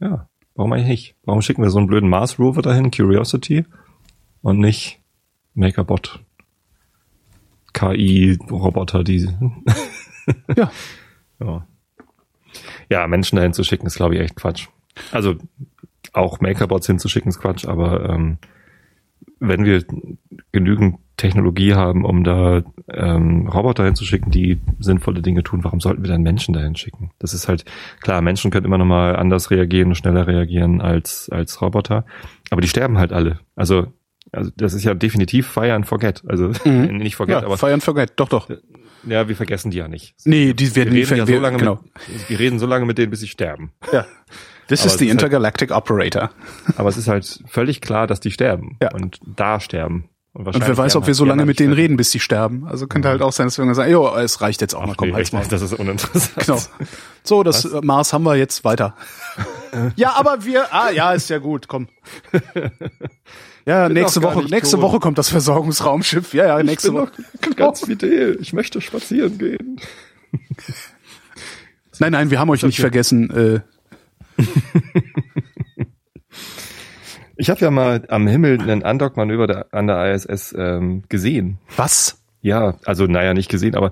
Ja. 0.00 0.28
Warum 0.54 0.72
eigentlich 0.72 0.88
nicht? 0.88 1.16
Warum 1.24 1.42
schicken 1.42 1.62
wir 1.62 1.70
so 1.70 1.78
einen 1.78 1.86
blöden 1.86 2.08
Mars 2.08 2.38
Rover 2.38 2.62
dahin, 2.62 2.90
Curiosity, 2.90 3.64
und 4.42 4.58
nicht 4.58 5.00
Makerbot? 5.54 6.20
KI-Roboter, 7.72 9.02
die. 9.02 9.28
ja. 10.56 10.70
ja. 11.40 11.66
Ja, 12.88 13.06
Menschen 13.08 13.36
dahin 13.36 13.52
zu 13.52 13.64
schicken, 13.64 13.86
ist, 13.86 13.96
glaube 13.96 14.14
ich, 14.14 14.20
echt 14.20 14.36
Quatsch. 14.36 14.68
Also 15.10 15.36
auch 16.14 16.40
Makerbots 16.40 16.86
hinzuschicken, 16.86 17.28
ist 17.28 17.40
Quatsch, 17.40 17.66
aber 17.66 18.08
ähm, 18.08 18.38
wenn 19.40 19.64
wir 19.64 19.84
genügend 20.52 20.96
Technologie 21.16 21.74
haben, 21.74 22.04
um 22.04 22.24
da 22.24 22.62
ähm, 22.92 23.46
Roboter 23.46 23.84
hinzuschicken, 23.84 24.32
die 24.32 24.60
sinnvolle 24.80 25.22
Dinge 25.22 25.42
tun, 25.42 25.62
warum 25.62 25.80
sollten 25.80 26.02
wir 26.02 26.10
dann 26.10 26.22
Menschen 26.22 26.54
dahin 26.54 26.76
schicken? 26.76 27.10
Das 27.18 27.34
ist 27.34 27.46
halt, 27.46 27.64
klar, 28.00 28.20
Menschen 28.20 28.50
können 28.50 28.66
immer 28.66 28.78
noch 28.78 28.84
mal 28.84 29.16
anders 29.16 29.50
reagieren 29.50 29.88
und 29.88 29.94
schneller 29.94 30.26
reagieren 30.26 30.80
als, 30.80 31.28
als 31.30 31.60
Roboter, 31.60 32.04
aber 32.50 32.60
die 32.60 32.68
sterben 32.68 32.98
halt 32.98 33.12
alle. 33.12 33.40
Also, 33.54 33.86
also 34.32 34.50
das 34.56 34.74
ist 34.74 34.84
ja 34.84 34.94
definitiv 34.94 35.46
Fire 35.46 35.74
and 35.74 35.86
Forget. 35.86 36.24
Also 36.26 36.50
mhm. 36.64 36.96
nicht 36.96 37.16
Forget, 37.16 37.42
ja, 37.42 37.46
aber 37.46 37.58
Fire 37.58 37.74
and 37.74 37.84
Forget, 37.84 38.14
doch, 38.16 38.28
doch. 38.28 38.48
Ja, 39.06 39.28
wir 39.28 39.36
vergessen 39.36 39.70
die 39.70 39.78
ja 39.78 39.86
nicht. 39.86 40.14
Nee, 40.24 40.54
die 40.54 40.74
werden 40.74 40.94
wir 40.94 41.02
reden 41.02 41.14
nie 41.14 41.18
ja 41.18 41.26
so 41.26 41.38
lange 41.38 41.58
genau. 41.58 41.80
mit, 42.08 42.30
Wir 42.30 42.38
reden 42.38 42.58
so 42.58 42.66
lange 42.66 42.86
mit 42.86 42.98
denen, 42.98 43.10
bis 43.10 43.20
sie 43.20 43.28
sterben. 43.28 43.72
Ja. 43.92 44.06
This 44.68 44.84
is 44.84 44.98
the 44.98 45.08
Intergalactic 45.08 45.70
halt, 45.70 45.82
Operator. 45.82 46.30
Aber 46.76 46.88
es 46.88 46.96
ist 46.96 47.08
halt 47.08 47.40
völlig 47.46 47.80
klar, 47.80 48.06
dass 48.06 48.20
die 48.20 48.30
sterben 48.30 48.76
ja. 48.82 48.92
und 48.92 49.20
da 49.24 49.60
sterben. 49.60 50.08
Und, 50.32 50.48
und 50.48 50.66
wer 50.66 50.76
weiß, 50.76 50.96
ob 50.96 51.06
wir 51.06 51.14
so 51.14 51.24
lange 51.24 51.46
mit 51.46 51.60
denen 51.60 51.72
reden, 51.72 51.96
bis 51.96 52.10
die 52.10 52.18
sterben. 52.18 52.66
Also 52.66 52.88
könnte 52.88 53.08
halt 53.08 53.22
auch 53.22 53.30
sein, 53.30 53.46
dass 53.46 53.56
wir 53.56 53.62
irgendwann 53.62 53.84
sagen, 53.84 53.92
jo, 53.92 54.16
es 54.16 54.40
reicht 54.40 54.60
jetzt 54.62 54.74
auch 54.74 54.82
Ach, 54.82 54.86
mal, 54.88 54.94
komm, 54.96 55.10
nee, 55.10 55.14
halt's 55.14 55.30
mal. 55.30 55.44
Das 55.48 55.62
ist 55.62 55.74
uninteressant. 55.74 56.46
Genau. 56.46 56.58
So, 57.22 57.44
das 57.44 57.72
Was? 57.72 57.82
Mars 57.84 58.12
haben 58.12 58.24
wir 58.24 58.34
jetzt 58.34 58.64
weiter. 58.64 58.96
ja, 59.96 60.14
aber 60.16 60.44
wir, 60.44 60.74
ah, 60.74 60.90
ja, 60.90 61.12
ist 61.12 61.30
ja 61.30 61.38
gut, 61.38 61.68
komm. 61.68 61.88
Ja, 63.66 63.88
nächste 63.88 64.22
Woche, 64.22 64.44
nächste 64.44 64.76
tot. 64.76 64.82
Woche 64.82 65.00
kommt 65.00 65.16
das 65.16 65.30
Versorgungsraumschiff. 65.30 66.34
Ja, 66.34 66.46
ja, 66.46 66.62
nächste 66.62 66.92
Woche. 66.92 67.12
Genau. 67.40 67.56
Ganz 67.56 67.80
fidel. 67.86 68.36
Ich 68.40 68.52
möchte 68.52 68.80
spazieren 68.82 69.38
gehen. 69.38 69.80
nein, 71.98 72.12
nein, 72.12 72.30
wir 72.30 72.38
haben 72.38 72.50
euch 72.50 72.62
nicht 72.62 72.78
vergessen. 72.78 73.30
Äh, 73.30 73.60
ich 77.36 77.50
habe 77.50 77.60
ja 77.60 77.70
mal 77.70 78.04
am 78.08 78.26
Himmel 78.26 78.60
einen 78.60 78.82
Undock-Manöver 78.82 79.66
an 79.72 79.86
der 79.86 80.14
ISS 80.14 80.54
ähm, 80.56 81.04
gesehen. 81.08 81.58
Was? 81.76 82.22
Ja, 82.40 82.74
also 82.84 83.06
naja, 83.06 83.34
nicht 83.34 83.50
gesehen, 83.50 83.74
aber 83.74 83.90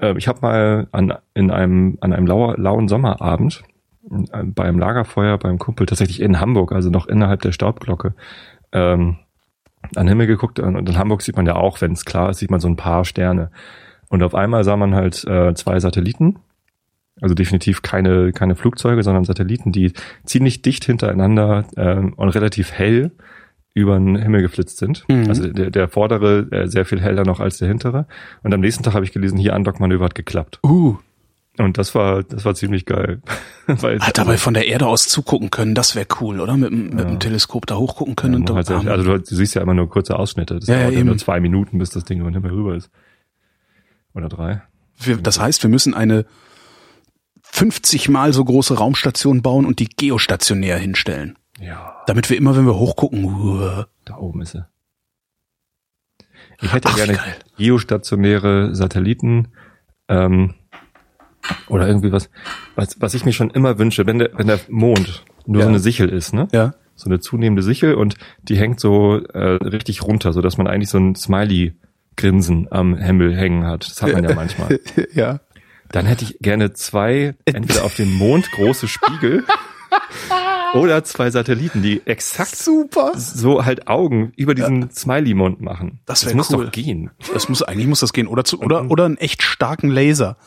äh, 0.00 0.16
ich 0.18 0.28
habe 0.28 0.40
mal 0.42 0.88
an, 0.92 1.14
in 1.34 1.50
einem, 1.50 1.98
an 2.00 2.12
einem 2.12 2.26
lauer, 2.26 2.56
lauen 2.58 2.88
Sommerabend 2.88 3.62
äh, 4.10 4.42
beim 4.44 4.78
Lagerfeuer 4.78 5.38
beim 5.38 5.58
Kumpel 5.58 5.86
tatsächlich 5.86 6.20
in 6.20 6.40
Hamburg, 6.40 6.72
also 6.72 6.90
noch 6.90 7.06
innerhalb 7.06 7.42
der 7.42 7.52
Staubglocke, 7.52 8.14
ähm, 8.72 9.18
an 9.94 10.06
den 10.06 10.08
Himmel 10.08 10.26
geguckt. 10.26 10.58
Und 10.58 10.88
in 10.88 10.98
Hamburg 10.98 11.22
sieht 11.22 11.36
man 11.36 11.46
ja 11.46 11.56
auch, 11.56 11.80
wenn 11.80 11.92
es 11.92 12.04
klar 12.04 12.30
ist, 12.30 12.38
sieht 12.38 12.50
man 12.50 12.60
so 12.60 12.68
ein 12.68 12.76
paar 12.76 13.04
Sterne. 13.04 13.50
Und 14.08 14.22
auf 14.22 14.34
einmal 14.34 14.64
sah 14.64 14.76
man 14.76 14.94
halt 14.94 15.24
äh, 15.24 15.54
zwei 15.54 15.80
Satelliten 15.80 16.38
also 17.20 17.34
definitiv 17.34 17.82
keine, 17.82 18.32
keine 18.32 18.56
Flugzeuge, 18.56 19.02
sondern 19.02 19.24
Satelliten, 19.24 19.72
die 19.72 19.92
ziemlich 20.24 20.62
dicht 20.62 20.84
hintereinander 20.84 21.66
ähm, 21.76 22.14
und 22.14 22.30
relativ 22.30 22.72
hell 22.72 23.12
über 23.74 23.98
den 23.98 24.16
Himmel 24.16 24.42
geflitzt 24.42 24.78
sind. 24.78 25.04
Mhm. 25.08 25.28
Also 25.28 25.48
der, 25.48 25.70
der 25.70 25.88
vordere 25.88 26.46
äh, 26.50 26.66
sehr 26.66 26.84
viel 26.84 27.00
heller 27.00 27.24
noch 27.24 27.40
als 27.40 27.58
der 27.58 27.68
hintere. 27.68 28.06
Und 28.42 28.52
am 28.52 28.60
nächsten 28.60 28.82
Tag 28.82 28.94
habe 28.94 29.04
ich 29.04 29.12
gelesen, 29.12 29.38
hier 29.38 29.54
Andockmanöver 29.54 30.04
hat 30.04 30.14
geklappt. 30.14 30.60
Uh. 30.62 30.96
Und 31.58 31.76
das 31.76 31.94
war, 31.94 32.22
das 32.22 32.46
war 32.46 32.54
ziemlich 32.54 32.86
geil. 32.86 33.20
Weil, 33.66 34.00
Hat 34.00 34.16
dabei 34.16 34.38
von 34.38 34.54
der 34.54 34.66
Erde 34.66 34.86
aus 34.86 35.06
zugucken 35.06 35.50
können, 35.50 35.74
das 35.74 35.94
wäre 35.94 36.06
cool, 36.20 36.40
oder? 36.40 36.56
Mit, 36.56 36.72
mit 36.72 36.98
ja. 36.98 37.04
dem 37.04 37.20
Teleskop 37.20 37.66
da 37.66 37.76
hochgucken 37.76 38.16
können. 38.16 38.44
Ja, 38.46 38.54
und 38.54 38.68
halt, 38.68 38.88
also 38.88 39.04
du, 39.04 39.18
du, 39.18 39.34
siehst 39.34 39.54
ja 39.54 39.60
immer 39.60 39.74
nur 39.74 39.88
kurze 39.88 40.18
Ausschnitte. 40.18 40.58
Das 40.58 40.66
ja, 40.66 40.80
dauert 40.80 40.94
ja, 40.94 41.04
nur 41.04 41.18
zwei 41.18 41.40
Minuten, 41.40 41.78
bis 41.78 41.90
das 41.90 42.04
Ding 42.04 42.20
über 42.20 42.30
den 42.30 42.34
Himmel 42.34 42.52
rüber 42.52 42.74
ist. 42.74 42.90
Oder 44.14 44.28
drei. 44.30 44.62
Wir, 44.98 45.18
das 45.18 45.40
heißt, 45.40 45.62
wir 45.62 45.70
müssen 45.70 45.92
eine 45.92 46.24
50 47.52 48.08
mal 48.08 48.32
so 48.32 48.44
große 48.44 48.78
Raumstationen 48.78 49.42
bauen 49.42 49.66
und 49.66 49.78
die 49.78 49.88
geostationär 49.88 50.78
hinstellen. 50.78 51.36
Ja. 51.60 52.02
Damit 52.06 52.30
wir 52.30 52.36
immer, 52.36 52.56
wenn 52.56 52.64
wir 52.64 52.76
hochgucken, 52.76 53.24
uh, 53.24 53.84
da 54.04 54.16
oben 54.16 54.40
ist 54.40 54.52
sie. 54.52 54.64
Ich 56.62 56.72
hätte 56.72 56.88
Ach, 56.88 56.96
gerne 56.96 57.18
geostationäre 57.58 58.74
Satelliten 58.74 59.48
ähm, 60.08 60.54
oder 61.68 61.86
irgendwie 61.86 62.10
was, 62.10 62.30
was, 62.74 63.00
was 63.00 63.14
ich 63.14 63.24
mir 63.24 63.32
schon 63.32 63.50
immer 63.50 63.78
wünsche, 63.78 64.06
wenn 64.06 64.18
der, 64.18 64.30
wenn 64.34 64.46
der 64.46 64.60
Mond 64.68 65.24
nur 65.44 65.60
ja. 65.60 65.66
so 65.66 65.68
eine 65.68 65.80
Sichel 65.80 66.08
ist, 66.08 66.32
ne? 66.32 66.48
Ja. 66.52 66.74
So 66.94 67.10
eine 67.10 67.20
zunehmende 67.20 67.62
Sichel 67.62 67.94
und 67.94 68.16
die 68.42 68.56
hängt 68.56 68.80
so 68.80 69.16
äh, 69.18 69.56
richtig 69.56 70.02
runter, 70.02 70.32
so 70.32 70.40
dass 70.40 70.56
man 70.56 70.68
eigentlich 70.68 70.88
so 70.88 70.98
ein 70.98 71.16
Smiley-Grinsen 71.16 72.68
am 72.70 72.96
Himmel 72.96 73.36
hängen 73.36 73.66
hat. 73.66 73.84
Das 73.90 74.02
hat 74.02 74.12
man 74.12 74.24
ja 74.24 74.34
manchmal. 74.36 74.78
ja. 75.12 75.40
Dann 75.92 76.06
hätte 76.06 76.24
ich 76.24 76.38
gerne 76.40 76.72
zwei, 76.72 77.34
entweder 77.44 77.84
auf 77.84 77.94
dem 77.94 78.12
Mond 78.12 78.50
große 78.50 78.88
Spiegel 78.88 79.44
oder 80.74 81.04
zwei 81.04 81.30
Satelliten, 81.30 81.82
die 81.82 82.00
exakt 82.06 82.56
Super. 82.56 83.12
so 83.14 83.64
halt 83.64 83.88
Augen 83.88 84.32
über 84.36 84.54
diesen 84.54 84.82
ja. 84.82 84.90
Smiley-Mond 84.90 85.60
machen. 85.60 86.00
Das, 86.06 86.22
das 86.22 86.32
muss 86.32 86.50
cool. 86.50 86.64
doch 86.64 86.72
gehen. 86.72 87.10
Das 87.34 87.50
muss 87.50 87.62
eigentlich 87.62 87.86
muss 87.86 88.00
das 88.00 88.14
gehen 88.14 88.26
oder 88.26 88.42
zu, 88.44 88.60
oder 88.60 88.90
oder 88.90 89.04
einen 89.04 89.18
echt 89.18 89.42
starken 89.42 89.90
Laser, 89.90 90.38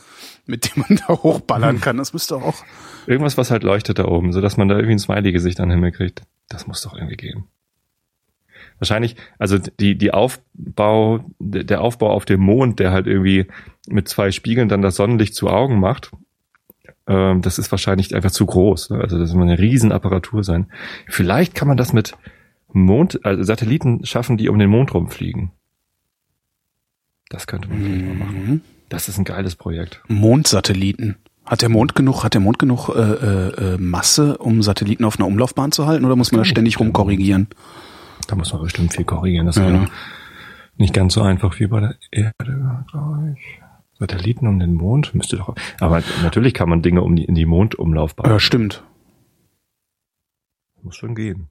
mit 0.47 0.75
dem 0.75 0.84
man 0.88 0.99
da 1.08 1.13
hochballern 1.13 1.79
kann. 1.79 1.97
Das 1.97 2.12
müsste 2.12 2.38
auch 2.38 2.63
irgendwas, 3.05 3.38
was 3.38 3.51
halt 3.51 3.63
leuchtet 3.63 3.99
da 3.99 4.05
oben, 4.05 4.34
so 4.34 4.41
dass 4.41 4.58
man 4.58 4.67
da 4.67 4.75
irgendwie 4.75 4.95
ein 4.95 4.99
Smiley-Gesicht 4.99 5.60
an 5.60 5.69
den 5.69 5.77
Himmel 5.77 5.91
kriegt. 5.91 6.23
Das 6.49 6.65
muss 6.65 6.81
doch 6.81 6.95
irgendwie 6.95 7.17
gehen. 7.17 7.45
Wahrscheinlich, 8.79 9.15
also 9.39 9.57
die, 9.57 9.97
die 9.97 10.11
Aufbau, 10.11 11.25
der 11.39 11.81
Aufbau 11.81 12.11
auf 12.11 12.25
dem 12.25 12.41
Mond, 12.41 12.79
der 12.79 12.91
halt 12.91 13.07
irgendwie 13.07 13.47
mit 13.88 14.07
zwei 14.07 14.31
Spiegeln 14.31 14.67
dann 14.67 14.81
das 14.81 14.95
Sonnenlicht 14.95 15.33
zu 15.33 15.49
Augen 15.49 15.79
macht, 15.79 16.11
ähm, 17.07 17.41
das 17.41 17.59
ist 17.59 17.71
wahrscheinlich 17.71 18.15
einfach 18.15 18.31
zu 18.31 18.45
groß. 18.45 18.91
Ne? 18.91 18.99
Also 18.99 19.17
das 19.17 19.33
muss 19.33 19.43
eine 19.43 19.59
Riesenapparatur 19.59 20.43
sein. 20.43 20.67
Vielleicht 21.07 21.55
kann 21.55 21.67
man 21.67 21.77
das 21.77 21.93
mit 21.93 22.17
Mond, 22.73 23.23
also 23.23 23.43
Satelliten 23.43 24.05
schaffen, 24.05 24.38
die 24.38 24.49
um 24.49 24.59
den 24.59 24.69
Mond 24.69 24.93
rumfliegen. 24.93 25.51
Das 27.29 27.47
könnte 27.47 27.69
man 27.69 27.81
vielleicht 27.81 28.05
mal 28.05 28.15
machen. 28.15 28.47
Mhm. 28.47 28.61
Das 28.89 29.07
ist 29.07 29.17
ein 29.17 29.23
geiles 29.23 29.55
Projekt. 29.55 30.01
Mondsatelliten. 30.07 31.15
Hat 31.45 31.61
der 31.61 31.69
Mond 31.69 31.95
genug, 31.95 32.23
hat 32.23 32.33
der 32.33 32.41
Mond 32.41 32.59
genug 32.59 32.89
äh, 32.89 32.99
äh, 32.99 33.73
äh 33.75 33.77
Masse, 33.77 34.38
um 34.38 34.63
Satelliten 34.63 35.05
auf 35.05 35.19
einer 35.19 35.27
Umlaufbahn 35.27 35.71
zu 35.71 35.85
halten, 35.85 36.05
oder 36.05 36.15
muss 36.15 36.31
man 36.31 36.39
da 36.39 36.45
ständig 36.45 36.79
rumkorrigieren? 36.79 37.47
Da 38.27 38.35
muss 38.35 38.53
man 38.53 38.61
bestimmt 38.61 38.93
viel 38.93 39.05
korrigieren. 39.05 39.45
Das 39.45 39.57
ist 39.57 39.63
ja. 39.63 39.86
nicht 40.78 40.93
ganz 40.93 41.13
so 41.13 41.21
einfach 41.21 41.59
wie 41.59 41.67
bei 41.67 41.80
der 41.80 41.95
Erde, 42.11 42.86
glaube 42.91 43.36
ich. 43.36 43.61
Satelliten 43.97 44.47
um 44.47 44.59
den 44.59 44.73
Mond 44.73 45.15
müsste 45.15 45.38
doch. 45.38 45.55
Aber 45.80 46.03
natürlich 46.21 46.53
kann 46.53 46.69
man 46.69 46.82
Dinge 46.82 47.01
um 47.01 47.15
die, 47.15 47.23
in 47.23 47.36
die 47.36 47.45
Mondumlaufbahn. 47.45 48.30
Ja, 48.30 48.39
stimmt. 48.39 48.84
Muss 50.82 50.97
schon 50.97 51.15
gehen. 51.15 51.49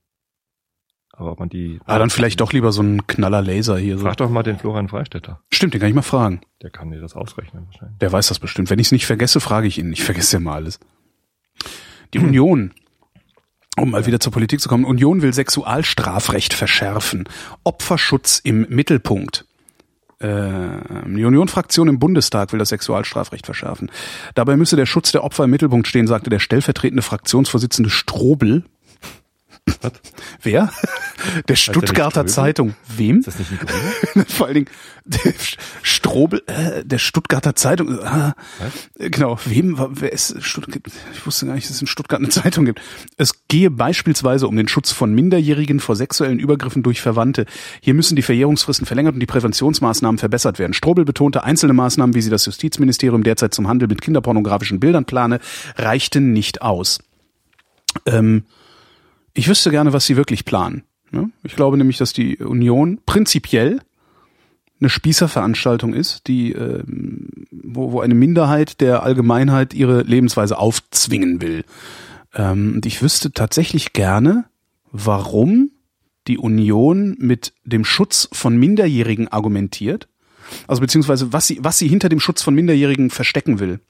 Aber 1.17 1.33
ob 1.33 1.39
man 1.41 1.49
die. 1.49 1.81
Ah, 1.87 1.99
dann 1.99 2.11
vielleicht 2.11 2.41
doch 2.41 2.53
lieber 2.53 2.73
so 2.73 2.83
ein 2.83 3.07
Knaller 3.07 3.41
Laser 3.41 3.79
hier. 3.79 3.99
Frag 3.99 4.19
so. 4.19 4.25
doch 4.25 4.31
mal 4.31 4.43
den 4.43 4.59
Florian 4.59 4.89
Freistetter. 4.89 5.41
Stimmt, 5.53 5.75
den 5.75 5.81
kann 5.81 5.89
ich 5.89 5.95
mal 5.95 6.03
fragen. 6.03 6.41
Der 6.61 6.71
kann 6.71 6.91
dir 6.91 7.01
das 7.01 7.15
ausrechnen 7.15 7.67
wahrscheinlich. 7.67 7.99
Der 7.99 8.13
weiß 8.13 8.29
das 8.29 8.41
bestimmt. 8.41 8.69
Wenn 8.71 8.79
ich 8.79 8.89
es 8.89 8.93
nicht 8.93 9.07
vergesse, 9.07 9.41
frage 9.41 9.67
ich 9.67 9.79
ihn. 9.79 9.93
Ich 9.93 10.03
vergesse 10.03 10.37
ja 10.37 10.41
mal 10.41 10.55
alles. 10.55 10.81
Die 12.13 12.19
Union 12.19 12.73
um 13.79 13.91
mal 13.91 14.07
wieder 14.07 14.21
zur 14.21 14.33
Politik 14.33 14.61
zu 14.61 14.69
kommen. 14.69 14.85
Union 14.85 15.23
will 15.23 15.33
Sexualstrafrecht 15.33 16.55
verschärfen. 16.55 17.25
Opferschutz 17.65 18.41
im 18.43 18.67
Mittelpunkt. 18.69 19.45
Äh, 20.21 20.29
die 21.07 21.25
Union-Fraktion 21.25 21.89
im 21.89 21.99
Bundestag 21.99 22.53
will 22.53 22.59
das 22.59 22.69
Sexualstrafrecht 22.69 23.47
verschärfen. 23.47 23.91
Dabei 24.35 24.57
müsse 24.57 24.77
der 24.77 24.87
Schutz 24.87 25.13
der 25.13 25.25
Opfer 25.25 25.45
im 25.45 25.51
Mittelpunkt 25.51 25.89
stehen, 25.89 26.07
sagte 26.07 26.31
der 26.31 26.39
stellvertretende 26.39 27.03
Fraktionsvorsitzende 27.03 27.91
Strobel. 27.91 28.65
Was? 29.81 29.93
Wer? 30.43 30.71
Der 31.49 31.57
Stuttgarter 31.57 32.27
Zeitung. 32.27 32.75
Wem? 32.97 33.19
Ist 33.19 33.29
das 33.29 33.39
nicht 33.39 33.53
ein 33.53 33.59
Grüner? 33.59 34.27
Vor 34.29 34.47
allen 34.47 34.55
Dingen 34.55 34.71
der 35.05 35.35
Strobel, 35.83 36.43
äh, 36.47 36.85
der 36.85 36.99
Stuttgarter 36.99 37.55
Zeitung. 37.55 37.99
Äh, 37.99 38.33
genau, 39.11 39.39
wem, 39.45 39.77
wer 39.91 40.13
ist 40.13 40.43
Stuttgart? 40.43 40.83
Ich 41.13 41.27
wusste 41.27 41.47
gar 41.47 41.55
nicht, 41.55 41.67
dass 41.67 41.77
es 41.77 41.81
in 41.81 41.87
Stuttgart 41.87 42.21
eine 42.21 42.31
Zeitung 42.31 42.65
gibt. 42.65 42.81
Es 43.17 43.47
gehe 43.49 43.71
beispielsweise 43.71 44.49
um 44.49 44.57
den 44.57 44.69
Schutz 44.69 44.93
von 44.93 45.15
Minderjährigen 45.15 45.81
vor 45.81 45.97
sexuellen 45.97 46.39
Übergriffen 46.39 46.83
durch 46.83 47.01
Verwandte. 47.01 47.47
Hier 47.81 47.95
müssen 47.95 48.17
die 48.17 48.23
Verjährungsfristen 48.23 48.87
verlängert 48.87 49.15
und 49.15 49.21
die 49.21 49.27
Präventionsmaßnahmen 49.27 50.19
verbessert 50.19 50.59
werden. 50.59 50.73
Strobel 50.73 51.05
betonte, 51.05 51.45
einzelne 51.45 51.73
Maßnahmen, 51.73 52.15
wie 52.15 52.23
sie 52.23 52.31
das 52.31 52.47
Justizministerium 52.47 53.23
derzeit 53.23 53.55
zum 53.55 53.69
Handel 53.69 53.89
mit 53.89 54.01
kinderpornografischen 54.01 54.81
Bildern 54.81 55.05
plane, 55.05 55.41
reichten 55.77 56.33
nicht 56.33 56.63
aus. 56.63 56.99
Ähm, 58.07 58.45
ich 59.35 59.49
wüsste 59.49 59.71
gerne, 59.71 59.93
was 59.93 60.07
sie 60.07 60.17
wirklich 60.17 60.45
planen. 60.45 60.85
Ne? 61.11 61.31
Ich 61.43 61.57
glaube 61.57 61.77
nämlich, 61.77 61.99
dass 61.99 62.13
die 62.13 62.39
Union 62.39 63.01
prinzipiell 63.05 63.81
eine 64.81 64.89
Spießerveranstaltung 64.89 65.95
ist, 65.95 66.27
die 66.27 66.53
äh, 66.53 66.83
wo, 67.51 67.93
wo 67.93 68.01
eine 68.01 68.15
Minderheit 68.15 68.81
der 68.81 69.03
Allgemeinheit 69.03 69.75
ihre 69.75 70.03
Lebensweise 70.03 70.59
aufzwingen 70.59 71.41
will. 71.41 71.65
Ähm, 72.35 72.75
und 72.77 72.87
ich 72.87 73.03
wüsste 73.03 73.33
tatsächlich 73.33 73.93
gerne, 73.93 74.45
warum 74.91 75.71
die 76.27 76.39
Union 76.39 77.17
mit 77.19 77.53
dem 77.65 77.85
Schutz 77.85 78.29
von 78.33 78.57
Minderjährigen 78.57 79.29
argumentiert. 79.29 80.09
Also 80.67 80.81
beziehungsweise 80.81 81.33
was 81.33 81.47
sie, 81.47 81.59
was 81.63 81.79
sie 81.79 81.89
hinter 81.89 82.09
dem 82.09 82.21
Schutz 82.21 82.43
von 82.43 82.55
Minderjährigen 82.55 83.11
verstecken 83.11 83.61
will. 83.61 83.81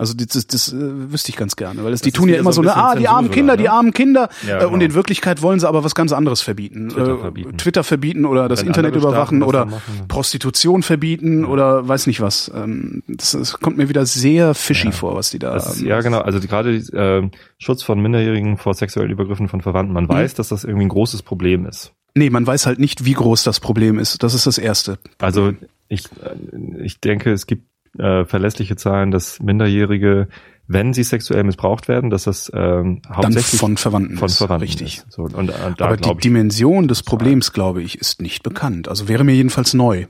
Also 0.00 0.14
das, 0.14 0.28
das, 0.28 0.46
das 0.46 0.72
äh, 0.72 1.12
wüsste 1.12 1.28
ich 1.28 1.36
ganz 1.36 1.56
gerne, 1.56 1.84
weil 1.84 1.90
das, 1.90 2.00
das 2.00 2.06
die 2.06 2.12
tun 2.12 2.30
ja 2.30 2.38
immer 2.38 2.54
so, 2.54 2.62
ne, 2.62 2.74
ah, 2.74 2.94
die 2.94 3.06
armen 3.06 3.30
Kinder, 3.30 3.58
die 3.58 3.64
ne? 3.64 3.70
armen 3.70 3.92
Kinder. 3.92 4.30
Ja, 4.48 4.60
genau. 4.60 4.72
Und 4.72 4.80
in 4.80 4.94
Wirklichkeit 4.94 5.42
wollen 5.42 5.60
sie 5.60 5.68
aber 5.68 5.84
was 5.84 5.94
ganz 5.94 6.12
anderes 6.12 6.40
verbieten. 6.40 6.88
Twitter 6.88 7.16
äh, 7.16 7.18
verbieten, 7.18 7.58
Twitter 7.58 7.84
verbieten 7.84 8.24
oder 8.24 8.48
das 8.48 8.60
Wenn 8.60 8.68
Internet 8.68 8.96
überwachen 8.96 9.42
oder 9.42 9.68
Prostitution 10.08 10.82
verbieten 10.82 11.42
ja. 11.42 11.48
oder 11.48 11.86
weiß 11.86 12.06
nicht 12.06 12.22
was. 12.22 12.50
Ähm, 12.54 13.02
das, 13.08 13.32
das 13.32 13.52
kommt 13.60 13.76
mir 13.76 13.90
wieder 13.90 14.06
sehr 14.06 14.54
fishy 14.54 14.86
ja. 14.86 14.92
vor, 14.92 15.16
was 15.16 15.28
die 15.28 15.38
da 15.38 15.52
das, 15.52 15.82
Ja, 15.82 16.00
genau. 16.00 16.20
Also 16.20 16.40
gerade 16.40 16.76
äh, 16.76 17.28
Schutz 17.58 17.82
von 17.82 18.00
Minderjährigen 18.00 18.56
vor 18.56 18.72
sexuellen 18.72 19.10
Übergriffen 19.10 19.48
von 19.48 19.60
Verwandten. 19.60 19.92
Man 19.92 20.04
mhm. 20.04 20.08
weiß, 20.08 20.32
dass 20.32 20.48
das 20.48 20.64
irgendwie 20.64 20.86
ein 20.86 20.90
großes 20.90 21.22
Problem 21.22 21.66
ist. 21.66 21.92
Nee, 22.14 22.30
man 22.30 22.46
weiß 22.46 22.64
halt 22.64 22.78
nicht, 22.78 23.04
wie 23.04 23.12
groß 23.12 23.44
das 23.44 23.60
Problem 23.60 23.98
ist. 23.98 24.22
Das 24.22 24.32
ist 24.32 24.46
das 24.46 24.56
Erste. 24.56 24.98
Also 25.18 25.52
ich, 25.88 26.06
äh, 26.06 26.82
ich 26.82 27.00
denke, 27.00 27.32
es 27.32 27.46
gibt 27.46 27.64
äh, 27.98 28.24
verlässliche 28.24 28.76
Zahlen, 28.76 29.10
dass 29.10 29.40
Minderjährige, 29.40 30.28
wenn 30.66 30.92
sie 30.92 31.02
sexuell 31.02 31.44
missbraucht 31.44 31.88
werden, 31.88 32.10
dass 32.10 32.24
das 32.24 32.50
ähm, 32.54 33.02
hauptsächlich 33.08 33.50
Dann 33.50 33.58
von 33.58 33.76
Verwandten 33.76 34.16
von 34.16 34.28
Verwandten 34.28 34.66
richtig. 34.66 34.98
Ist. 34.98 35.12
So, 35.12 35.22
und, 35.22 35.34
und 35.34 35.48
äh, 35.50 35.72
da, 35.76 35.86
Aber 35.86 35.96
die 35.96 36.14
Dimension 36.16 36.88
des 36.88 37.02
Problems, 37.02 37.52
glaube 37.52 37.82
ich, 37.82 37.98
ist 37.98 38.22
nicht 38.22 38.42
bekannt. 38.42 38.88
Also 38.88 39.08
wäre 39.08 39.24
mir 39.24 39.34
jedenfalls 39.34 39.74
neu. 39.74 40.06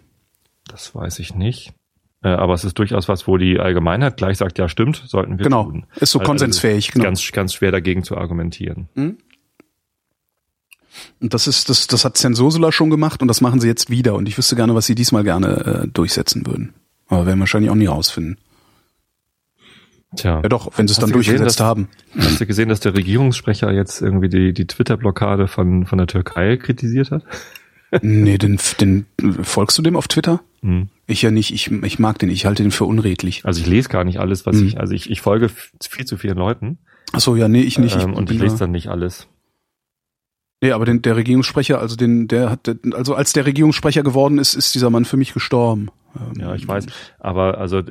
Das 0.69 0.95
weiß 0.95 1.19
ich 1.19 1.35
nicht. 1.35 1.73
Äh, 2.23 2.29
aber 2.29 2.53
es 2.55 2.65
ist 2.65 2.79
durchaus 2.79 3.09
was, 3.09 3.27
wo 3.27 3.39
die 3.39 3.59
Allgemeinheit 3.59 4.17
gleich 4.19 4.37
sagt, 4.37 4.59
ja 4.59 4.69
stimmt, 4.69 5.03
sollten 5.07 5.39
wir 5.39 5.45
genau. 5.45 5.65
tun. 5.65 5.87
Ist 5.97 6.13
so 6.13 6.19
also, 6.19 6.29
konsensfähig. 6.29 6.93
Genau. 6.93 7.05
Ganz, 7.05 7.33
ganz 7.33 7.55
schwer 7.55 7.73
dagegen 7.73 8.05
zu 8.05 8.17
argumentieren. 8.17 8.89
Mhm. 8.95 9.19
Und 11.21 11.35
das 11.35 11.47
ist, 11.47 11.69
das, 11.69 11.87
das 11.87 12.05
hat 12.05 12.19
Zensursula 12.19 12.73
schon 12.73 12.91
gemacht 12.91 13.23
und 13.23 13.29
das 13.29 13.41
machen 13.41 13.61
sie 13.61 13.69
jetzt 13.69 13.91
wieder. 13.91 14.15
Und 14.15 14.29
ich 14.29 14.37
wüsste 14.37 14.57
gerne, 14.57 14.75
was 14.75 14.87
sie 14.87 14.95
diesmal 14.95 15.25
gerne 15.25 15.85
äh, 15.85 15.89
durchsetzen 15.89 16.47
würden. 16.47 16.75
Aber 17.11 17.27
werden 17.27 17.39
wir 17.39 17.43
wahrscheinlich 17.43 17.71
auch 17.71 17.77
nie 17.77 17.87
rausfinden. 17.87 18.39
Tja. 20.17 20.41
Ja 20.43 20.49
doch, 20.49 20.73
wenn 20.77 20.89
sie 20.89 20.93
es 20.93 20.99
dann 20.99 21.13
durchgesetzt 21.13 21.45
gesehen, 21.45 21.59
dass, 21.59 21.61
haben. 21.61 21.89
Hast 22.19 22.41
du 22.41 22.47
gesehen, 22.47 22.69
dass 22.69 22.81
der 22.81 22.95
Regierungssprecher 22.95 23.71
jetzt 23.71 24.01
irgendwie 24.01 24.29
die, 24.29 24.53
die 24.53 24.67
Twitter-Blockade 24.67 25.47
von, 25.47 25.87
von 25.87 25.99
der 25.99 26.07
Türkei 26.07 26.57
kritisiert 26.57 27.11
hat? 27.11 27.25
nee, 28.03 28.39
den, 28.39 28.59
den 28.81 29.07
folgst 29.43 29.79
du 29.79 29.83
dem 29.83 29.97
auf 29.97 30.09
Twitter? 30.09 30.41
Hm. 30.63 30.89
Ich 31.07 31.23
ja 31.23 31.31
nicht, 31.31 31.53
ich, 31.53 31.71
ich 31.71 31.99
mag 31.99 32.19
den, 32.19 32.29
ich 32.31 32.47
halte 32.47 32.63
den 32.63 32.73
für 32.73 32.85
unredlich. 32.85 33.45
Also 33.45 33.61
ich 33.61 33.67
lese 33.67 33.89
gar 33.89 34.05
nicht 34.05 34.19
alles, 34.19 34.47
was 34.47 34.57
hm. 34.57 34.67
ich, 34.67 34.81
also 34.81 34.95
ich, 34.95 35.11
ich 35.11 35.21
folge 35.21 35.49
viel 35.49 36.05
zu 36.07 36.17
vielen 36.17 36.39
Leuten. 36.39 36.79
Ach 37.13 37.21
so, 37.21 37.37
ja, 37.37 37.49
nee, 37.49 37.63
ich 37.63 37.79
nicht. 37.79 38.01
Ähm, 38.01 38.15
und 38.15 38.31
ich 38.31 38.39
lese 38.39 38.59
dann 38.59 38.71
nicht 38.71 38.89
alles. 38.89 39.29
Nee, 40.63 40.73
aber 40.73 40.85
den, 40.85 41.01
der 41.01 41.17
Regierungssprecher, 41.17 41.81
also 41.81 41.97
den, 41.97 42.29
der 42.29 42.51
hat, 42.51 42.71
also 42.93 43.15
als 43.15 43.33
der 43.33 43.47
Regierungssprecher 43.47 44.03
geworden 44.03 44.39
ist, 44.39 44.55
ist 44.55 44.75
dieser 44.75 44.91
Mann 44.91 45.07
für 45.07 45.17
mich 45.17 45.33
gestorben. 45.33 45.89
Ja, 46.39 46.55
ich 46.55 46.67
weiß. 46.67 46.87
Aber 47.19 47.59
also 47.59 47.83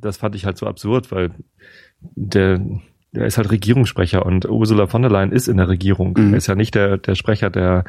das 0.00 0.16
fand 0.16 0.34
ich 0.34 0.46
halt 0.46 0.56
so 0.56 0.66
absurd, 0.66 1.12
weil 1.12 1.32
der, 2.00 2.60
der 3.12 3.26
ist 3.26 3.36
halt 3.36 3.50
Regierungssprecher 3.50 4.24
und 4.24 4.48
Ursula 4.48 4.86
von 4.86 5.02
der 5.02 5.10
Leyen 5.10 5.32
ist 5.32 5.48
in 5.48 5.58
der 5.58 5.68
Regierung. 5.68 6.14
Mhm. 6.16 6.32
Er 6.32 6.38
ist 6.38 6.46
ja 6.46 6.54
nicht 6.54 6.74
der, 6.74 6.96
der 6.96 7.14
Sprecher 7.14 7.50
der 7.50 7.84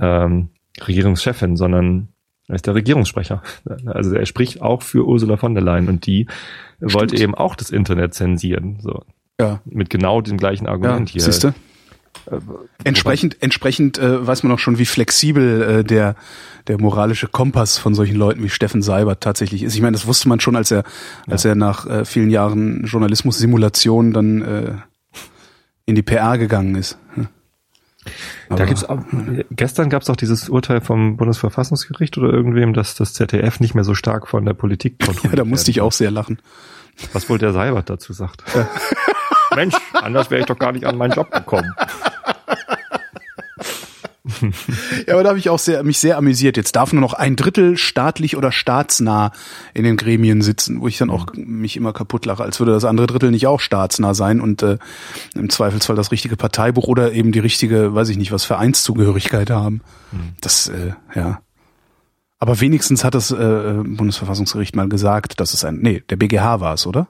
ähm, 0.00 0.50
Regierungschefin, 0.86 1.56
sondern 1.56 2.08
er 2.48 2.54
ist 2.54 2.66
der 2.66 2.74
Regierungssprecher. 2.74 3.42
Also 3.86 4.14
er 4.14 4.26
spricht 4.26 4.62
auch 4.62 4.82
für 4.82 5.04
Ursula 5.04 5.36
von 5.36 5.54
der 5.54 5.64
Leyen 5.64 5.88
und 5.88 6.06
die 6.06 6.26
Stimmt. 6.76 6.94
wollte 6.94 7.16
eben 7.16 7.34
auch 7.34 7.56
das 7.56 7.70
Internet 7.70 8.14
zensieren. 8.14 8.78
So. 8.80 9.02
Ja. 9.40 9.60
Mit 9.64 9.90
genau 9.90 10.20
dem 10.20 10.36
gleichen 10.36 10.66
Argument 10.66 11.10
ja, 11.10 11.14
hier. 11.14 11.22
Siehste? 11.22 11.54
Entsprechend, 12.84 13.36
entsprechend 13.40 13.98
äh, 13.98 14.26
weiß 14.26 14.42
man 14.42 14.52
auch 14.52 14.58
schon, 14.58 14.78
wie 14.78 14.86
flexibel 14.86 15.62
äh, 15.62 15.84
der 15.84 16.16
der 16.66 16.80
moralische 16.80 17.28
Kompass 17.28 17.78
von 17.78 17.94
solchen 17.94 18.16
Leuten 18.16 18.42
wie 18.42 18.48
Steffen 18.48 18.82
Seibert 18.82 19.20
tatsächlich 19.20 19.62
ist. 19.62 19.74
Ich 19.74 19.82
meine, 19.82 19.92
das 19.92 20.06
wusste 20.06 20.28
man 20.28 20.40
schon, 20.40 20.56
als 20.56 20.70
er 20.70 20.82
als 21.28 21.44
er 21.44 21.54
nach 21.54 21.86
äh, 21.86 22.04
vielen 22.04 22.30
Jahren 22.30 22.84
Journalismus-Simulation 22.84 24.12
dann 24.12 24.42
äh, 24.42 24.72
in 25.84 25.94
die 25.94 26.02
PR 26.02 26.38
gegangen 26.38 26.74
ist. 26.74 26.98
Aber, 28.48 28.58
da 28.58 28.64
gibt's 28.66 28.84
auch, 28.84 29.00
gestern 29.50 29.90
gab 29.90 30.02
es 30.02 30.10
auch 30.10 30.16
dieses 30.16 30.48
Urteil 30.48 30.80
vom 30.80 31.16
Bundesverfassungsgericht 31.16 32.16
oder 32.18 32.32
irgendwem, 32.32 32.72
dass 32.72 32.94
das 32.94 33.14
ZDF 33.14 33.60
nicht 33.60 33.74
mehr 33.74 33.84
so 33.84 33.94
stark 33.94 34.28
von 34.28 34.44
der 34.44 34.54
Politik 34.54 34.98
kontrolliert 34.98 35.24
Ja, 35.32 35.36
da 35.36 35.44
musste 35.44 35.70
ich 35.70 35.80
auch 35.80 35.92
sehr 35.92 36.10
lachen. 36.10 36.38
Was 37.12 37.28
wohl 37.28 37.38
der 37.38 37.52
Seibert 37.52 37.90
dazu 37.90 38.12
sagt. 38.12 38.44
Mensch, 39.56 39.74
anders 39.92 40.30
wäre 40.30 40.40
ich 40.40 40.46
doch 40.46 40.58
gar 40.58 40.70
nicht 40.72 40.86
an 40.86 40.96
meinen 40.96 41.12
Job 41.12 41.30
gekommen. 41.32 41.74
ja, 45.06 45.14
aber 45.14 45.22
da 45.22 45.28
habe 45.30 45.38
ich 45.38 45.48
auch 45.48 45.58
sehr, 45.58 45.82
mich 45.82 45.98
sehr 45.98 46.16
amüsiert. 46.18 46.56
Jetzt 46.56 46.76
darf 46.76 46.92
nur 46.92 47.00
noch 47.00 47.14
ein 47.14 47.36
Drittel 47.36 47.76
staatlich 47.76 48.36
oder 48.36 48.52
staatsnah 48.52 49.32
in 49.74 49.84
den 49.84 49.96
Gremien 49.96 50.42
sitzen, 50.42 50.80
wo 50.80 50.88
ich 50.88 50.98
dann 50.98 51.10
auch 51.10 51.26
mich 51.34 51.76
immer 51.76 51.92
kaputt 51.92 52.26
lache, 52.26 52.42
als 52.42 52.58
würde 52.58 52.72
das 52.72 52.84
andere 52.84 53.06
Drittel 53.06 53.30
nicht 53.30 53.46
auch 53.46 53.60
staatsnah 53.60 54.14
sein 54.14 54.40
und 54.40 54.62
äh, 54.62 54.78
im 55.34 55.50
Zweifelsfall 55.50 55.96
das 55.96 56.12
richtige 56.12 56.36
Parteibuch 56.36 56.86
oder 56.86 57.12
eben 57.12 57.32
die 57.32 57.38
richtige, 57.38 57.94
weiß 57.94 58.08
ich 58.08 58.18
nicht, 58.18 58.32
was 58.32 58.44
Vereinszugehörigkeit 58.44 59.50
haben. 59.50 59.80
Mhm. 60.12 60.34
Das, 60.40 60.68
äh, 60.68 60.92
ja. 61.14 61.40
Aber 62.38 62.60
wenigstens 62.60 63.04
hat 63.04 63.14
das 63.14 63.30
äh, 63.30 63.82
Bundesverfassungsgericht 63.84 64.76
mal 64.76 64.88
gesagt, 64.88 65.40
dass 65.40 65.54
es 65.54 65.64
ein, 65.64 65.78
nee, 65.78 66.02
der 66.10 66.16
BGH 66.16 66.60
war 66.60 66.74
es, 66.74 66.86
oder? 66.86 67.08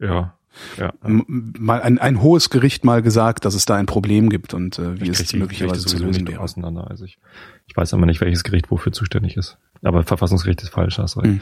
Ja. 0.00 0.37
Ja. 0.76 0.92
Mal 1.02 1.82
ein, 1.82 1.98
ein 1.98 2.22
hohes 2.22 2.50
Gericht 2.50 2.84
mal 2.84 3.02
gesagt, 3.02 3.44
dass 3.44 3.54
es 3.54 3.64
da 3.64 3.76
ein 3.76 3.86
Problem 3.86 4.28
gibt 4.28 4.54
und 4.54 4.78
äh, 4.78 5.00
wie 5.00 5.08
es 5.08 5.32
möglicherweise 5.32 5.86
zu 5.86 5.98
lösen 5.98 6.26
wäre. 6.26 6.40
Auseinander. 6.40 6.88
Also 6.88 7.04
ich, 7.04 7.18
ich 7.66 7.76
weiß 7.76 7.94
aber 7.94 8.06
nicht, 8.06 8.20
welches 8.20 8.44
Gericht 8.44 8.70
wofür 8.70 8.92
zuständig 8.92 9.36
ist. 9.36 9.58
Aber 9.82 10.04
Verfassungsgericht 10.04 10.62
ist 10.62 10.70
falsch, 10.70 10.98
hast 10.98 11.16
recht. 11.16 11.26
Mhm. 11.26 11.40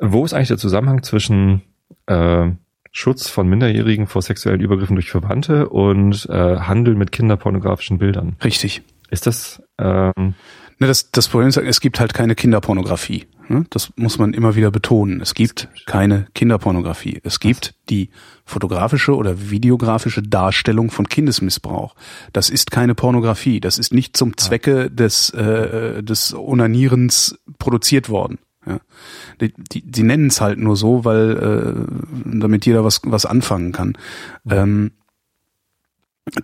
Wo 0.00 0.24
ist 0.24 0.32
eigentlich 0.32 0.48
der 0.48 0.58
Zusammenhang 0.58 1.02
zwischen 1.02 1.62
äh, 2.06 2.50
Schutz 2.92 3.28
von 3.28 3.48
Minderjährigen 3.48 4.06
vor 4.06 4.22
sexuellen 4.22 4.60
Übergriffen 4.60 4.96
durch 4.96 5.10
Verwandte 5.10 5.68
und 5.68 6.26
äh, 6.30 6.58
Handel 6.58 6.94
mit 6.94 7.12
kinderpornografischen 7.12 7.98
Bildern? 7.98 8.36
Richtig. 8.42 8.82
Ist 9.10 9.26
das 9.26 9.62
ähm, 9.78 10.34
Ne, 10.78 10.86
das, 10.86 11.10
das 11.10 11.28
Problem 11.28 11.48
ist, 11.48 11.56
es 11.56 11.80
gibt 11.80 11.98
halt 11.98 12.14
keine 12.14 12.34
Kinderpornografie. 12.34 13.26
Ne? 13.48 13.64
Das 13.70 13.90
muss 13.96 14.18
man 14.18 14.34
immer 14.34 14.54
wieder 14.56 14.70
betonen. 14.70 15.20
Es 15.20 15.34
gibt 15.34 15.68
keine 15.86 16.26
Kinderpornografie. 16.34 17.20
Es 17.24 17.40
gibt 17.40 17.74
die 17.88 18.10
fotografische 18.44 19.16
oder 19.16 19.50
videografische 19.50 20.22
Darstellung 20.22 20.90
von 20.90 21.08
Kindesmissbrauch. 21.08 21.94
Das 22.32 22.50
ist 22.50 22.70
keine 22.70 22.94
Pornografie. 22.94 23.60
Das 23.60 23.78
ist 23.78 23.92
nicht 23.92 24.16
zum 24.16 24.36
Zwecke 24.36 24.90
des, 24.90 25.30
äh, 25.30 26.02
des 26.02 26.34
Onanierens 26.34 27.38
produziert 27.58 28.08
worden. 28.08 28.38
Ja. 28.66 28.80
Die, 29.40 29.52
die, 29.52 29.82
die 29.82 30.02
nennen 30.02 30.26
es 30.26 30.40
halt 30.40 30.58
nur 30.58 30.76
so, 30.76 31.04
weil 31.04 31.36
äh, 31.36 32.38
damit 32.38 32.66
jeder 32.66 32.84
was, 32.84 33.00
was 33.04 33.24
anfangen 33.24 33.72
kann. 33.72 33.96
Ähm, 34.48 34.92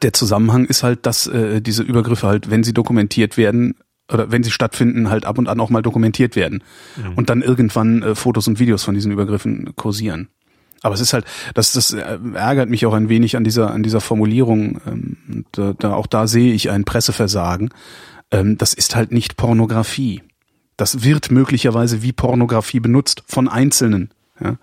der 0.03 0.15
Zusammenhang 0.15 0.65
ist 0.65 0.83
halt, 0.83 1.05
dass 1.05 1.27
äh, 1.27 1.61
diese 1.61 1.83
Übergriffe 1.83 2.27
halt, 2.27 2.51
wenn 2.51 2.65
sie 2.65 2.73
dokumentiert 2.73 3.37
werden, 3.37 3.75
oder 4.13 4.31
wenn 4.31 4.43
sie 4.43 4.51
stattfinden, 4.51 5.09
halt 5.09 5.25
ab 5.25 5.39
und 5.39 5.49
an 5.49 5.61
auch 5.61 5.71
mal 5.71 5.83
dokumentiert 5.83 6.37
werden. 6.37 6.63
Mhm. 6.97 7.15
Und 7.15 7.31
dann 7.31 7.43
irgendwann 7.43 8.03
äh, 8.03 8.15
Fotos 8.15 8.47
und 8.49 8.59
Videos 8.59 8.85
von 8.85 8.95
diesen 8.95 9.13
Übergriffen 9.13 9.75
kursieren. 9.77 10.29
Aber 10.83 10.95
es 10.95 11.01
ist 11.01 11.15
halt, 11.15 11.25
das, 11.55 11.73
das 11.73 11.93
ärgert 11.93 12.69
mich 12.69 12.85
auch 12.85 12.93
ein 12.93 13.09
wenig 13.09 13.39
an 13.39 13.45
dieser, 13.45 13.71
an 13.71 13.83
dieser 13.83 14.03
Formulierung. 14.03 14.81
Ähm, 14.87 15.45
äh, 15.57 15.73
da, 15.79 15.95
auch 15.95 16.07
da 16.07 16.27
sehe 16.27 16.53
ich 16.53 16.71
ein 16.71 16.85
Presseversagen. 16.85 17.71
Ähm, 18.31 18.59
das 18.59 18.75
ist 18.75 18.95
halt 18.95 19.11
nicht 19.11 19.39
Pornografie. 19.39 20.23
Das 20.77 21.03
wird 21.03 21.31
möglicherweise 21.31 22.03
wie 22.03 22.13
Pornografie 22.13 22.81
benutzt 22.81 23.23
von 23.27 23.49
Einzelnen. 23.49 24.11
Ja? 24.39 24.57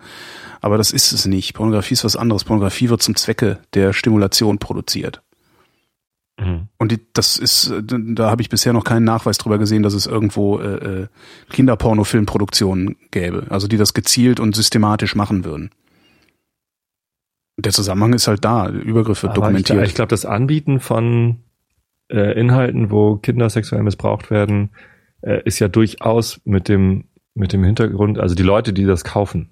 Aber 0.60 0.78
das 0.78 0.92
ist 0.92 1.12
es 1.12 1.26
nicht. 1.26 1.56
Pornografie 1.56 1.94
ist 1.94 2.04
was 2.04 2.16
anderes. 2.16 2.44
Pornografie 2.44 2.90
wird 2.90 3.02
zum 3.02 3.16
Zwecke 3.16 3.58
der 3.74 3.92
Stimulation 3.92 4.60
produziert. 4.60 5.24
Mhm. 6.42 6.68
Und 6.78 6.92
die, 6.92 7.00
das 7.14 7.38
ist, 7.38 7.74
da 7.84 8.30
habe 8.30 8.42
ich 8.42 8.50
bisher 8.50 8.74
noch 8.74 8.84
keinen 8.84 9.04
Nachweis 9.04 9.38
drüber 9.38 9.58
gesehen, 9.58 9.84
dass 9.84 9.94
es 9.94 10.06
irgendwo 10.08 10.60
äh, 10.60 11.04
äh 11.04 11.08
Kinderpornofilmproduktionen 11.52 12.96
gäbe, 13.12 13.46
also 13.50 13.68
die 13.68 13.78
das 13.78 13.94
gezielt 13.94 14.40
und 14.40 14.56
systematisch 14.56 15.16
machen 15.16 15.46
würden. 15.46 15.72
Der 17.58 17.72
Zusammenhang 17.72 18.14
ist 18.14 18.28
halt 18.28 18.44
da, 18.44 18.70
Übergriffe 18.70 19.28
Aber 19.28 19.36
dokumentiert. 19.36 19.84
Ich, 19.84 19.90
ich 19.90 19.96
glaube, 19.96 20.10
das 20.10 20.26
Anbieten 20.26 20.80
von 20.80 21.40
äh, 22.10 22.40
Inhalten, 22.40 22.90
wo 22.90 23.18
Kinder 23.18 23.50
sexuell 23.50 23.84
missbraucht 23.84 24.32
werden, 24.32 24.72
äh, 25.22 25.42
ist 25.46 25.60
ja 25.60 25.68
durchaus 25.68 26.42
mit 26.46 26.68
dem 26.68 27.06
mit 27.34 27.54
dem 27.54 27.64
Hintergrund, 27.64 28.20
also 28.20 28.36
die 28.36 28.44
Leute, 28.44 28.74
die 28.74 28.84
das 28.84 29.04
kaufen, 29.04 29.50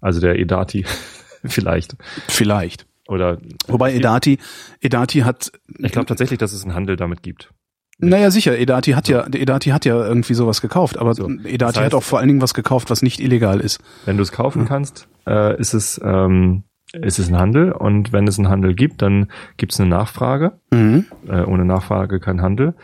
also 0.00 0.20
der 0.20 0.38
Edati 0.38 0.84
vielleicht. 1.44 1.96
Vielleicht. 2.28 2.86
Oder 3.08 3.38
Wobei 3.66 3.94
Edati, 3.94 4.38
Edati 4.80 5.20
hat. 5.20 5.52
Ich 5.78 5.92
glaube 5.92 6.06
tatsächlich, 6.06 6.38
dass 6.38 6.52
es 6.52 6.62
einen 6.64 6.74
Handel 6.74 6.96
damit 6.96 7.22
gibt. 7.22 7.52
Naja, 7.98 8.30
sicher, 8.30 8.58
Edati 8.58 8.92
hat 8.92 9.08
ja, 9.08 9.26
Edati 9.26 9.70
hat 9.70 9.84
ja 9.84 9.94
irgendwie 9.94 10.34
sowas 10.34 10.60
gekauft, 10.60 10.98
aber 10.98 11.14
so. 11.14 11.28
Edati 11.28 11.58
das 11.58 11.76
heißt, 11.76 11.86
hat 11.86 11.94
auch 11.94 12.02
vor 12.02 12.18
allen 12.18 12.28
Dingen 12.28 12.40
was 12.40 12.54
gekauft, 12.54 12.90
was 12.90 13.02
nicht 13.02 13.20
illegal 13.20 13.60
ist. 13.60 13.80
Wenn 14.06 14.16
du 14.16 14.22
es 14.22 14.32
kaufen 14.32 14.64
kannst, 14.66 15.08
äh, 15.26 15.58
ist 15.60 15.74
es 15.74 16.00
ähm, 16.02 16.64
ist 16.92 17.18
es 17.18 17.28
ein 17.28 17.38
Handel 17.38 17.72
und 17.72 18.12
wenn 18.12 18.26
es 18.26 18.38
einen 18.38 18.48
Handel 18.48 18.74
gibt, 18.74 19.02
dann 19.02 19.30
gibt 19.56 19.72
es 19.72 19.80
eine 19.80 19.88
Nachfrage. 19.88 20.60
Mhm. 20.70 21.06
Äh, 21.26 21.42
ohne 21.42 21.64
Nachfrage 21.64 22.20
kein 22.20 22.42
Handel. 22.42 22.74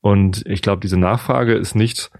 Und 0.00 0.44
ich 0.46 0.62
glaube, 0.62 0.80
diese 0.80 0.98
Nachfrage 0.98 1.54
ist 1.54 1.74
nicht 1.74 2.10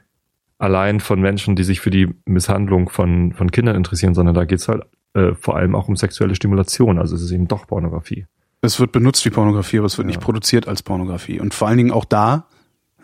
allein 0.58 1.00
von 1.00 1.20
Menschen, 1.20 1.54
die 1.54 1.64
sich 1.64 1.80
für 1.80 1.90
die 1.90 2.08
Misshandlung 2.24 2.88
von, 2.88 3.32
von 3.32 3.50
Kindern 3.50 3.76
interessieren, 3.76 4.14
sondern 4.14 4.34
da 4.34 4.44
geht's 4.44 4.68
halt 4.68 4.84
äh, 5.16 5.34
vor 5.34 5.56
allem 5.56 5.74
auch 5.74 5.88
um 5.88 5.96
sexuelle 5.96 6.34
Stimulation. 6.34 6.98
Also 6.98 7.16
es 7.16 7.22
ist 7.22 7.30
eben 7.30 7.48
doch 7.48 7.66
Pornografie. 7.66 8.26
Es 8.60 8.78
wird 8.78 8.92
benutzt 8.92 9.24
wie 9.24 9.30
Pornografie, 9.30 9.78
aber 9.78 9.86
es 9.86 9.96
wird 9.96 10.06
ja. 10.06 10.08
nicht 10.08 10.20
produziert 10.20 10.68
als 10.68 10.82
Pornografie. 10.82 11.40
Und 11.40 11.54
vor 11.54 11.68
allen 11.68 11.78
Dingen 11.78 11.90
auch 11.90 12.04
da, 12.04 12.46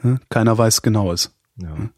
hm, 0.02 0.18
keiner 0.28 0.56
weiß 0.58 0.82
genaues. 0.82 1.34
Ja. 1.56 1.74
Hm. 1.74 1.90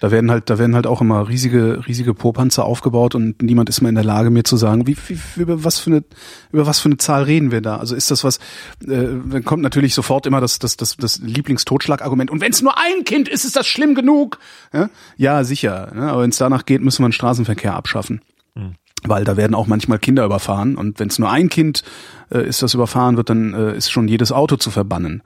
Da 0.00 0.12
werden 0.12 0.30
halt, 0.30 0.48
da 0.48 0.58
werden 0.58 0.76
halt 0.76 0.86
auch 0.86 1.00
immer 1.00 1.28
riesige, 1.28 1.84
riesige 1.88 2.14
Popanzer 2.14 2.64
aufgebaut 2.64 3.16
und 3.16 3.42
niemand 3.42 3.68
ist 3.68 3.80
mehr 3.80 3.88
in 3.88 3.96
der 3.96 4.04
Lage, 4.04 4.30
mir 4.30 4.44
zu 4.44 4.56
sagen, 4.56 4.86
wie, 4.86 4.96
wie, 5.08 5.18
über 5.40 5.64
was 5.64 5.80
für 5.80 5.90
eine, 5.90 6.04
über 6.52 6.66
was 6.66 6.78
für 6.78 6.86
eine 6.86 6.98
Zahl 6.98 7.24
reden 7.24 7.50
wir 7.50 7.60
da? 7.60 7.78
Also 7.78 7.96
ist 7.96 8.12
das 8.12 8.22
was, 8.22 8.36
äh, 8.82 8.86
dann 8.86 9.44
kommt 9.44 9.64
natürlich 9.64 9.94
sofort 9.94 10.26
immer 10.26 10.40
das, 10.40 10.60
das, 10.60 10.76
das, 10.76 10.96
das 10.96 11.18
Lieblingstotschlagargument. 11.18 12.30
Und 12.30 12.40
wenn 12.40 12.52
es 12.52 12.62
nur 12.62 12.78
ein 12.78 13.02
Kind 13.04 13.28
ist, 13.28 13.44
ist 13.44 13.56
das 13.56 13.66
schlimm 13.66 13.96
genug. 13.96 14.38
Ja, 14.72 14.88
ja 15.16 15.42
sicher. 15.42 15.90
Ja, 15.96 16.12
aber 16.12 16.22
wenn 16.22 16.30
es 16.30 16.38
danach 16.38 16.64
geht, 16.64 16.80
müssen 16.80 17.02
wir 17.02 17.08
den 17.08 17.12
Straßenverkehr 17.12 17.74
abschaffen. 17.74 18.20
Mhm 18.54 18.76
weil 19.04 19.24
da 19.24 19.36
werden 19.36 19.54
auch 19.54 19.66
manchmal 19.66 19.98
Kinder 19.98 20.24
überfahren. 20.24 20.76
Und 20.76 20.98
wenn 20.98 21.08
es 21.08 21.18
nur 21.18 21.30
ein 21.30 21.48
Kind 21.48 21.82
äh, 22.30 22.46
ist, 22.46 22.62
das 22.62 22.74
überfahren 22.74 23.16
wird, 23.16 23.30
dann 23.30 23.54
äh, 23.54 23.76
ist 23.76 23.90
schon 23.90 24.08
jedes 24.08 24.32
Auto 24.32 24.56
zu 24.56 24.70
verbannen 24.70 25.22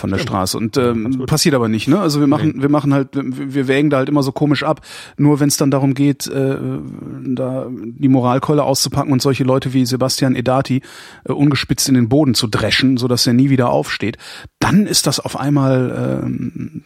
von 0.00 0.10
der 0.10 0.18
Stimmt. 0.18 0.30
Straße. 0.30 0.58
Und 0.58 0.76
ähm, 0.76 1.24
passiert 1.26 1.54
aber 1.54 1.68
nicht, 1.68 1.86
ne? 1.86 2.00
Also 2.00 2.18
wir 2.20 2.26
machen, 2.26 2.54
nee. 2.56 2.62
wir 2.62 2.68
machen 2.68 2.92
halt, 2.92 3.08
wir, 3.14 3.54
wir 3.54 3.68
wägen 3.68 3.90
da 3.90 3.98
halt 3.98 4.08
immer 4.08 4.22
so 4.22 4.32
komisch 4.32 4.62
ab. 4.62 4.80
Nur 5.16 5.38
wenn 5.38 5.48
es 5.48 5.56
dann 5.56 5.70
darum 5.70 5.94
geht, 5.94 6.26
äh, 6.26 6.56
da 7.24 7.66
die 7.70 8.08
Moralkeule 8.08 8.64
auszupacken 8.64 9.12
und 9.12 9.22
solche 9.22 9.44
Leute 9.44 9.72
wie 9.72 9.86
Sebastian 9.86 10.34
Edati 10.34 10.82
äh, 11.24 11.32
ungespitzt 11.32 11.88
in 11.88 11.94
den 11.94 12.08
Boden 12.08 12.34
zu 12.34 12.48
dreschen, 12.48 12.96
so 12.96 13.06
dass 13.06 13.26
er 13.26 13.34
nie 13.34 13.50
wieder 13.50 13.70
aufsteht, 13.70 14.16
dann 14.58 14.86
ist 14.86 15.06
das 15.06 15.20
auf 15.20 15.38
einmal, 15.38 16.24
ähm, 16.24 16.82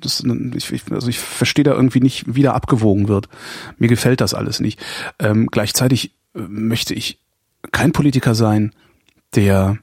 das, 0.00 0.24
ich, 0.56 0.72
ich, 0.72 0.82
also 0.90 1.08
ich 1.08 1.18
verstehe 1.18 1.64
da 1.64 1.72
irgendwie 1.72 2.00
nicht, 2.00 2.24
wie 2.34 2.42
da 2.42 2.52
abgewogen 2.52 3.08
wird. 3.08 3.28
Mir 3.78 3.88
gefällt 3.88 4.20
das 4.20 4.34
alles 4.34 4.60
nicht. 4.60 4.80
Ähm, 5.18 5.48
gleichzeitig 5.50 6.14
äh, 6.34 6.40
möchte 6.48 6.94
ich 6.94 7.18
kein 7.70 7.92
Politiker 7.92 8.34
sein, 8.34 8.72
der 9.34 9.78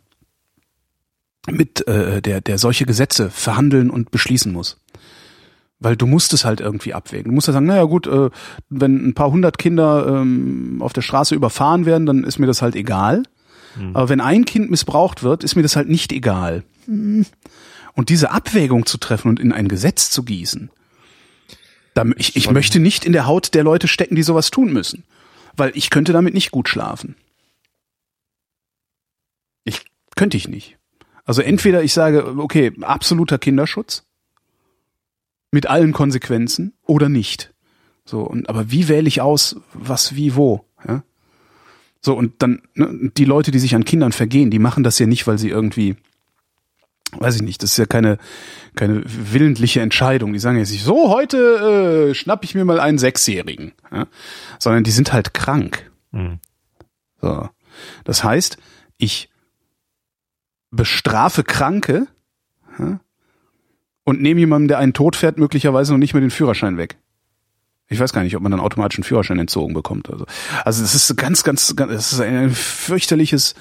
mit 1.47 1.87
äh, 1.87 2.21
der 2.21 2.41
der 2.41 2.57
solche 2.57 2.85
Gesetze 2.85 3.29
verhandeln 3.29 3.89
und 3.89 4.11
beschließen 4.11 4.51
muss. 4.51 4.77
Weil 5.79 5.95
du 5.95 6.05
musst 6.05 6.33
es 6.33 6.43
halt 6.43 6.59
irgendwie 6.59 6.93
abwägen. 6.93 7.29
Du 7.29 7.35
musst 7.35 7.47
ja 7.47 7.53
sagen, 7.53 7.65
naja 7.65 7.85
gut, 7.85 8.05
äh, 8.05 8.29
wenn 8.69 9.07
ein 9.07 9.13
paar 9.13 9.31
hundert 9.31 9.57
Kinder 9.57 10.07
ähm, 10.07 10.81
auf 10.81 10.91
der 10.91 11.01
Straße 11.01 11.35
überfahren 11.35 11.85
werden, 11.85 12.05
dann 12.05 12.23
ist 12.25 12.37
mir 12.37 12.47
das 12.47 12.61
halt 12.61 12.75
egal. 12.75 13.23
Mhm. 13.77 13.95
Aber 13.95 14.09
wenn 14.09 14.19
ein 14.19 14.43
Kind 14.43 14.69
missbraucht 14.69 15.23
wird, 15.23 15.43
ist 15.43 15.55
mir 15.55 15.61
das 15.61 15.77
halt 15.77 15.87
nicht 15.87 16.11
egal. 16.11 16.63
Mhm. 16.85 17.25
Und 17.93 18.09
diese 18.09 18.31
Abwägung 18.31 18.85
zu 18.85 18.97
treffen 18.97 19.29
und 19.29 19.39
in 19.39 19.53
ein 19.53 19.67
Gesetz 19.67 20.09
zu 20.09 20.23
gießen, 20.23 20.69
da, 21.93 22.05
ich, 22.17 22.35
ich 22.35 22.49
möchte 22.51 22.79
nicht 22.79 23.05
in 23.05 23.13
der 23.13 23.25
Haut 23.25 23.53
der 23.53 23.63
Leute 23.63 23.87
stecken, 23.87 24.15
die 24.15 24.23
sowas 24.23 24.51
tun 24.51 24.71
müssen. 24.73 25.03
Weil 25.55 25.71
ich 25.75 25.89
könnte 25.89 26.13
damit 26.13 26.33
nicht 26.33 26.51
gut 26.51 26.69
schlafen. 26.69 27.15
Ich 29.63 29.81
könnte 30.15 30.37
ich 30.37 30.47
nicht. 30.47 30.78
Also 31.29 31.43
entweder 31.43 31.83
ich 31.83 31.93
sage, 31.93 32.25
okay, 32.39 32.71
absoluter 32.81 33.37
Kinderschutz 33.37 34.03
mit 35.51 35.67
allen 35.67 35.93
Konsequenzen 35.93 36.73
oder 36.87 37.07
nicht. 37.07 37.53
So, 38.03 38.21
und 38.21 38.49
aber 38.49 38.71
wie 38.71 38.87
wähle 38.87 39.07
ich 39.07 39.21
aus, 39.21 39.57
was, 39.71 40.15
wie, 40.15 40.35
wo? 40.35 40.65
Ja? 40.87 41.03
So, 42.01 42.15
und 42.15 42.41
dann, 42.41 42.63
ne, 42.73 43.11
die 43.15 43.25
Leute, 43.25 43.51
die 43.51 43.59
sich 43.59 43.75
an 43.75 43.85
Kindern 43.85 44.11
vergehen, 44.11 44.49
die 44.49 44.57
machen 44.57 44.83
das 44.83 44.97
ja 44.97 45.05
nicht, 45.05 45.27
weil 45.27 45.37
sie 45.37 45.49
irgendwie, 45.49 45.97
weiß 47.11 47.35
ich 47.35 47.43
nicht, 47.43 47.61
das 47.61 47.73
ist 47.73 47.77
ja 47.77 47.85
keine, 47.85 48.17
keine 48.73 49.03
willentliche 49.05 49.81
Entscheidung. 49.81 50.33
Die 50.33 50.39
sagen 50.39 50.57
jetzt 50.57 50.71
nicht, 50.71 50.83
so, 50.83 51.09
heute 51.09 52.09
äh, 52.09 52.15
schnapp 52.15 52.43
ich 52.43 52.55
mir 52.55 52.65
mal 52.65 52.79
einen 52.79 52.97
Sechsjährigen. 52.97 53.73
Ja? 53.91 54.07
Sondern 54.57 54.83
die 54.83 54.89
sind 54.89 55.13
halt 55.13 55.35
krank. 55.35 55.91
Mhm. 56.11 56.39
So. 57.21 57.47
Das 58.03 58.23
heißt, 58.23 58.57
ich 58.97 59.29
bestrafe 60.71 61.43
Kranke 61.43 62.07
ja, 62.77 62.99
und 64.03 64.21
nehme 64.21 64.39
jemandem, 64.39 64.69
der 64.69 64.79
einen 64.79 64.93
Tod 64.93 65.15
fährt, 65.15 65.37
möglicherweise 65.37 65.91
noch 65.91 65.99
nicht 65.99 66.13
mehr 66.13 66.21
den 66.21 66.31
Führerschein 66.31 66.77
weg. 66.77 66.97
Ich 67.91 67.99
weiß 67.99 68.13
gar 68.13 68.21
nicht, 68.21 68.35
ob 68.35 68.43
man 68.43 68.51
dann 68.51 68.61
automatisch 68.61 68.99
einen 68.99 69.03
Führerschein 69.03 69.39
entzogen 69.39 69.73
bekommt. 69.73 70.11
Also, 70.11 70.25
also 70.63 70.83
es 70.83 70.93
ist 70.93 71.17
ganz, 71.17 71.43
ganz, 71.43 71.75
ganz, 71.75 71.91
es 71.91 72.13
ist 72.13 72.21
ein 72.21 72.51
fürchterliches, 72.51 73.55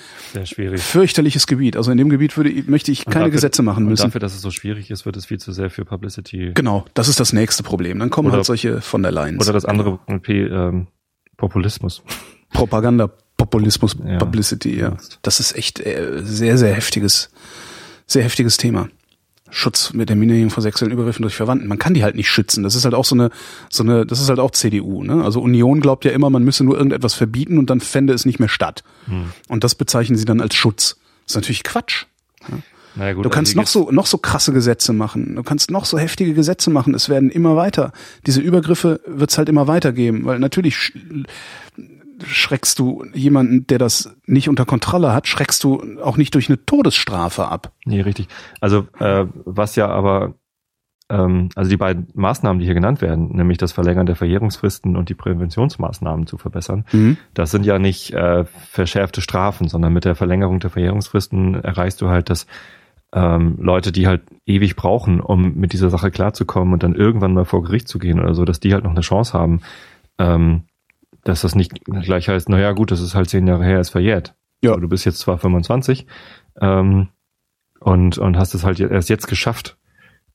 fürchterliches 0.77 1.47
Gebiet. 1.47 1.79
Also 1.79 1.91
in 1.91 1.97
dem 1.97 2.11
Gebiet 2.11 2.37
würde, 2.37 2.53
möchte 2.67 2.93
ich 2.93 3.07
keine 3.07 3.21
dafür, 3.21 3.31
Gesetze 3.31 3.63
machen 3.63 3.87
müssen. 3.87 4.03
Und 4.03 4.09
dafür, 4.09 4.21
dass 4.21 4.35
es 4.35 4.43
so 4.43 4.51
schwierig 4.51 4.91
ist, 4.91 5.07
wird 5.07 5.17
es 5.17 5.25
viel 5.25 5.39
zu 5.39 5.53
sehr 5.53 5.71
für 5.71 5.87
Publicity. 5.87 6.53
Genau, 6.55 6.85
das 6.93 7.09
ist 7.09 7.21
das 7.21 7.33
nächste 7.33 7.63
Problem. 7.63 7.99
Dann 7.99 8.11
kommen 8.11 8.29
oder, 8.29 8.37
halt 8.37 8.45
solche 8.45 8.83
von 8.83 9.03
der 9.03 9.13
Leyen. 9.13 9.41
Oder 9.41 9.55
das 9.55 9.65
andere 9.65 9.99
P, 10.21 10.43
ähm, 10.43 10.89
Populismus. 11.39 12.03
Propaganda. 12.53 13.11
Populismus, 13.39 13.97
ja. 14.05 14.19
Publicity, 14.19 14.79
ja. 14.79 14.99
Das 15.23 15.41
ist 15.41 15.57
echt 15.57 15.81
äh, 15.81 16.21
sehr, 16.23 16.59
sehr 16.59 16.75
heftiges, 16.75 17.31
sehr 18.07 18.25
heftiges 18.25 18.59
Thema. 18.59 18.91
Schutz 19.51 19.95
mit 19.95 20.11
der 20.11 20.17
Minderjährigen 20.17 20.51
vor 20.51 20.63
sexuellen 20.63 20.93
Übergriffen 20.93 21.23
durch 21.23 21.35
Verwandten. 21.35 21.69
Man 21.69 21.79
kann 21.79 21.95
die 21.95 22.05
halt 22.05 22.17
nicht 22.17 22.29
schützen. 22.29 22.63
Das 22.63 22.75
ist 22.75 22.85
halt 22.85 22.95
auch 22.95 23.07
so 23.07 23.15
eine, 23.15 23.31
so 23.71 23.83
eine, 23.83 24.05
das 24.05 24.21
ist 24.21 24.29
halt 24.29 24.41
auch 24.41 24.51
CDU. 24.51 25.03
Ne? 25.03 25.25
Also 25.25 25.41
Union 25.41 25.81
glaubt 25.81 26.05
ja 26.05 26.11
immer, 26.11 26.29
man 26.29 26.45
müsse 26.45 26.65
nur 26.65 26.77
irgendetwas 26.77 27.15
verbieten 27.15 27.59
und 27.59 27.71
dann 27.71 27.81
fände 27.81 28.13
es 28.13 28.27
nicht 28.27 28.41
mehr 28.41 28.51
statt. 28.51 28.85
Hm. 29.07 29.33
Und 29.49 29.65
das 29.65 29.75
bezeichnen 29.75 30.19
sie 30.19 30.27
dann 30.27 30.43
als 30.43 30.55
Schutz. 30.55 30.99
Das 31.25 31.33
ist 31.33 31.37
natürlich 31.37 31.63
Quatsch. 31.63 32.05
Ja? 32.51 32.59
Naja, 32.97 33.13
gut, 33.13 33.25
du 33.25 33.31
kannst 33.31 33.55
noch 33.55 33.67
so, 33.67 33.91
noch 33.91 34.07
so 34.07 34.19
krasse 34.19 34.53
Gesetze 34.53 34.93
machen. 34.93 35.37
Du 35.37 35.43
kannst 35.45 35.71
noch 35.71 35.85
so 35.85 35.99
heftige 35.99 36.35
Gesetze 36.35 36.69
machen. 36.69 36.95
Es 36.95 37.09
werden 37.09 37.31
immer 37.31 37.55
weiter. 37.55 37.93
Diese 38.27 38.41
Übergriffe 38.41 39.01
wird 39.07 39.31
es 39.31 39.39
halt 39.39 39.49
immer 39.49 39.69
weitergeben, 39.69 40.25
weil 40.25 40.41
natürlich 40.41 40.93
schreckst 42.25 42.79
du 42.79 43.05
jemanden, 43.15 43.67
der 43.67 43.79
das 43.79 44.17
nicht 44.27 44.49
unter 44.49 44.65
Kontrolle 44.65 45.13
hat, 45.13 45.29
schreckst 45.29 45.63
du 45.65 46.01
auch 46.03 46.17
nicht 46.17 46.35
durch 46.35 46.49
eine 46.49 46.65
Todesstrafe 46.65 47.49
ab. 47.49 47.73
Nee, 47.85 48.01
richtig. 48.01 48.29
Also 48.61 48.87
äh, 48.99 49.27
was 49.45 49.77
ja 49.77 49.89
aber, 49.89 50.35
ähm, 51.09 51.49
also 51.55 51.71
die 51.71 51.77
beiden 51.77 52.09
Maßnahmen, 52.15 52.59
die 52.59 52.67
hier 52.67 52.75
genannt 52.75 53.01
werden, 53.01 53.37
nämlich 53.37 53.59
das 53.59 53.73
Verlängern 53.73 54.07
der 54.07 54.17
Verjährungsfristen 54.17 54.97
und 54.97 55.09
die 55.09 55.15
Präventionsmaßnahmen 55.15 56.27
zu 56.27 56.39
verbessern, 56.39 56.85
mhm. 56.93 57.17
das 57.35 57.51
sind 57.51 57.65
ja 57.65 57.79
nicht 57.79 58.13
äh, 58.13 58.45
verschärfte 58.45 59.21
Strafen, 59.21 59.69
sondern 59.69 59.93
mit 59.93 60.05
der 60.05 60.15
Verlängerung 60.15 60.61
der 60.61 60.71
Verjährungsfristen 60.71 61.55
erreichst 61.55 62.01
du 62.01 62.09
halt, 62.09 62.31
dass 62.31 62.47
ähm, 63.13 63.57
Leute, 63.59 63.91
die 63.91 64.07
halt 64.07 64.23
ewig 64.45 64.77
brauchen, 64.77 65.21
um 65.21 65.55
mit 65.55 65.73
dieser 65.73 65.89
Sache 65.89 66.11
klarzukommen 66.11 66.75
und 66.75 66.83
dann 66.83 66.95
irgendwann 66.95 67.33
mal 67.33 67.47
vor 67.47 67.63
Gericht 67.63 67.89
zu 67.89 67.99
gehen 67.99 68.21
oder 68.21 68.35
so, 68.35 68.45
dass 68.45 68.61
die 68.61 68.75
halt 68.75 68.85
noch 68.85 68.91
eine 68.91 69.01
Chance 69.01 69.33
haben, 69.33 69.61
ähm, 70.19 70.65
dass 71.29 71.43
das 71.43 71.55
nicht 71.55 71.85
gleich 71.85 72.29
heißt, 72.29 72.49
naja 72.49 72.73
gut, 72.73 72.91
das 72.91 73.01
ist 73.01 73.15
halt 73.15 73.29
zehn 73.29 73.47
Jahre 73.47 73.65
her, 73.65 73.81
ist 73.81 73.91
verjährt. 73.91 74.35
Ja. 74.63 74.73
Aber 74.73 74.81
du 74.81 74.89
bist 74.89 75.05
jetzt 75.05 75.19
zwar 75.19 75.39
25 75.39 76.07
ähm, 76.61 77.09
und, 77.81 78.17
und 78.17 78.39
hast 78.39 78.55
es 78.55 78.65
halt 78.65 78.81
erst 78.81 79.11
jetzt 79.11 79.29
geschafft, 79.29 79.77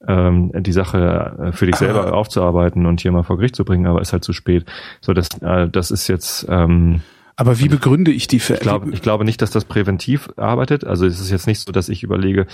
ähm, 0.08 0.52
die 0.56 0.72
Sache 0.72 1.38
äh, 1.40 1.52
für 1.52 1.66
dich 1.66 1.78
selber 1.78 2.08
ah. 2.08 2.12
aufzuarbeiten 2.14 2.86
und 2.86 3.02
hier 3.02 3.12
mal 3.12 3.24
vor 3.24 3.38
Gericht 3.38 3.56
zu 3.56 3.66
bringen, 3.66 3.88
aber 3.88 4.02
ist 4.02 4.14
halt 4.14 4.24
zu 4.24 4.34
spät. 4.34 4.66
So, 5.02 5.14
das, 5.14 5.30
äh, 5.42 5.68
das 5.68 5.90
ist 5.90 6.08
jetzt 6.08 6.46
ähm, 6.48 7.02
Aber 7.38 7.60
wie 7.60 7.70
begründe 7.70 8.12
ich 8.12 8.28
die 8.28 8.40
Ver 8.40 8.56
Ich 8.56 8.62
glaube, 8.62 8.92
ich 8.92 9.02
glaube 9.02 9.26
nicht, 9.26 9.42
dass 9.42 9.50
das 9.50 9.66
präventiv 9.66 10.30
arbeitet. 10.38 10.86
Also 10.86 11.08
es 11.08 11.20
ist 11.20 11.32
jetzt 11.32 11.48
nicht 11.48 11.60
so, 11.60 11.72
dass 11.72 11.90
ich 11.90 12.04
überlege, 12.04 12.46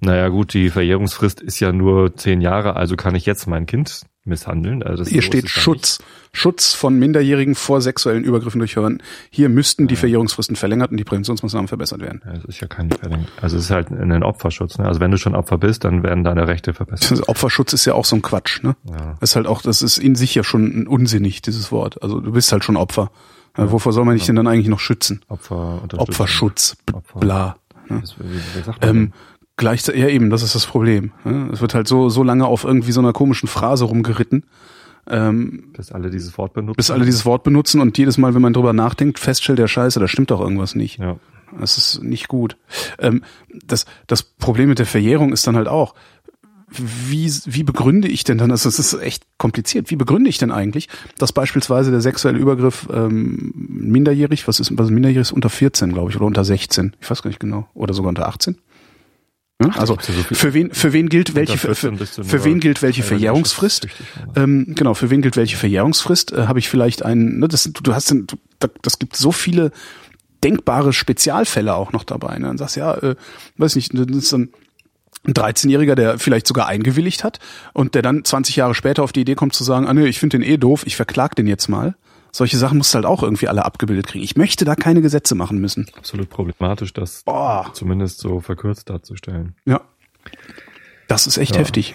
naja 0.00 0.28
gut, 0.28 0.52
die 0.52 0.68
Verjährungsfrist 0.68 1.40
ist 1.40 1.60
ja 1.60 1.70
nur 1.70 2.16
zehn 2.16 2.40
Jahre, 2.40 2.74
also 2.74 2.96
kann 2.96 3.14
ich 3.14 3.24
jetzt 3.24 3.46
mein 3.46 3.66
Kind 3.66 4.04
misshandeln. 4.24 4.82
Also 4.82 5.02
das 5.04 5.08
Hier 5.12 5.22
so 5.22 5.26
steht 5.26 5.48
Schutz. 5.48 5.98
Schutz 6.32 6.74
von 6.74 6.98
Minderjährigen 6.98 7.54
vor 7.54 7.80
sexuellen 7.80 8.24
Übergriffen 8.24 8.58
durch 8.58 8.72
Verwandten. 8.74 9.04
Hier 9.30 9.48
müssten 9.48 9.86
die 9.86 9.94
Verjährungsfristen 9.96 10.56
verlängert 10.56 10.90
und 10.90 10.96
die 10.96 11.04
Präventionsmaßnahmen 11.04 11.68
verbessert 11.68 12.00
werden. 12.00 12.22
Ja, 12.24 12.32
Es 12.32 12.44
ist 12.44 12.60
ja 12.60 12.66
kein 12.66 12.90
Verlängerung. 12.90 13.28
Also 13.40 13.56
es 13.56 13.64
ist 13.64 13.70
halt 13.70 13.90
ein 13.90 14.22
Opferschutz. 14.22 14.78
Ne? 14.78 14.86
Also 14.86 15.00
wenn 15.00 15.10
du 15.10 15.18
schon 15.18 15.34
Opfer 15.36 15.58
bist, 15.58 15.84
dann 15.84 16.02
werden 16.02 16.24
deine 16.24 16.48
Rechte 16.48 16.74
verbessert. 16.74 17.10
Das 17.12 17.28
Opferschutz 17.28 17.72
ist 17.72 17.84
ja 17.84 17.94
auch 17.94 18.04
so 18.04 18.16
ein 18.16 18.22
Quatsch, 18.22 18.62
ne? 18.62 18.74
Ja. 18.84 19.16
Das 19.20 19.30
ist 19.30 19.36
halt 19.36 19.46
auch, 19.46 19.62
das 19.62 19.82
ist 19.82 19.98
in 19.98 20.16
sich 20.16 20.34
ja 20.34 20.42
schon 20.42 20.86
unsinnig, 20.86 21.42
dieses 21.42 21.70
Wort. 21.70 22.02
Also 22.02 22.20
du 22.20 22.32
bist 22.32 22.50
halt 22.50 22.64
schon 22.64 22.76
Opfer. 22.76 23.10
Ja, 23.56 23.70
wovor 23.70 23.92
soll 23.92 24.04
man 24.04 24.16
dich 24.16 24.26
denn 24.26 24.34
dann 24.34 24.48
eigentlich 24.48 24.66
noch 24.66 24.80
schützen? 24.80 25.22
Opfer 25.28 25.82
Opferschutz, 25.96 26.76
Opfer. 26.92 27.20
bla. 27.20 27.56
Das, 27.88 28.16
wie, 28.18 28.24
wie 28.34 28.86
Ähm, 28.86 29.12
gleichzeitig, 29.56 30.02
ja 30.02 30.08
eben, 30.08 30.30
das 30.30 30.42
ist 30.42 30.54
das 30.54 30.66
Problem. 30.66 31.12
ne? 31.24 31.50
Es 31.52 31.60
wird 31.60 31.74
halt 31.74 31.88
so, 31.88 32.08
so 32.08 32.22
lange 32.22 32.46
auf 32.46 32.64
irgendwie 32.64 32.92
so 32.92 33.00
einer 33.00 33.12
komischen 33.12 33.48
Phrase 33.48 33.84
rumgeritten, 33.84 34.44
ähm, 35.06 35.70
dass 35.74 35.92
alle 35.92 36.10
dieses 36.10 36.36
Wort 36.38 36.54
benutzen? 36.54 36.76
bis 36.76 36.90
alle 36.90 37.04
dieses 37.04 37.26
Wort 37.26 37.42
benutzen 37.42 37.80
und 37.80 37.96
jedes 37.98 38.18
Mal, 38.18 38.34
wenn 38.34 38.42
man 38.42 38.52
drüber 38.52 38.72
nachdenkt, 38.72 39.18
feststellt, 39.18 39.58
der 39.58 39.68
Scheiße, 39.68 40.00
da 40.00 40.08
stimmt 40.08 40.30
doch 40.30 40.40
irgendwas 40.40 40.74
nicht. 40.74 40.98
ja. 40.98 41.16
Das 41.60 41.78
ist 41.78 42.02
nicht 42.02 42.26
gut. 42.26 42.56
Ähm, 42.98 43.22
das, 43.66 43.86
das 44.08 44.24
Problem 44.24 44.70
mit 44.70 44.80
der 44.80 44.86
Verjährung 44.86 45.32
ist 45.32 45.46
dann 45.46 45.56
halt 45.56 45.68
auch, 45.68 45.94
wie, 46.76 47.30
wie 47.44 47.62
begründe 47.62 48.08
ich 48.08 48.24
denn 48.24 48.38
dann, 48.38 48.50
also 48.50 48.68
es 48.68 48.78
ist 48.78 48.94
echt 48.94 49.24
kompliziert, 49.38 49.90
wie 49.90 49.96
begründe 49.96 50.28
ich 50.28 50.38
denn 50.38 50.50
eigentlich, 50.50 50.88
dass 51.18 51.32
beispielsweise 51.32 51.90
der 51.90 52.00
sexuelle 52.00 52.38
Übergriff 52.38 52.88
ähm, 52.92 53.52
minderjährig, 53.54 54.48
was 54.48 54.58
ist, 54.58 54.76
was 54.76 54.86
ist 54.86 54.92
minderjährig 54.92 55.28
ist, 55.28 55.32
unter 55.32 55.50
14, 55.50 55.92
glaube 55.92 56.10
ich, 56.10 56.16
oder 56.16 56.26
unter 56.26 56.44
16, 56.44 56.96
ich 57.00 57.08
weiß 57.08 57.22
gar 57.22 57.28
nicht 57.28 57.40
genau, 57.40 57.68
oder 57.74 57.94
sogar 57.94 58.08
unter 58.08 58.26
18? 58.26 58.58
Ja, 59.62 59.68
also 59.76 59.96
für 59.96 60.52
wen 60.52 60.72
für 60.72 60.92
wen 60.92 61.08
gilt 61.08 61.36
welche 61.36 61.56
für, 61.58 61.74
14 61.76 62.24
für, 62.24 62.44
wen 62.44 62.58
gilt 62.58 62.82
welche 62.82 63.02
Verjährungsfrist? 63.04 63.86
Ähm, 64.34 64.74
genau, 64.76 64.94
für 64.94 65.10
wen 65.10 65.22
gilt 65.22 65.36
welche 65.36 65.56
Verjährungsfrist? 65.56 66.32
Äh, 66.32 66.46
Habe 66.48 66.58
ich 66.58 66.68
vielleicht 66.68 67.04
einen, 67.04 67.38
ne, 67.38 67.46
das, 67.46 67.70
du, 67.72 67.94
hast, 67.94 68.10
den- 68.10 68.26
das 68.82 68.98
gibt 68.98 69.14
so 69.16 69.30
viele 69.30 69.70
denkbare 70.42 70.92
Spezialfälle 70.92 71.74
auch 71.74 71.92
noch 71.92 72.02
dabei. 72.04 72.36
Ne? 72.38 72.48
Dann 72.48 72.58
sagst 72.58 72.76
du, 72.76 72.80
ja, 72.80 72.94
äh, 72.96 73.14
weiß 73.56 73.76
nicht, 73.76 73.92
das 73.94 74.06
ist 74.16 74.32
dann 74.32 74.48
ein 75.26 75.32
13-Jähriger, 75.34 75.94
der 75.94 76.18
vielleicht 76.18 76.46
sogar 76.48 76.66
eingewilligt 76.66 77.22
hat 77.24 77.38
und 77.72 77.94
der 77.94 78.02
dann 78.02 78.24
20 78.24 78.56
Jahre 78.56 78.74
später 78.74 79.04
auf 79.04 79.12
die 79.12 79.20
Idee 79.20 79.36
kommt 79.36 79.54
zu 79.54 79.62
sagen, 79.64 79.86
ah 79.86 79.94
nee, 79.94 80.06
ich 80.06 80.18
finde 80.18 80.38
den 80.38 80.46
eh 80.46 80.56
doof, 80.58 80.82
ich 80.84 80.96
verklag 80.96 81.36
den 81.36 81.46
jetzt 81.46 81.68
mal. 81.68 81.94
Solche 82.34 82.56
Sachen 82.56 82.78
musst 82.78 82.92
du 82.92 82.96
halt 82.96 83.06
auch 83.06 83.22
irgendwie 83.22 83.46
alle 83.46 83.64
abgebildet 83.64 84.08
kriegen. 84.08 84.24
Ich 84.24 84.34
möchte 84.34 84.64
da 84.64 84.74
keine 84.74 85.00
Gesetze 85.02 85.36
machen 85.36 85.58
müssen. 85.58 85.86
Absolut 85.96 86.28
problematisch, 86.30 86.92
das 86.92 87.22
Boah. 87.22 87.70
zumindest 87.74 88.18
so 88.18 88.40
verkürzt 88.40 88.90
darzustellen. 88.90 89.54
Ja. 89.64 89.82
Das 91.06 91.28
ist 91.28 91.36
echt 91.38 91.54
Ja. 91.54 91.60
heftig. 91.60 91.94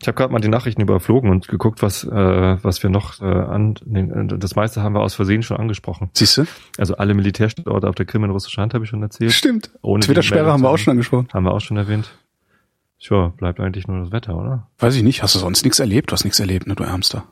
Ich 0.00 0.08
habe 0.08 0.16
gerade 0.16 0.32
mal 0.32 0.40
die 0.40 0.48
Nachrichten 0.48 0.80
überflogen 0.80 1.30
und 1.30 1.46
geguckt, 1.46 1.80
was 1.80 2.02
äh, 2.02 2.10
was 2.10 2.82
wir 2.82 2.90
noch 2.90 3.20
äh, 3.20 3.24
an. 3.24 3.76
Nee, 3.84 4.08
das 4.38 4.56
meiste 4.56 4.82
haben 4.82 4.94
wir 4.96 5.00
aus 5.00 5.14
Versehen 5.14 5.44
schon 5.44 5.56
angesprochen. 5.58 6.10
Siehst 6.12 6.38
du? 6.38 6.44
Also 6.76 6.96
alle 6.96 7.14
Militärstandorte 7.14 7.88
auf 7.88 7.94
der 7.94 8.06
Krim 8.06 8.24
in 8.24 8.30
russischer 8.30 8.62
Hand 8.62 8.74
habe 8.74 8.82
ich 8.84 8.90
schon 8.90 9.02
erzählt. 9.02 9.30
Stimmt. 9.32 9.70
Ohne 9.82 10.00
Twitter-Sperre 10.04 10.50
haben 10.50 10.62
wir 10.62 10.70
auch 10.70 10.76
schon 10.78 10.90
angesprochen. 10.92 11.28
Haben 11.32 11.44
wir 11.44 11.52
auch 11.52 11.60
schon 11.60 11.76
erwähnt. 11.76 12.10
Tja, 13.00 13.28
bleibt 13.36 13.60
eigentlich 13.60 13.86
nur 13.86 14.00
das 14.00 14.10
Wetter, 14.10 14.36
oder? 14.36 14.66
Weiß 14.80 14.96
ich 14.96 15.04
nicht. 15.04 15.22
Hast 15.22 15.36
du 15.36 15.38
sonst 15.38 15.62
nichts 15.62 15.78
erlebt? 15.78 16.10
Du 16.10 16.14
hast 16.14 16.24
nichts 16.24 16.40
erlebt, 16.40 16.66
ne, 16.66 16.74
du 16.74 16.82
Ärmster. 16.82 17.24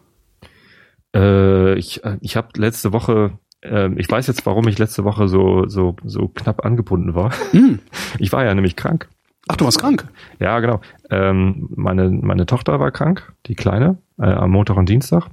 Äh, 1.16 1.74
ich 1.78 2.04
äh, 2.04 2.18
ich 2.20 2.36
habe 2.36 2.48
letzte 2.56 2.92
Woche, 2.92 3.32
äh, 3.62 3.90
ich 3.96 4.10
weiß 4.10 4.26
jetzt, 4.26 4.44
warum 4.46 4.68
ich 4.68 4.78
letzte 4.78 5.04
Woche 5.04 5.28
so 5.28 5.66
so 5.68 5.96
so 6.04 6.28
knapp 6.28 6.64
angebunden 6.64 7.14
war. 7.14 7.32
Hm. 7.52 7.78
Ich 8.18 8.32
war 8.32 8.44
ja 8.44 8.54
nämlich 8.54 8.76
krank. 8.76 9.08
Ach, 9.48 9.56
du 9.56 9.64
warst 9.64 9.78
krank. 9.80 10.06
Ja, 10.40 10.58
genau. 10.60 10.80
Ähm, 11.10 11.68
meine, 11.76 12.08
meine 12.10 12.46
Tochter 12.46 12.80
war 12.80 12.90
krank, 12.90 13.32
die 13.46 13.54
Kleine, 13.54 13.98
äh, 14.18 14.24
am 14.24 14.50
Montag 14.50 14.76
und 14.76 14.88
Dienstag. 14.88 15.28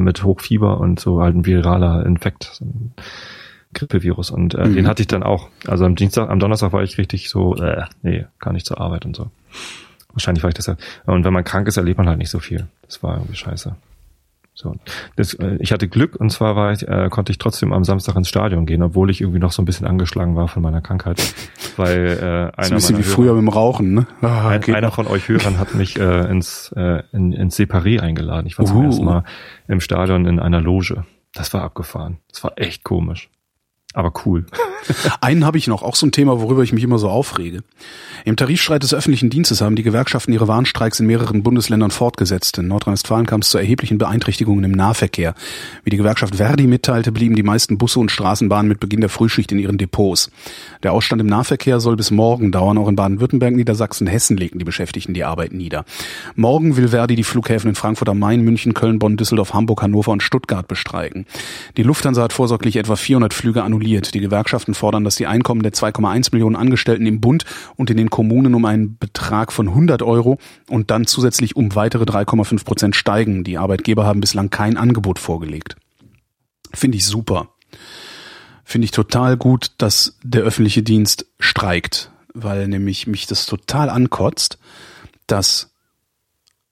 Mit 0.00 0.24
Hochfieber 0.24 0.80
und 0.80 0.98
so 0.98 1.20
halt 1.20 1.36
ein 1.36 1.44
viraler 1.44 2.06
Infekt, 2.06 2.44
so 2.54 2.64
ein 2.64 2.94
Grippevirus. 3.74 4.30
Und 4.30 4.54
äh, 4.54 4.66
Mhm. 4.66 4.74
den 4.76 4.88
hatte 4.88 5.02
ich 5.02 5.08
dann 5.08 5.22
auch. 5.22 5.50
Also 5.66 5.84
am 5.84 5.94
Dienstag, 5.94 6.30
am 6.30 6.38
Donnerstag 6.40 6.72
war 6.72 6.82
ich 6.82 6.96
richtig 6.96 7.28
so, 7.28 7.54
äh, 7.56 7.82
nee, 8.00 8.24
gar 8.38 8.54
nicht 8.54 8.64
zur 8.64 8.80
Arbeit 8.80 9.04
und 9.04 9.14
so. 9.14 9.30
Wahrscheinlich 10.14 10.42
war 10.42 10.48
ich 10.48 10.54
das 10.54 10.66
ja. 10.66 10.76
Und 11.04 11.24
wenn 11.26 11.34
man 11.34 11.44
krank 11.44 11.68
ist, 11.68 11.76
erlebt 11.76 11.98
man 11.98 12.08
halt 12.08 12.16
nicht 12.16 12.30
so 12.30 12.38
viel. 12.38 12.66
Das 12.86 13.02
war 13.02 13.16
irgendwie 13.18 13.36
scheiße. 13.36 13.76
So, 14.56 14.76
das, 15.16 15.34
äh, 15.34 15.56
ich 15.58 15.72
hatte 15.72 15.88
Glück 15.88 16.14
und 16.14 16.30
zwar 16.30 16.54
war 16.54 16.72
ich, 16.72 16.86
äh, 16.86 17.08
konnte 17.10 17.32
ich 17.32 17.38
trotzdem 17.38 17.72
am 17.72 17.82
Samstag 17.82 18.14
ins 18.14 18.28
Stadion 18.28 18.66
gehen, 18.66 18.82
obwohl 18.82 19.10
ich 19.10 19.20
irgendwie 19.20 19.40
noch 19.40 19.50
so 19.50 19.60
ein 19.60 19.64
bisschen 19.64 19.84
angeschlagen 19.84 20.36
war 20.36 20.46
von 20.46 20.62
meiner 20.62 20.80
Krankheit, 20.80 21.20
weil 21.76 22.06
äh, 22.06 22.22
einer 22.22 22.52
ein 22.56 22.70
bisschen 22.70 22.96
wie 22.96 23.02
meiner 23.02 23.14
früher 23.14 23.26
Hörer, 23.26 23.34
mit 23.34 23.42
dem 23.42 23.48
Rauchen, 23.48 23.94
ne? 23.94 24.06
Ah, 24.22 24.50
ein, 24.50 24.62
einer 24.62 24.80
noch. 24.82 24.94
von 24.94 25.08
euch 25.08 25.28
Hörern 25.28 25.58
hat 25.58 25.74
mich 25.74 25.98
äh, 25.98 26.30
ins 26.30 26.72
äh, 26.76 27.02
in, 27.12 27.32
ins 27.32 27.58
Separé 27.58 27.98
eingeladen. 27.98 28.46
Ich 28.46 28.56
war 28.56 28.64
zum 28.64 28.76
Uhu. 28.76 28.84
ersten 28.86 29.04
Mal 29.04 29.24
im 29.66 29.80
Stadion 29.80 30.24
in 30.24 30.38
einer 30.38 30.60
Loge. 30.60 31.04
Das 31.32 31.52
war 31.52 31.62
abgefahren. 31.62 32.18
Das 32.30 32.44
war 32.44 32.52
echt 32.54 32.84
komisch, 32.84 33.30
aber 33.94 34.12
cool. 34.26 34.44
Einen 35.20 35.44
habe 35.46 35.56
ich 35.56 35.68
noch, 35.68 35.82
auch 35.82 35.94
so 35.94 36.04
ein 36.06 36.12
Thema, 36.12 36.40
worüber 36.40 36.62
ich 36.62 36.72
mich 36.72 36.82
immer 36.82 36.98
so 36.98 37.08
aufrege. 37.08 37.62
Im 38.24 38.36
Tarifstreit 38.36 38.82
des 38.82 38.92
öffentlichen 38.92 39.30
Dienstes 39.30 39.60
haben 39.60 39.76
die 39.76 39.82
Gewerkschaften 39.82 40.32
ihre 40.32 40.48
Warnstreiks 40.48 40.98
in 40.98 41.06
mehreren 41.06 41.42
Bundesländern 41.42 41.92
fortgesetzt. 41.92 42.58
In 42.58 42.68
Nordrhein-Westfalen 42.68 43.26
kam 43.26 43.40
es 43.40 43.50
zu 43.50 43.58
erheblichen 43.58 43.98
Beeinträchtigungen 43.98 44.64
im 44.64 44.72
Nahverkehr. 44.72 45.34
Wie 45.84 45.90
die 45.90 45.96
Gewerkschaft 45.96 46.36
Verdi 46.36 46.66
mitteilte, 46.66 47.12
blieben 47.12 47.36
die 47.36 47.42
meisten 47.44 47.78
Busse 47.78 48.00
und 48.00 48.10
Straßenbahnen 48.10 48.68
mit 48.68 48.80
Beginn 48.80 49.00
der 49.00 49.10
Frühschicht 49.10 49.52
in 49.52 49.58
ihren 49.60 49.78
Depots. 49.78 50.30
Der 50.82 50.92
Ausstand 50.92 51.20
im 51.20 51.28
Nahverkehr 51.28 51.78
soll 51.78 51.94
bis 51.96 52.10
morgen 52.10 52.50
dauern. 52.50 52.76
Auch 52.76 52.88
in 52.88 52.96
Baden-Württemberg, 52.96 53.54
Niedersachsen, 53.54 54.08
Hessen 54.08 54.36
legten 54.36 54.58
die 54.58 54.64
Beschäftigten 54.64 55.14
die 55.14 55.24
Arbeit 55.24 55.52
nieder. 55.52 55.84
Morgen 56.34 56.76
will 56.76 56.88
Verdi 56.88 57.14
die 57.14 57.24
Flughäfen 57.24 57.68
in 57.68 57.76
Frankfurt 57.76 58.08
am 58.08 58.18
Main, 58.18 58.42
München, 58.42 58.74
Köln, 58.74 58.98
Bonn, 58.98 59.16
Düsseldorf, 59.16 59.54
Hamburg, 59.54 59.82
Hannover 59.82 60.10
und 60.10 60.22
Stuttgart 60.22 60.66
bestreiken. 60.66 61.26
Die 61.76 61.84
Lufthansa 61.84 62.22
hat 62.22 62.32
vorsorglich 62.32 62.76
etwa 62.76 62.96
400 62.96 63.32
Flüge 63.32 63.62
annulliert. 63.62 63.83
Die 63.84 64.20
Gewerkschaften 64.20 64.74
fordern, 64.74 65.04
dass 65.04 65.16
die 65.16 65.26
Einkommen 65.26 65.62
der 65.62 65.72
2,1 65.72 66.30
Millionen 66.32 66.56
Angestellten 66.56 67.06
im 67.06 67.20
Bund 67.20 67.44
und 67.76 67.90
in 67.90 67.96
den 67.96 68.10
Kommunen 68.10 68.54
um 68.54 68.64
einen 68.64 68.98
Betrag 68.98 69.52
von 69.52 69.68
100 69.68 70.02
Euro 70.02 70.38
und 70.68 70.90
dann 70.90 71.06
zusätzlich 71.06 71.56
um 71.56 71.74
weitere 71.74 72.04
3,5 72.04 72.64
Prozent 72.64 72.96
steigen. 72.96 73.44
Die 73.44 73.58
Arbeitgeber 73.58 74.04
haben 74.04 74.20
bislang 74.20 74.50
kein 74.50 74.76
Angebot 74.76 75.18
vorgelegt. 75.18 75.76
Finde 76.72 76.96
ich 76.96 77.06
super. 77.06 77.48
Finde 78.64 78.86
ich 78.86 78.90
total 78.90 79.36
gut, 79.36 79.72
dass 79.78 80.18
der 80.22 80.42
öffentliche 80.42 80.82
Dienst 80.82 81.26
streikt, 81.38 82.10
weil 82.32 82.66
nämlich 82.66 83.06
mich 83.06 83.26
das 83.26 83.46
total 83.46 83.90
ankotzt, 83.90 84.58
dass 85.26 85.70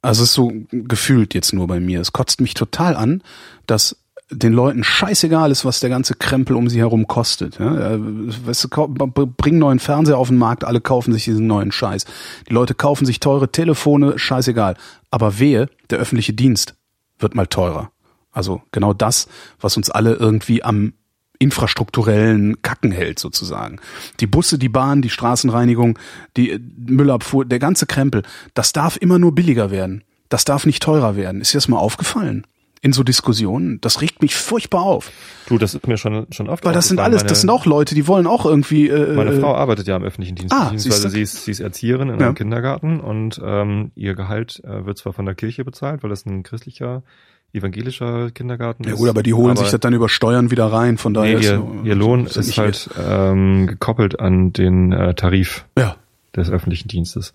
also 0.02 0.24
es 0.24 0.30
ist 0.30 0.34
so 0.34 0.52
gefühlt 0.72 1.32
jetzt 1.32 1.52
nur 1.52 1.68
bei 1.68 1.78
mir. 1.78 2.00
Es 2.00 2.12
kotzt 2.12 2.40
mich 2.40 2.54
total 2.54 2.96
an, 2.96 3.22
dass 3.66 4.01
den 4.32 4.52
Leuten 4.52 4.84
scheißegal 4.84 5.50
ist, 5.50 5.64
was 5.64 5.80
der 5.80 5.90
ganze 5.90 6.14
Krempel 6.14 6.56
um 6.56 6.68
sie 6.68 6.78
herum 6.78 7.06
kostet. 7.06 7.58
Ja, 7.58 7.92
äh, 7.92 7.98
weißt 7.98 8.64
du, 8.64 8.68
bring 9.08 9.58
neuen 9.58 9.78
Fernseher 9.78 10.18
auf 10.18 10.28
den 10.28 10.38
Markt, 10.38 10.64
alle 10.64 10.80
kaufen 10.80 11.12
sich 11.12 11.24
diesen 11.24 11.46
neuen 11.46 11.72
Scheiß. 11.72 12.04
Die 12.48 12.52
Leute 12.52 12.74
kaufen 12.74 13.06
sich 13.06 13.20
teure 13.20 13.50
Telefone, 13.50 14.18
scheißegal. 14.18 14.76
Aber 15.10 15.38
wehe, 15.38 15.68
der 15.90 15.98
öffentliche 15.98 16.32
Dienst 16.32 16.74
wird 17.18 17.34
mal 17.34 17.46
teurer. 17.46 17.90
Also 18.32 18.62
genau 18.72 18.94
das, 18.94 19.28
was 19.60 19.76
uns 19.76 19.90
alle 19.90 20.14
irgendwie 20.14 20.64
am 20.64 20.94
infrastrukturellen 21.38 22.62
Kacken 22.62 22.92
hält 22.92 23.18
sozusagen. 23.18 23.80
Die 24.20 24.28
Busse, 24.28 24.58
die 24.58 24.68
Bahn, 24.68 25.02
die 25.02 25.10
Straßenreinigung, 25.10 25.98
die 26.36 26.50
äh, 26.50 26.60
Müllabfuhr, 26.76 27.44
der 27.44 27.58
ganze 27.58 27.86
Krempel, 27.86 28.22
das 28.54 28.72
darf 28.72 28.96
immer 28.96 29.18
nur 29.18 29.34
billiger 29.34 29.70
werden. 29.70 30.04
Das 30.28 30.44
darf 30.44 30.64
nicht 30.64 30.82
teurer 30.82 31.16
werden. 31.16 31.40
Ist 31.40 31.52
dir 31.52 31.58
das 31.58 31.68
mal 31.68 31.78
aufgefallen? 31.78 32.46
In 32.84 32.92
so 32.92 33.04
Diskussionen? 33.04 33.80
Das 33.80 34.00
regt 34.00 34.22
mich 34.22 34.34
furchtbar 34.34 34.82
auf. 34.82 35.12
Du, 35.46 35.56
das 35.56 35.72
ist 35.74 35.86
mir 35.86 35.96
schon 35.96 36.26
schon 36.32 36.48
oft. 36.48 36.64
Weil 36.64 36.72
das 36.74 36.88
sind 36.88 36.98
alles, 36.98 37.24
das 37.24 37.40
sind 37.40 37.48
auch 37.50 37.64
Leute, 37.64 37.94
die 37.94 38.08
wollen 38.08 38.26
auch 38.26 38.44
irgendwie. 38.44 38.88
Äh, 38.88 39.14
Meine 39.14 39.30
äh, 39.30 39.40
Frau 39.40 39.54
arbeitet 39.54 39.86
ja 39.86 39.94
im 39.96 40.02
öffentlichen 40.02 40.34
Dienst, 40.34 40.52
Ah, 40.52 40.70
beziehungsweise 40.70 41.08
sie 41.10 41.22
ist, 41.22 41.44
sie 41.44 41.52
ist 41.52 41.60
Erzieherin 41.60 42.08
in 42.08 42.18
Ja. 42.18 42.26
einem 42.26 42.34
Kindergarten 42.34 42.98
und 42.98 43.40
ähm, 43.44 43.92
ihr 43.94 44.14
Gehalt 44.14 44.60
äh, 44.64 44.84
wird 44.84 44.98
zwar 44.98 45.12
von 45.12 45.24
der 45.26 45.36
Kirche 45.36 45.64
bezahlt, 45.64 46.02
weil 46.02 46.10
das 46.10 46.26
ein 46.26 46.42
christlicher, 46.42 47.04
evangelischer 47.52 48.32
Kindergarten 48.32 48.82
Ja 48.82 48.94
ist. 48.94 48.98
gut, 48.98 49.08
aber 49.08 49.22
die 49.22 49.34
holen 49.34 49.56
sich 49.56 49.70
das 49.70 49.78
dann 49.80 49.94
über 49.94 50.08
Steuern 50.08 50.50
wieder 50.50 50.66
rein. 50.66 50.98
Von 50.98 51.14
daher 51.14 51.34
Nee, 51.38 51.40
ist 51.44 51.50
ihr, 51.52 51.56
so- 51.58 51.80
ihr 51.84 51.94
Lohn 51.94 52.26
ist 52.26 52.34
ja 52.34 52.40
ist 52.42 52.58
halt 52.58 52.90
ähm, 53.00 53.68
gekoppelt 53.68 54.18
an 54.18 54.52
den 54.52 54.90
äh, 54.90 55.14
Tarif 55.14 55.66
Ja, 55.78 55.94
des 56.34 56.50
öffentlichen 56.50 56.88
Dienstes. 56.88 57.32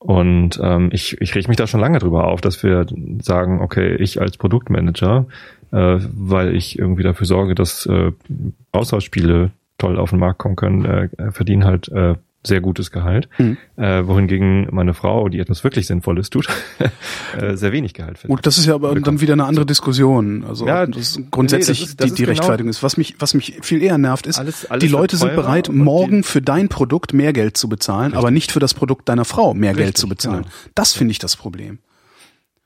Und 0.00 0.58
ähm, 0.62 0.88
ich, 0.92 1.20
ich 1.20 1.34
reg 1.34 1.46
mich 1.46 1.58
da 1.58 1.66
schon 1.66 1.80
lange 1.80 1.98
drüber 1.98 2.26
auf, 2.26 2.40
dass 2.40 2.62
wir 2.62 2.86
sagen, 3.20 3.60
okay, 3.60 3.96
ich 3.96 4.18
als 4.18 4.38
Produktmanager, 4.38 5.26
äh, 5.72 5.98
weil 6.14 6.56
ich 6.56 6.78
irgendwie 6.78 7.02
dafür 7.02 7.26
sorge, 7.26 7.54
dass 7.54 7.84
äh, 7.84 8.12
Austauschspiele 8.72 9.50
toll 9.76 9.98
auf 9.98 10.10
den 10.10 10.18
Markt 10.18 10.38
kommen 10.38 10.56
können, 10.56 10.84
äh, 10.86 11.30
verdiene 11.32 11.66
halt 11.66 11.88
äh, 11.88 12.14
sehr 12.42 12.60
gutes 12.62 12.90
Gehalt, 12.90 13.28
Mhm. 13.38 13.58
äh, 13.76 14.06
wohingegen 14.06 14.66
meine 14.70 14.94
Frau, 14.94 15.28
die 15.28 15.40
etwas 15.40 15.62
wirklich 15.62 15.86
Sinnvolles 15.86 16.30
tut, 16.30 16.48
äh, 17.38 17.54
sehr 17.56 17.72
wenig 17.72 17.92
Gehalt 17.92 18.16
findet. 18.18 18.36
Gut, 18.38 18.46
das 18.46 18.56
ist 18.56 18.64
ja 18.66 18.74
aber 18.74 18.88
Bekommt. 18.88 19.06
dann 19.06 19.20
wieder 19.20 19.34
eine 19.34 19.44
andere 19.44 19.66
Diskussion. 19.66 20.44
Also 20.48 20.66
Ja, 20.66 20.86
das 20.86 21.16
ist 21.18 21.30
grundsätzlich 21.30 21.80
nee, 21.80 21.84
das 21.84 21.90
ist- 21.90 22.00
das 22.00 22.08
die, 22.10 22.14
die 22.14 22.22
genau- 22.22 22.30
Rechtfertigung 22.30 22.70
ist. 22.70 22.82
Was 22.82 22.96
mich, 22.96 23.16
was 23.18 23.34
mich 23.34 23.58
viel 23.60 23.82
eher 23.82 23.98
nervt, 23.98 24.26
ist, 24.26 24.38
Alles- 24.38 24.70
alles 24.70 24.80
die 24.82 24.88
Leute 24.88 25.16
sind 25.18 25.34
bereit, 25.34 25.68
und 25.68 25.76
morgen 25.78 26.22
für 26.22 26.40
dein 26.40 26.68
Produkt 26.70 27.12
mehr 27.12 27.32
Geld 27.34 27.58
zu 27.58 27.68
bezahlen, 27.68 28.14
aber 28.14 28.30
nicht 28.30 28.52
für 28.52 28.60
das 28.60 28.72
Produkt 28.72 29.08
deiner 29.10 29.26
Frau 29.26 29.52
mehr 29.52 29.72
Geld 29.74 29.88
Richtig, 29.88 30.00
zu 30.00 30.08
bezahlen. 30.08 30.42
genau. 30.44 30.54
Das 30.74 30.92
finde 30.94 31.12
ich 31.12 31.18
das 31.18 31.36
Problem. 31.36 31.78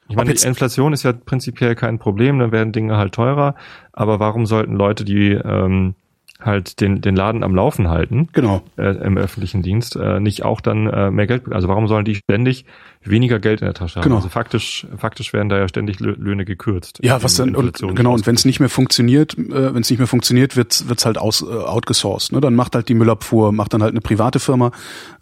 Ich 0.08 0.16
meine, 0.16 0.34
die 0.34 0.46
Inflation 0.46 0.92
ist 0.92 1.02
ja 1.02 1.12
prinzipiell 1.14 1.74
kein 1.74 1.98
Problem, 1.98 2.38
dann 2.38 2.52
werden 2.52 2.72
Dinge 2.72 2.96
halt 2.96 3.14
teurer, 3.14 3.54
aber 3.92 4.20
warum 4.20 4.44
sollten 4.46 4.74
Leute, 4.74 5.04
die 5.04 5.30
ähm, 5.30 5.94
halt 6.40 6.80
den, 6.80 7.00
den 7.00 7.16
Laden 7.16 7.42
am 7.42 7.54
Laufen 7.54 7.88
halten, 7.88 8.28
Genau. 8.32 8.62
äh, 8.76 8.90
im 9.04 9.16
öffentlichen 9.16 9.62
Dienst, 9.62 9.96
äh, 9.96 10.20
nicht 10.20 10.42
auch 10.44 10.60
dann 10.60 10.86
äh, 10.88 11.10
mehr 11.10 11.26
Geld, 11.26 11.50
also 11.52 11.68
warum 11.68 11.86
sollen 11.88 12.04
die 12.04 12.16
ständig 12.16 12.66
weniger 13.02 13.38
Geld 13.38 13.60
in 13.60 13.66
der 13.66 13.74
Tasche 13.74 13.96
haben? 13.96 14.02
Genau. 14.04 14.16
Also 14.16 14.28
faktisch, 14.28 14.86
faktisch 14.98 15.32
werden 15.32 15.48
da 15.48 15.56
ja 15.58 15.68
ständig 15.68 15.98
Lö- 15.98 16.18
Löhne 16.18 16.44
gekürzt. 16.44 16.98
Ja, 17.02 17.22
was 17.22 17.38
Im 17.38 17.52
dann 17.52 17.64
und 17.64 17.94
genau 17.96 18.12
und 18.12 18.26
wenn 18.26 18.34
es 18.34 18.44
nicht 18.44 18.60
mehr 18.60 18.68
funktioniert, 18.68 19.38
äh, 19.38 19.74
wenn 19.74 19.82
es 19.82 19.90
nicht 19.90 19.98
mehr 19.98 20.08
funktioniert, 20.08 20.56
wird's 20.56 20.88
wird's 20.88 21.06
halt 21.06 21.18
aus 21.18 21.40
äh, 21.42 21.46
outgesourced. 21.46 22.32
Ne? 22.32 22.40
Dann 22.40 22.54
macht 22.54 22.74
halt 22.74 22.88
die 22.88 22.94
Müllabfuhr, 22.94 23.52
macht 23.52 23.72
dann 23.72 23.82
halt 23.82 23.92
eine 23.92 24.00
private 24.00 24.40
Firma, 24.40 24.72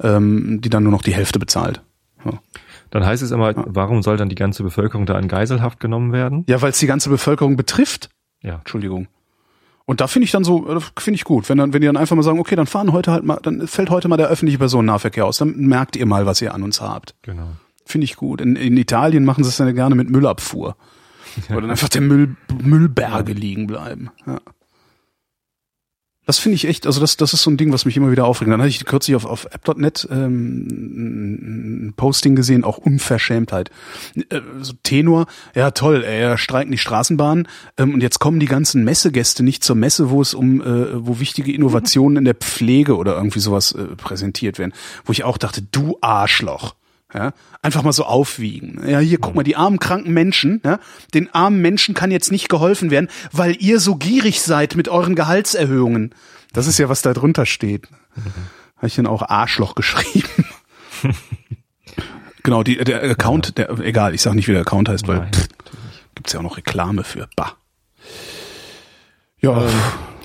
ähm, 0.03 0.61
die 0.63 0.71
dann 0.71 0.83
nur 0.83 0.93
noch 0.93 1.03
die 1.03 1.15
Hälfte 1.15 1.39
bezahlt. 1.39 1.83
Ja, 2.25 2.33
Dann 2.91 3.05
heißt 3.05 3.23
es 3.23 3.31
immer, 3.33 3.53
warum 3.67 4.03
soll 4.03 4.17
dann 4.17 4.29
die 4.29 4.35
ganze 4.35 4.63
Bevölkerung 4.63 5.07
da 5.07 5.19
in 5.19 5.29
Geiselhaft 5.29 5.79
genommen 5.79 6.13
werden? 6.13 6.45
ja 6.49 6.61
weil 6.63 6.71
es 6.71 6.79
die 6.79 6.87
ganze 6.87 7.11
Bevölkerung 7.11 7.57
betrifft. 7.57 8.09
Ja. 8.43 8.57
Entschuldigung. 8.57 9.09
Und 9.85 10.01
da 10.01 10.07
finde 10.07 10.25
ich 10.25 10.31
dann 10.31 10.45
so, 10.45 10.77
äh, 10.77 10.81
finde 10.99 11.17
ich 11.17 11.25
gut, 11.25 11.49
wenn 11.49 11.59
dann, 11.59 11.73
wenn 11.73 11.81
die 11.81 11.87
dann 11.87 11.97
einfach 11.97 12.17
mal 12.17 12.23
sagen, 12.23 12.39
okay, 12.39 12.57
dann 12.57 12.67
fahren 12.67 12.93
heute 12.93 13.13
halt 13.13 13.25
mal, 13.25 13.39
dann 13.43 13.67
fällt 13.67 13.91
heute 13.91 14.09
mal 14.09 14.17
der 14.17 14.29
öffentliche 14.29 14.59
Personennahverkehr 14.59 15.27
aus, 15.27 15.39
dann 15.39 15.57
merkt 15.57 15.97
ihr 15.97 16.07
mal, 16.07 16.27
was 16.27 16.41
ihr 16.41 16.55
an 16.55 16.63
uns 16.63 16.81
habt. 16.81 17.15
Genau. 17.23 17.49
Finde 17.85 18.05
ich 18.05 18.17
gut. 18.17 18.41
In, 18.41 18.57
in 18.57 18.77
Italien 18.77 19.25
machen 19.25 19.45
sie 19.45 19.51
es 19.51 19.57
dann 19.57 19.75
gerne 19.75 19.95
mit 19.95 20.09
Müllabfuhr. 20.09 20.77
Wo 21.49 21.61
dann 21.61 21.71
einfach 21.71 21.89
der 21.89 22.03
Müll, 22.03 22.37
Müllberge 22.63 23.33
liegen 23.33 23.67
bleiben. 23.67 24.11
Ja. 24.27 24.39
Das 26.33 26.39
finde 26.39 26.57
ich 26.57 26.67
echt, 26.67 26.87
also 26.87 26.99
das, 26.99 27.19
das 27.19 27.35
ist 27.35 27.43
so 27.43 27.51
ein 27.51 27.59
Ding, 27.59 27.75
was 27.75 27.85
mich 27.85 27.95
immer 27.95 28.11
wieder 28.11 28.25
aufregt. 28.25 28.51
Dann 28.51 28.59
hatte 28.59 28.71
ich 28.71 28.83
kürzlich 28.87 29.15
auf, 29.17 29.27
auf 29.27 29.45
app.net 29.53 30.09
ähm, 30.11 31.89
ein 31.89 31.93
Posting 31.95 32.35
gesehen, 32.37 32.65
auch 32.65 32.79
Unverschämtheit. 32.79 33.71
Äh, 34.31 34.41
so 34.63 34.73
Tenor, 34.83 35.27
ja 35.55 35.73
toll, 35.73 36.03
ey, 36.03 36.23
ja, 36.23 36.39
streiken 36.39 36.73
die 36.73 36.79
Straßenbahnen 36.79 37.47
ähm, 37.77 37.93
und 37.93 38.03
jetzt 38.03 38.19
kommen 38.19 38.41
die 38.41 38.47
ganzen 38.47 38.83
Messegäste 38.83 39.43
nicht 39.43 39.63
zur 39.63 39.77
Messe, 39.77 40.09
wo 40.09 40.23
es 40.23 40.33
um, 40.33 40.63
äh, 40.63 41.07
wo 41.07 41.21
wichtige 41.21 41.53
Innovationen 41.53 42.17
in 42.17 42.25
der 42.25 42.35
Pflege 42.35 42.97
oder 42.97 43.15
irgendwie 43.15 43.41
sowas 43.41 43.73
äh, 43.73 43.95
präsentiert 43.97 44.59
werden. 44.59 44.73
Wo 45.05 45.13
ich 45.13 45.25
auch 45.25 45.37
dachte, 45.37 45.61
du 45.61 45.99
Arschloch. 46.01 46.77
Ja, 47.15 47.33
einfach 47.61 47.83
mal 47.83 47.93
so 47.93 48.05
aufwiegen. 48.05 48.81
Ja, 48.89 48.99
hier 48.99 49.19
guck 49.19 49.35
mal, 49.35 49.43
die 49.43 49.55
armen 49.57 49.79
kranken 49.79 50.13
Menschen, 50.15 50.63
ja, 50.65 50.79
den 51.13 51.33
armen 51.35 51.61
Menschen 51.61 51.95
kann 51.95 52.11
jetzt 52.11 52.33
nicht 52.33 52.49
geholfen 52.49 52.91
werden, 52.91 53.09
weil 53.33 53.55
ihr 53.61 53.81
so 53.81 53.97
gierig 53.97 54.41
seid 54.41 54.77
mit 54.77 54.89
euren 54.89 55.15
Gehaltserhöhungen. 55.15 56.15
Das 56.55 56.67
ist 56.67 56.79
ja, 56.79 56.89
was 56.89 57.03
da 57.03 57.13
drunter 57.13 57.45
steht. 57.45 57.89
Habe 58.77 58.87
ich 58.87 58.95
dann 58.95 59.07
auch 59.07 59.23
Arschloch 59.29 59.75
geschrieben. 59.75 60.47
genau, 62.43 62.63
die, 62.63 62.77
der 62.79 63.03
Account, 63.03 63.59
der, 63.59 63.71
egal, 63.81 64.15
ich 64.15 64.23
sag 64.23 64.35
nicht, 64.35 64.49
wie 64.49 64.53
der 64.53 64.63
Account 64.63 64.89
heißt, 64.89 65.07
weil 65.09 65.19
Nein, 65.19 65.33
pff, 65.33 65.49
gibt's 66.15 66.33
ja 66.33 66.41
auch 66.41 66.45
noch 66.45 66.57
Reklame 66.57 67.05
für. 67.05 67.29
Bah. 67.37 67.57
Ja, 69.41 69.63
Ähm, 69.63 69.69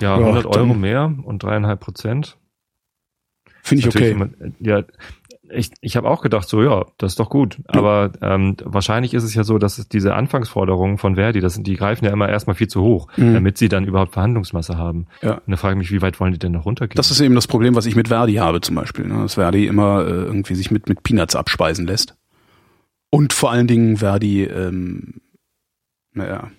ja, 0.00 0.18
Ja, 0.18 0.24
100 0.24 0.46
Euro 0.46 0.68
dann- 0.68 0.80
mehr 0.80 1.14
und 1.24 1.42
dreieinhalb 1.42 1.80
Prozent. 1.80 2.36
finde 3.62 3.80
ich 3.82 3.94
okay. 3.94 4.10
immer- 4.12 4.28
Ja, 4.60 4.82
ich, 5.50 5.70
ich 5.80 5.96
habe 5.96 6.08
auch 6.08 6.22
gedacht, 6.22 6.48
so 6.48 6.62
ja, 6.62 6.84
das 6.98 7.12
ist 7.12 7.20
doch 7.20 7.30
gut. 7.30 7.58
Aber 7.66 8.12
ähm, 8.20 8.56
wahrscheinlich 8.64 9.14
ist 9.14 9.24
es 9.24 9.34
ja 9.34 9.44
so, 9.44 9.58
dass 9.58 9.78
es 9.78 9.88
diese 9.88 10.14
Anfangsforderungen 10.14 10.98
von 10.98 11.14
Verdi, 11.16 11.40
das 11.40 11.54
sind, 11.54 11.66
die 11.66 11.74
greifen 11.76 12.04
ja 12.04 12.10
immer 12.12 12.28
erstmal 12.28 12.54
viel 12.56 12.68
zu 12.68 12.82
hoch, 12.82 13.08
Mhm. 13.16 13.34
damit 13.34 13.58
sie 13.58 13.68
dann 13.68 13.84
überhaupt 13.86 14.12
Verhandlungsmasse 14.12 14.76
haben. 14.76 15.06
Ja. 15.22 15.34
Und 15.34 15.50
da 15.50 15.56
frage 15.56 15.74
ich 15.74 15.78
mich, 15.78 15.90
wie 15.92 16.02
weit 16.02 16.20
wollen 16.20 16.32
die 16.32 16.38
denn 16.38 16.52
noch 16.52 16.66
runtergehen? 16.66 16.96
Das 16.96 17.10
ist 17.10 17.20
eben 17.20 17.34
das 17.34 17.46
Problem, 17.46 17.74
was 17.74 17.86
ich 17.86 17.96
mit 17.96 18.08
Verdi 18.08 18.34
habe 18.34 18.60
zum 18.60 18.74
Beispiel. 18.76 19.06
Ne? 19.06 19.14
Dass 19.22 19.34
Verdi 19.34 19.66
immer 19.66 20.06
äh, 20.06 20.10
irgendwie 20.10 20.54
sich 20.54 20.70
mit, 20.70 20.88
mit 20.88 21.02
Peanuts 21.02 21.34
abspeisen 21.36 21.86
lässt. 21.86 22.16
Und 23.10 23.32
vor 23.32 23.50
allen 23.50 23.66
Dingen 23.66 23.96
Verdi, 23.98 24.44
ähm, 24.44 25.20
naja, 26.12 26.50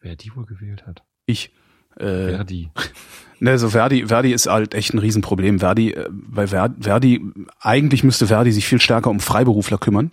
Wer 0.00 0.16
die 0.16 0.34
wohl 0.36 0.46
gewählt 0.46 0.86
hat. 0.86 1.02
ich. 1.26 1.52
Äh, 1.96 2.30
Verdi. 2.34 2.70
ne, 3.40 3.58
so 3.58 3.70
Verdi, 3.70 4.06
Verdi 4.06 4.32
ist 4.32 4.46
halt 4.46 4.74
echt 4.74 4.94
ein 4.94 4.98
Riesenproblem. 4.98 5.58
Verdi, 5.58 5.92
äh, 5.92 6.08
bei 6.10 6.46
Ver- 6.46 6.74
Verdi, 6.80 7.22
eigentlich 7.60 8.04
müsste 8.04 8.26
Verdi 8.26 8.52
sich 8.52 8.66
viel 8.66 8.80
stärker 8.80 9.10
um 9.10 9.20
Freiberufler 9.20 9.78
kümmern. 9.78 10.10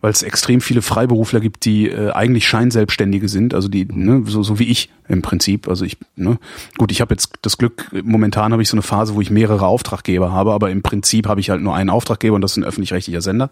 Weil 0.00 0.12
es 0.12 0.22
extrem 0.22 0.60
viele 0.60 0.80
Freiberufler 0.80 1.40
gibt, 1.40 1.64
die 1.64 1.88
äh, 1.88 2.12
eigentlich 2.12 2.46
Scheinselbstständige 2.46 3.28
sind, 3.28 3.52
also 3.52 3.66
die, 3.66 3.84
ne, 3.84 4.22
so, 4.26 4.44
so 4.44 4.60
wie 4.60 4.68
ich 4.68 4.90
im 5.08 5.22
Prinzip. 5.22 5.66
Also 5.66 5.84
ich, 5.84 5.96
ne, 6.14 6.38
gut, 6.76 6.92
ich 6.92 7.00
habe 7.00 7.14
jetzt 7.14 7.32
das 7.42 7.58
Glück, 7.58 7.90
momentan 8.04 8.52
habe 8.52 8.62
ich 8.62 8.68
so 8.68 8.76
eine 8.76 8.82
Phase, 8.82 9.16
wo 9.16 9.20
ich 9.20 9.30
mehrere 9.30 9.66
Auftraggeber 9.66 10.30
habe, 10.30 10.52
aber 10.52 10.70
im 10.70 10.82
Prinzip 10.82 11.26
habe 11.26 11.40
ich 11.40 11.50
halt 11.50 11.62
nur 11.62 11.74
einen 11.74 11.90
Auftraggeber 11.90 12.36
und 12.36 12.42
das 12.42 12.52
ist 12.52 12.58
ein 12.58 12.64
öffentlich-rechtlicher 12.64 13.22
Sender. 13.22 13.50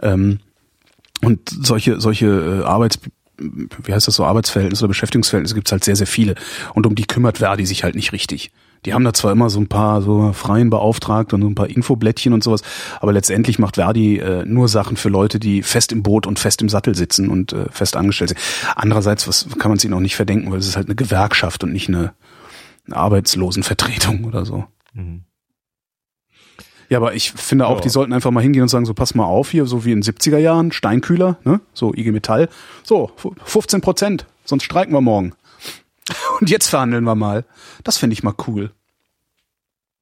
Ähm, 0.00 0.38
und 1.20 1.50
solche, 1.50 2.00
solche 2.00 2.62
äh, 2.62 2.64
Arbeits, 2.64 2.98
wie 3.38 3.92
heißt 3.92 4.06
das 4.06 4.16
so, 4.16 4.24
Arbeitsverhältnisse 4.24 4.84
oder 4.84 4.88
Beschäftigungsverhältnisse 4.88 5.54
gibt's 5.54 5.72
halt 5.72 5.84
sehr, 5.84 5.96
sehr 5.96 6.06
viele. 6.06 6.34
Und 6.74 6.86
um 6.86 6.94
die 6.94 7.06
kümmert 7.06 7.38
Verdi 7.38 7.66
sich 7.66 7.84
halt 7.84 7.94
nicht 7.94 8.12
richtig. 8.12 8.50
Die 8.84 8.92
haben 8.92 9.04
da 9.04 9.14
zwar 9.14 9.32
immer 9.32 9.48
so 9.48 9.60
ein 9.60 9.68
paar 9.68 10.02
so 10.02 10.32
freien 10.32 10.68
Beauftragte 10.68 11.34
und 11.34 11.42
so 11.42 11.48
ein 11.48 11.54
paar 11.54 11.70
Infoblättchen 11.70 12.32
und 12.32 12.44
sowas, 12.44 12.62
aber 13.00 13.12
letztendlich 13.12 13.58
macht 13.58 13.76
Verdi 13.76 14.18
äh, 14.18 14.44
nur 14.44 14.68
Sachen 14.68 14.96
für 14.96 15.08
Leute, 15.08 15.38
die 15.38 15.62
fest 15.62 15.90
im 15.90 16.02
Boot 16.02 16.26
und 16.26 16.38
fest 16.38 16.60
im 16.60 16.68
Sattel 16.68 16.94
sitzen 16.94 17.30
und 17.30 17.52
äh, 17.52 17.66
fest 17.70 17.96
angestellt 17.96 18.30
sind. 18.30 18.40
Andererseits, 18.76 19.26
was 19.26 19.48
kann 19.58 19.70
man 19.70 19.78
es 19.78 19.84
ihnen 19.84 19.94
auch 19.94 20.00
nicht 20.00 20.16
verdenken, 20.16 20.50
weil 20.50 20.58
es 20.58 20.68
ist 20.68 20.76
halt 20.76 20.88
eine 20.88 20.96
Gewerkschaft 20.96 21.64
und 21.64 21.72
nicht 21.72 21.88
eine, 21.88 22.12
eine 22.86 22.96
Arbeitslosenvertretung 22.96 24.24
oder 24.24 24.44
so. 24.44 24.64
Mhm. 24.92 25.24
Ja, 26.94 27.00
aber 27.00 27.14
ich 27.14 27.32
finde 27.32 27.66
auch, 27.66 27.78
Ja. 27.78 27.80
die 27.80 27.88
sollten 27.88 28.12
einfach 28.12 28.30
mal 28.30 28.40
hingehen 28.40 28.62
und 28.62 28.68
sagen, 28.68 28.84
so 28.86 28.94
pass 28.94 29.16
mal 29.16 29.24
auf 29.24 29.50
hier, 29.50 29.66
so 29.66 29.84
wie 29.84 29.90
in 29.90 30.00
den 30.00 30.04
70er 30.04 30.38
Jahren, 30.38 30.70
Steinkühler, 30.70 31.38
ne? 31.42 31.60
so 31.72 31.92
IG 31.92 32.12
Metall, 32.12 32.48
so 32.84 33.10
15 33.44 33.80
Prozent, 33.80 34.26
sonst 34.44 34.62
streiken 34.62 34.94
wir 34.94 35.00
morgen. 35.00 35.32
Und 36.40 36.50
jetzt 36.50 36.68
verhandeln 36.68 37.02
wir 37.02 37.16
mal. 37.16 37.44
Das 37.82 37.98
finde 37.98 38.14
ich 38.14 38.22
mal 38.22 38.34
cool. 38.46 38.70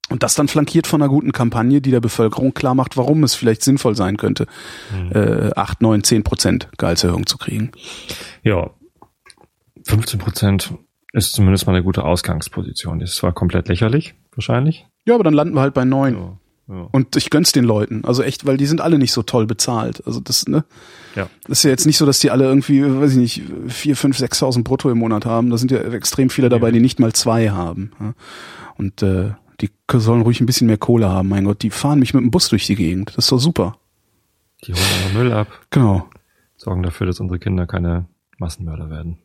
Und 0.09 0.21
das 0.21 0.35
dann 0.35 0.47
flankiert 0.47 0.85
von 0.85 1.01
einer 1.01 1.09
guten 1.09 1.31
Kampagne, 1.31 1.81
die 1.81 1.89
der 1.89 1.99
Bevölkerung 1.99 2.53
klar 2.53 2.75
macht, 2.75 2.95
warum 2.95 3.23
es 3.23 3.33
vielleicht 3.33 3.63
sinnvoll 3.63 3.95
sein 3.95 4.17
könnte, 4.17 4.45
äh, 5.15 5.49
8, 5.55 5.81
9, 5.81 6.03
10 6.03 6.21
Prozent 6.23 6.69
Gehaltserhöhung 6.77 7.25
zu 7.25 7.39
kriegen. 7.39 7.71
Ja. 8.43 8.69
15 9.87 10.19
Prozent 10.19 10.73
ist 11.13 11.33
zumindest 11.33 11.65
mal 11.65 11.73
eine 11.73 11.83
gute 11.83 12.03
Ausgangsposition. 12.03 12.99
Das 12.99 13.09
ist 13.11 13.15
zwar 13.15 13.33
komplett 13.33 13.67
lächerlich, 13.67 14.13
wahrscheinlich. 14.35 14.85
Ja, 15.05 15.15
aber 15.15 15.23
dann 15.23 15.33
landen 15.33 15.55
wir 15.55 15.61
halt 15.61 15.73
bei 15.73 15.85
9. 15.85 16.13
Ja. 16.13 16.37
Ja. 16.73 16.87
Und 16.91 17.15
ich 17.15 17.29
gönn's 17.29 17.51
den 17.51 17.65
Leuten. 17.65 18.03
Also 18.03 18.23
echt, 18.23 18.47
weil 18.47 18.57
die 18.57 18.65
sind 18.65 18.81
alle 18.81 18.97
nicht 18.97 19.11
so 19.11 19.21
toll 19.21 19.45
bezahlt. 19.45 20.01
Also 20.07 20.19
das, 20.19 20.47
ne? 20.47 20.63
ja. 21.15 21.29
Das 21.47 21.59
ist 21.59 21.63
ja 21.63 21.69
jetzt 21.69 21.85
nicht 21.85 21.97
so, 21.97 22.05
dass 22.07 22.19
die 22.19 22.31
alle 22.31 22.45
irgendwie, 22.45 22.83
weiß 22.83 23.11
ich 23.11 23.17
nicht, 23.17 23.43
vier, 23.67 23.95
fünf, 23.95 24.17
sechstausend 24.17 24.65
brutto 24.65 24.89
im 24.89 24.97
Monat 24.97 25.25
haben. 25.25 25.51
Da 25.51 25.57
sind 25.57 25.69
ja 25.69 25.79
extrem 25.79 26.31
viele 26.31 26.49
dabei, 26.49 26.71
die 26.71 26.79
nicht 26.79 26.99
mal 26.99 27.13
zwei 27.13 27.51
haben. 27.51 27.91
Und 28.77 29.03
äh, 29.03 29.33
die 29.61 29.69
sollen 29.93 30.23
ruhig 30.23 30.41
ein 30.41 30.47
bisschen 30.47 30.65
mehr 30.65 30.77
Kohle 30.79 31.09
haben. 31.09 31.29
Mein 31.29 31.45
Gott, 31.45 31.61
die 31.61 31.69
fahren 31.69 31.99
mich 31.99 32.15
mit 32.15 32.23
dem 32.23 32.31
Bus 32.31 32.49
durch 32.49 32.65
die 32.65 32.75
Gegend. 32.75 33.09
Das 33.09 33.25
ist 33.25 33.31
doch 33.31 33.37
super. 33.39 33.77
Die 34.65 34.73
holen 34.73 34.83
immer 35.11 35.19
Müll 35.23 35.31
ab, 35.33 35.47
Genau. 35.69 36.09
sorgen 36.57 36.81
dafür, 36.81 37.05
dass 37.05 37.19
unsere 37.19 37.37
Kinder 37.37 37.67
keine 37.67 38.07
Massenmörder 38.39 38.89
werden. 38.89 39.19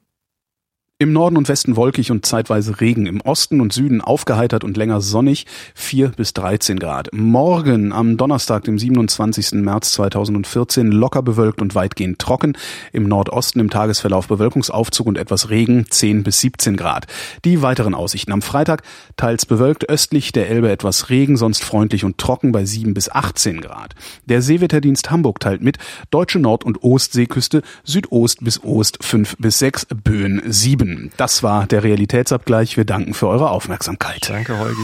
Im 1.00 1.12
Norden 1.12 1.36
und 1.36 1.48
Westen 1.48 1.76
wolkig 1.76 2.10
und 2.10 2.26
zeitweise 2.26 2.80
Regen. 2.80 3.06
Im 3.06 3.20
Osten 3.20 3.60
und 3.60 3.72
Süden 3.72 4.00
aufgeheitert 4.00 4.64
und 4.64 4.76
länger 4.76 5.00
sonnig. 5.00 5.46
4 5.76 6.08
bis 6.08 6.34
13 6.34 6.80
Grad. 6.80 7.10
Morgen 7.12 7.92
am 7.92 8.16
Donnerstag, 8.16 8.64
dem 8.64 8.80
27. 8.80 9.62
März 9.62 9.92
2014, 9.92 10.90
locker 10.90 11.22
bewölkt 11.22 11.62
und 11.62 11.76
weitgehend 11.76 12.18
trocken. 12.18 12.58
Im 12.92 13.04
Nordosten 13.04 13.60
im 13.60 13.70
Tagesverlauf 13.70 14.26
Bewölkungsaufzug 14.26 15.06
und 15.06 15.18
etwas 15.18 15.50
Regen. 15.50 15.86
10 15.88 16.24
bis 16.24 16.40
17 16.40 16.76
Grad. 16.76 17.06
Die 17.44 17.62
weiteren 17.62 17.94
Aussichten 17.94 18.32
am 18.32 18.42
Freitag. 18.42 18.82
Teils 19.16 19.46
bewölkt, 19.46 19.88
östlich 19.88 20.32
der 20.32 20.50
Elbe 20.50 20.68
etwas 20.68 21.10
Regen, 21.10 21.36
sonst 21.36 21.62
freundlich 21.62 22.04
und 22.04 22.18
trocken 22.18 22.50
bei 22.50 22.64
7 22.64 22.92
bis 22.92 23.08
18 23.08 23.60
Grad. 23.60 23.94
Der 24.26 24.42
Seewetterdienst 24.42 25.12
Hamburg 25.12 25.38
teilt 25.38 25.62
mit. 25.62 25.78
Deutsche 26.10 26.40
Nord- 26.40 26.64
und 26.64 26.82
Ostseeküste. 26.82 27.62
Südost 27.84 28.42
bis 28.42 28.64
Ost 28.64 28.98
5 29.00 29.36
bis 29.38 29.60
6. 29.60 29.86
Böen 30.02 30.42
7. 30.44 30.87
Das 31.16 31.42
war 31.42 31.66
der 31.66 31.84
Realitätsabgleich. 31.84 32.76
Wir 32.76 32.84
danken 32.84 33.14
für 33.14 33.28
eure 33.28 33.50
Aufmerksamkeit. 33.50 34.28
Danke, 34.28 34.58
Holgi. 34.58 34.76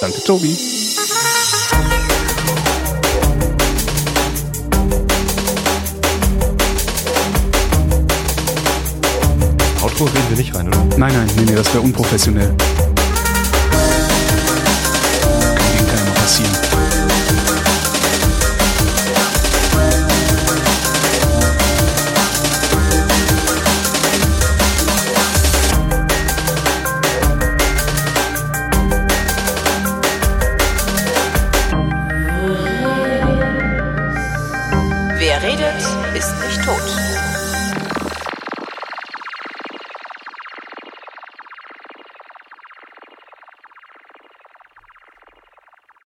Danke, 0.00 0.22
Tobi. 0.24 0.56
Outro 9.82 10.04
reden 10.04 10.30
wir 10.30 10.36
nicht 10.36 10.54
rein, 10.54 10.68
oder? 10.68 10.78
Nein, 10.96 11.12
nein, 11.12 11.30
nee, 11.36 11.42
nee, 11.46 11.54
das 11.54 11.72
wäre 11.74 11.82
unprofessionell. 11.82 12.54